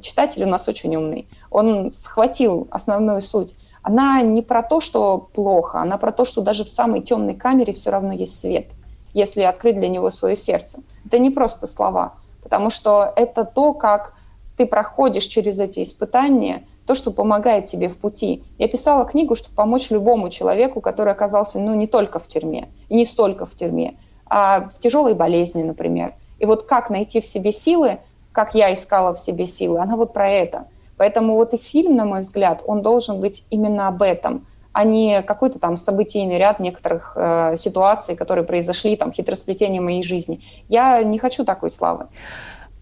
читатели 0.00 0.44
у 0.44 0.48
нас 0.48 0.68
очень 0.68 0.94
умный. 0.96 1.28
Он 1.50 1.92
схватил 1.92 2.66
основную 2.70 3.22
суть 3.22 3.54
она 3.84 4.22
не 4.22 4.40
про 4.40 4.62
то, 4.62 4.80
что 4.80 5.28
плохо, 5.34 5.78
она 5.78 5.98
про 5.98 6.10
то, 6.10 6.24
что 6.24 6.40
даже 6.40 6.64
в 6.64 6.70
самой 6.70 7.02
темной 7.02 7.34
камере 7.34 7.74
все 7.74 7.90
равно 7.90 8.14
есть 8.14 8.40
свет, 8.40 8.68
если 9.12 9.42
открыть 9.42 9.78
для 9.78 9.88
него 9.88 10.10
свое 10.10 10.36
сердце. 10.36 10.78
Это 11.04 11.18
не 11.18 11.30
просто 11.30 11.66
слова, 11.66 12.14
потому 12.42 12.70
что 12.70 13.12
это 13.14 13.44
то, 13.44 13.74
как 13.74 14.14
ты 14.56 14.64
проходишь 14.64 15.24
через 15.24 15.60
эти 15.60 15.82
испытания, 15.82 16.66
то, 16.86 16.94
что 16.94 17.10
помогает 17.10 17.66
тебе 17.66 17.88
в 17.88 17.96
пути. 17.96 18.44
Я 18.58 18.68
писала 18.68 19.04
книгу, 19.04 19.34
чтобы 19.34 19.56
помочь 19.56 19.90
любому 19.90 20.30
человеку, 20.30 20.80
который 20.80 21.12
оказался 21.12 21.58
ну, 21.58 21.74
не 21.74 21.86
только 21.86 22.18
в 22.18 22.26
тюрьме, 22.26 22.68
и 22.88 22.94
не 22.94 23.04
столько 23.04 23.46
в 23.46 23.54
тюрьме, 23.54 23.94
а 24.26 24.68
в 24.74 24.78
тяжелой 24.78 25.14
болезни, 25.14 25.62
например. 25.62 26.14
И 26.38 26.46
вот 26.46 26.64
как 26.64 26.90
найти 26.90 27.20
в 27.20 27.26
себе 27.26 27.52
силы, 27.52 27.98
как 28.32 28.54
я 28.54 28.74
искала 28.74 29.14
в 29.14 29.20
себе 29.20 29.46
силы, 29.46 29.78
она 29.78 29.96
вот 29.96 30.12
про 30.12 30.28
это– 30.28 30.66
Поэтому 30.96 31.34
вот 31.34 31.54
и 31.54 31.56
фильм, 31.56 31.96
на 31.96 32.04
мой 32.04 32.20
взгляд, 32.20 32.62
он 32.66 32.82
должен 32.82 33.20
быть 33.20 33.44
именно 33.50 33.88
об 33.88 34.02
этом, 34.02 34.46
а 34.72 34.84
не 34.84 35.22
какой-то 35.22 35.58
там 35.58 35.76
событийный 35.76 36.38
ряд 36.38 36.60
некоторых 36.60 37.12
э, 37.16 37.56
ситуаций, 37.58 38.16
которые 38.16 38.44
произошли, 38.44 38.96
там, 38.96 39.12
хитросплетение 39.12 39.80
моей 39.80 40.02
жизни. 40.02 40.42
Я 40.68 41.02
не 41.02 41.18
хочу 41.18 41.44
такой 41.44 41.70
славы. 41.70 42.06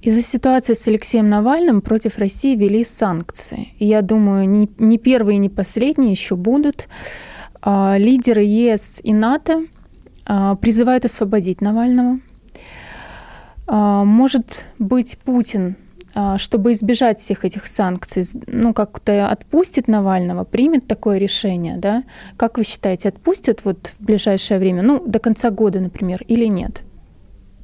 Из-за 0.03 0.21
ситуации 0.21 0.75
с 0.75 0.89
Алексеем 0.89 1.29
Навальным 1.29 1.81
против 1.81 2.19
России 2.19 2.57
ввели 2.57 2.85
санкции. 2.85 3.69
Я 3.79 4.03
думаю, 4.03 4.49
не, 4.49 4.69
не 4.79 4.99
первые, 4.99 5.39
не 5.39 5.49
последние 5.49 6.11
еще 6.11 6.35
будут. 6.35 6.89
А, 7.61 7.97
лидеры 7.97 8.43
ЕС 8.43 8.99
и 9.05 9.13
НАТО 9.13 9.65
а, 10.27 10.57
призывают 10.57 11.05
освободить 11.05 11.61
Навального. 11.61 12.19
А, 13.69 14.05
может 14.05 14.65
быть, 14.79 15.17
Путин 15.19 15.77
чтобы 16.37 16.73
избежать 16.73 17.21
всех 17.21 17.47
этих 17.47 17.67
санкций, 17.67 18.27
ну, 18.47 18.75
как-то 18.75 19.29
отпустит 19.29 19.89
Навального, 19.89 20.45
примет 20.45 20.87
такое 20.87 21.17
решение, 21.17 21.79
да? 21.79 22.05
Как 22.37 22.59
вы 22.59 22.65
считаете, 22.65 23.09
отпустят 23.09 23.65
вот 23.65 23.95
в 23.99 24.05
ближайшее 24.05 24.61
время, 24.61 24.83
ну, 24.83 25.03
до 25.03 25.19
конца 25.19 25.49
года, 25.49 25.81
например, 25.81 26.23
или 26.29 26.45
нет? 26.45 26.83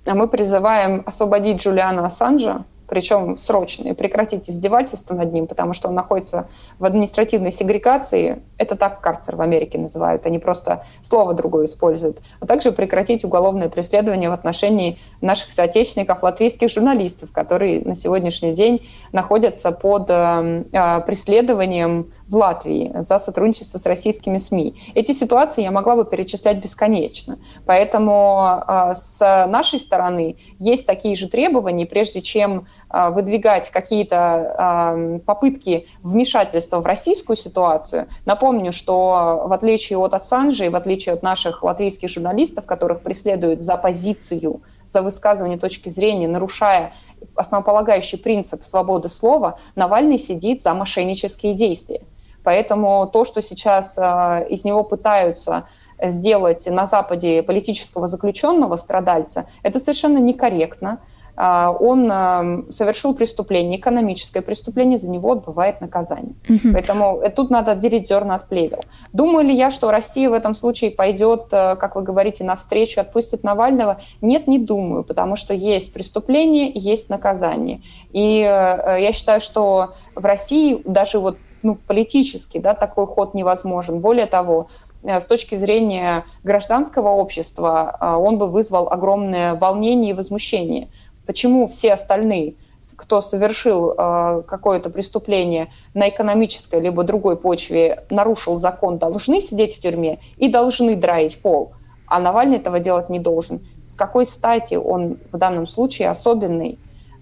А 0.09 0.15
мы 0.15 0.27
призываем 0.27 1.03
освободить 1.05 1.61
Джулиана 1.61 2.07
Ассанжа, 2.07 2.65
причем 2.89 3.37
срочно, 3.37 3.89
и 3.89 3.93
прекратить 3.93 4.49
издевательство 4.49 5.15
над 5.15 5.35
ним, 5.35 5.47
потому 5.47 5.75
что 5.75 5.89
он 5.89 5.95
находится 5.95 6.49
в 6.79 6.87
административной 6.87 7.53
сегрегации. 7.53 8.41
Это 8.57 8.75
так 8.75 9.03
карцер 9.03 9.37
в 9.37 9.43
Америке 9.43 9.77
называют, 9.77 10.25
они 10.25 10.39
просто 10.39 10.85
слово 11.03 11.35
другое 11.35 11.67
используют. 11.67 12.23
А 12.41 12.47
также 12.47 12.73
прекратить 12.73 13.23
уголовное 13.23 13.69
преследование 13.69 14.31
в 14.31 14.33
отношении 14.33 14.99
наших 15.21 15.53
соотечественников, 15.53 16.23
латвийских 16.23 16.71
журналистов, 16.71 17.33
которые 17.33 17.81
на 17.81 17.95
сегодняшний 17.95 18.53
день 18.53 18.89
находятся 19.13 19.73
под 19.73 20.07
э, 20.09 20.65
э, 20.73 21.01
преследованием 21.01 22.13
в 22.29 22.37
Латвии 22.37 22.93
за 22.95 23.19
сотрудничество 23.19 23.79
с 23.79 23.87
российскими 23.87 24.39
СМИ. 24.39 24.75
Эти 24.95 25.13
ситуации 25.13 25.63
я 25.63 25.71
могла 25.71 25.97
бы 25.97 26.05
перечислять 26.05 26.59
бесконечно. 26.59 27.39
Поэтому 27.67 28.63
э, 28.67 28.95
с 28.95 29.47
нашей 29.49 29.79
стороны 29.79 30.37
есть 30.59 30.87
такие 30.87 31.17
же 31.17 31.29
требования, 31.29 31.87
прежде 31.87 32.21
чем 32.21 32.67
выдвигать 32.91 33.69
какие-то 33.71 35.21
попытки 35.27 35.89
вмешательства 36.03 36.81
в 36.81 36.87
российскую 36.87 37.37
ситуацию. 37.37 38.09
Напомню, 38.25 38.73
что 38.73 39.43
в 39.45 39.53
отличие 39.53 39.99
от 39.99 40.15
Ассанжа 40.15 40.65
и 40.65 40.69
в 40.71 40.77
отличие 40.77 41.13
от 41.13 41.23
наших 41.23 41.63
латвийских 41.63 42.09
журналистов, 42.09 42.65
которых 42.65 43.03
преследуют 43.03 43.61
за 43.61 43.77
позицию 43.77 44.63
за 44.89 45.03
высказывание 45.03 45.59
точки 45.59 45.91
зрения, 45.91 46.27
нарушая 46.27 46.93
основополагающий 47.37 48.17
принцип 48.17 48.65
свободы 48.65 49.09
слова, 49.09 49.59
Навальный 49.77 50.19
сидит 50.19 50.63
за 50.63 50.75
мошеннические 50.75 51.55
действия. 51.55 52.01
Поэтому 52.43 53.07
то, 53.13 53.25
что 53.25 53.43
сейчас 53.43 53.99
э, 53.99 54.47
из 54.49 54.65
него 54.65 54.83
пытаются 54.83 55.69
сделать 56.03 56.67
на 56.67 56.87
Западе 56.87 57.43
политического 57.43 58.07
заключенного, 58.07 58.77
страдальца, 58.77 59.47
это 59.63 59.81
совершенно 59.81 60.19
некорректно. 60.19 61.01
А, 61.41 61.71
он 61.71 62.11
а, 62.11 62.65
совершил 62.69 63.15
преступление, 63.15 63.79
экономическое 63.79 64.43
преступление, 64.43 64.99
за 64.99 65.09
него 65.09 65.31
отбывает 65.33 65.81
наказание. 65.81 66.35
Угу. 66.49 66.73
Поэтому 66.73 67.21
э, 67.21 67.31
тут 67.31 67.49
надо 67.49 67.73
отделить 67.73 68.09
зерна 68.09 68.35
от 68.35 68.49
плевел. 68.49 68.81
Думаю 69.13 69.47
ли 69.47 69.57
я, 69.57 69.71
что 69.71 69.93
Россия 69.93 70.29
в 70.29 70.33
этом 70.33 70.57
случае 70.57 70.91
пойдет, 70.91 71.45
э, 71.53 71.77
как 71.77 71.95
вы 71.95 72.03
говорите, 72.03 72.43
навстречу, 72.43 73.01
отпустит 73.01 73.45
Навального? 73.45 74.01
Нет, 74.21 74.49
не 74.49 74.59
думаю, 74.59 75.05
потому 75.05 75.37
что 75.37 75.55
есть 75.55 75.93
преступление, 75.93 76.73
есть 76.75 77.09
наказание. 77.09 77.83
И 78.11 78.41
э, 78.41 79.01
я 79.01 79.13
считаю, 79.13 79.41
что 79.41 79.95
в 80.17 80.25
России 80.25 80.83
даже 80.85 81.21
вот 81.21 81.39
ну, 81.63 81.77
политически 81.77 82.59
да, 82.59 82.75
такой 82.75 83.07
ход 83.07 83.35
невозможен. 83.35 84.01
Более 84.01 84.27
того, 84.27 84.67
с 85.05 85.25
точки 85.25 85.55
зрения 85.55 86.25
гражданского 86.43 87.11
общества 87.11 87.97
он 88.01 88.39
бы 88.39 88.49
вызвал 88.49 88.89
огромное 88.91 89.55
волнение 89.55 90.11
и 90.11 90.13
возмущение 90.13 90.89
почему 91.29 91.69
все 91.69 91.93
остальные, 91.93 92.55
кто 92.97 93.21
совершил 93.21 93.91
э, 93.91 94.43
какое-то 94.47 94.89
преступление 94.89 95.71
на 95.93 96.09
экономической 96.09 96.81
либо 96.81 97.05
другой 97.05 97.37
почве, 97.37 98.05
нарушил 98.09 98.57
закон, 98.57 98.97
должны 98.97 99.43
сидеть 99.43 99.77
в 99.77 99.81
тюрьме 99.81 100.21
и 100.39 100.49
должны 100.49 100.97
драить 100.97 101.43
пол, 101.43 101.73
а 102.07 102.19
Навальный 102.19 102.57
этого 102.57 102.81
делать 102.81 103.11
не 103.11 103.19
должен. 103.19 103.61
С 103.83 103.95
какой 103.95 104.25
стати 104.25 104.77
он 104.77 105.19
в 105.31 105.37
данном 105.37 105.67
случае 105.67 106.09
особенный? 106.09 106.79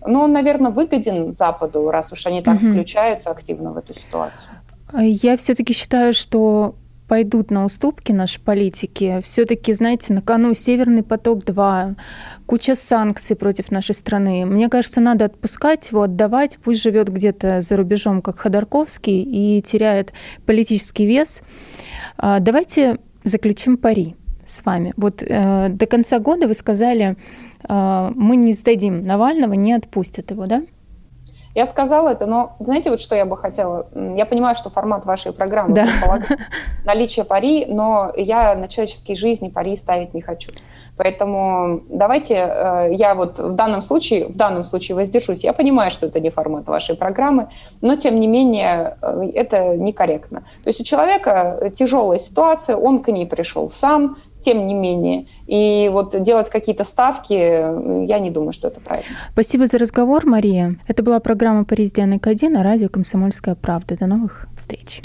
Ну, 0.06 0.20
он, 0.20 0.32
наверное, 0.32 0.70
выгоден 0.70 1.32
Западу, 1.32 1.90
раз 1.90 2.12
уж 2.12 2.26
они 2.28 2.42
так 2.42 2.62
угу. 2.62 2.70
включаются 2.70 3.32
активно 3.32 3.72
в 3.72 3.78
эту 3.78 3.92
ситуацию. 3.94 4.50
Я 4.92 5.36
все-таки 5.36 5.72
считаю, 5.72 6.14
что 6.14 6.76
пойдут 7.08 7.50
на 7.50 7.64
уступки 7.64 8.12
наши 8.12 8.40
политики. 8.40 9.20
Все-таки, 9.22 9.72
знаете, 9.74 10.12
на 10.12 10.22
кону 10.22 10.54
Северный 10.54 11.02
поток-2, 11.02 11.96
куча 12.46 12.74
санкций 12.74 13.36
против 13.36 13.70
нашей 13.70 13.94
страны. 13.94 14.44
Мне 14.44 14.68
кажется, 14.68 15.00
надо 15.00 15.26
отпускать 15.26 15.90
его, 15.90 16.02
отдавать. 16.02 16.58
Пусть 16.62 16.82
живет 16.82 17.08
где-то 17.08 17.60
за 17.60 17.76
рубежом, 17.76 18.22
как 18.22 18.38
Ходорковский, 18.38 19.22
и 19.22 19.62
теряет 19.62 20.12
политический 20.46 21.06
вес. 21.06 21.42
А, 22.16 22.40
давайте 22.40 22.98
заключим 23.24 23.76
пари 23.76 24.16
с 24.44 24.64
вами. 24.64 24.92
Вот 24.96 25.22
э, 25.22 25.68
до 25.68 25.86
конца 25.86 26.18
года 26.18 26.46
вы 26.46 26.54
сказали, 26.54 27.16
э, 27.68 28.12
мы 28.14 28.36
не 28.36 28.52
сдадим 28.52 29.04
Навального, 29.04 29.54
не 29.54 29.72
отпустят 29.72 30.30
его, 30.30 30.46
да? 30.46 30.62
Я 31.56 31.64
сказала 31.64 32.10
это, 32.10 32.26
но 32.26 32.54
знаете, 32.60 32.90
вот 32.90 33.00
что 33.00 33.16
я 33.16 33.24
бы 33.24 33.34
хотела? 33.38 33.86
Я 33.94 34.26
понимаю, 34.26 34.56
что 34.56 34.68
формат 34.68 35.06
вашей 35.06 35.32
программы 35.32 35.74
да. 35.74 35.86
предполагает 35.86 36.40
наличие 36.84 37.24
пари, 37.24 37.64
но 37.66 38.12
я 38.14 38.54
на 38.54 38.68
человеческие 38.68 39.16
жизни 39.16 39.48
пари 39.48 39.74
ставить 39.74 40.12
не 40.12 40.20
хочу. 40.20 40.52
Поэтому 40.98 41.80
давайте 41.88 42.34
э, 42.34 42.88
я 42.92 43.14
вот 43.14 43.38
в 43.38 43.54
данном 43.54 43.80
случае, 43.80 44.28
в 44.28 44.36
данном 44.36 44.64
случае 44.64 44.96
воздержусь. 44.96 45.44
Я 45.44 45.54
понимаю, 45.54 45.90
что 45.90 46.04
это 46.04 46.20
не 46.20 46.28
формат 46.28 46.66
вашей 46.66 46.94
программы, 46.94 47.48
но 47.80 47.96
тем 47.96 48.20
не 48.20 48.26
менее 48.26 48.98
э, 49.00 49.30
это 49.32 49.78
некорректно. 49.78 50.40
То 50.62 50.68
есть 50.68 50.82
у 50.82 50.84
человека 50.84 51.72
тяжелая 51.74 52.18
ситуация, 52.18 52.76
он 52.76 52.98
к 52.98 53.08
ней 53.08 53.26
пришел 53.26 53.70
сам, 53.70 54.18
тем 54.46 54.68
не 54.68 54.74
менее. 54.74 55.26
И 55.48 55.90
вот 55.92 56.22
делать 56.22 56.50
какие-то 56.50 56.84
ставки, 56.84 57.32
я 57.32 58.18
не 58.20 58.30
думаю, 58.30 58.52
что 58.52 58.68
это 58.68 58.80
правильно. 58.80 59.08
Спасибо 59.32 59.66
за 59.66 59.76
разговор, 59.76 60.24
Мария. 60.24 60.76
Это 60.86 61.02
была 61.02 61.18
программа 61.18 61.64
«Пари 61.64 61.88
с 61.88 61.92
Дианой 61.92 62.20
Кади» 62.20 62.48
на 62.48 62.62
радио 62.62 62.88
«Комсомольская 62.88 63.56
правда». 63.56 63.96
До 63.96 64.06
новых 64.06 64.46
встреч. 64.56 65.02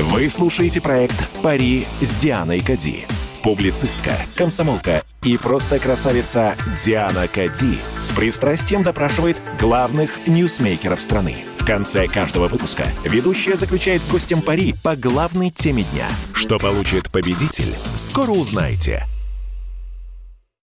Вы 0.00 0.28
слушаете 0.28 0.80
проект 0.80 1.40
«Пари 1.44 1.84
с 2.00 2.20
Дианой 2.20 2.58
Кади». 2.58 3.06
Публицистка, 3.42 4.16
комсомолка 4.36 5.02
и 5.24 5.36
просто 5.36 5.80
красавица 5.80 6.54
Диана 6.84 7.26
Кади 7.26 7.78
с 8.00 8.12
пристрастием 8.12 8.84
допрашивает 8.84 9.42
главных 9.58 10.28
ньюсмейкеров 10.28 11.02
страны. 11.02 11.36
В 11.58 11.64
конце 11.64 12.06
каждого 12.06 12.46
выпуска 12.46 12.84
ведущая 13.04 13.54
заключает 13.54 14.04
с 14.04 14.08
гостем 14.08 14.42
пари 14.42 14.74
по 14.84 14.94
главной 14.94 15.50
теме 15.50 15.82
дня. 15.82 16.06
Что 16.34 16.58
получит 16.58 17.10
победитель, 17.10 17.74
скоро 17.96 18.30
узнаете. 18.30 19.06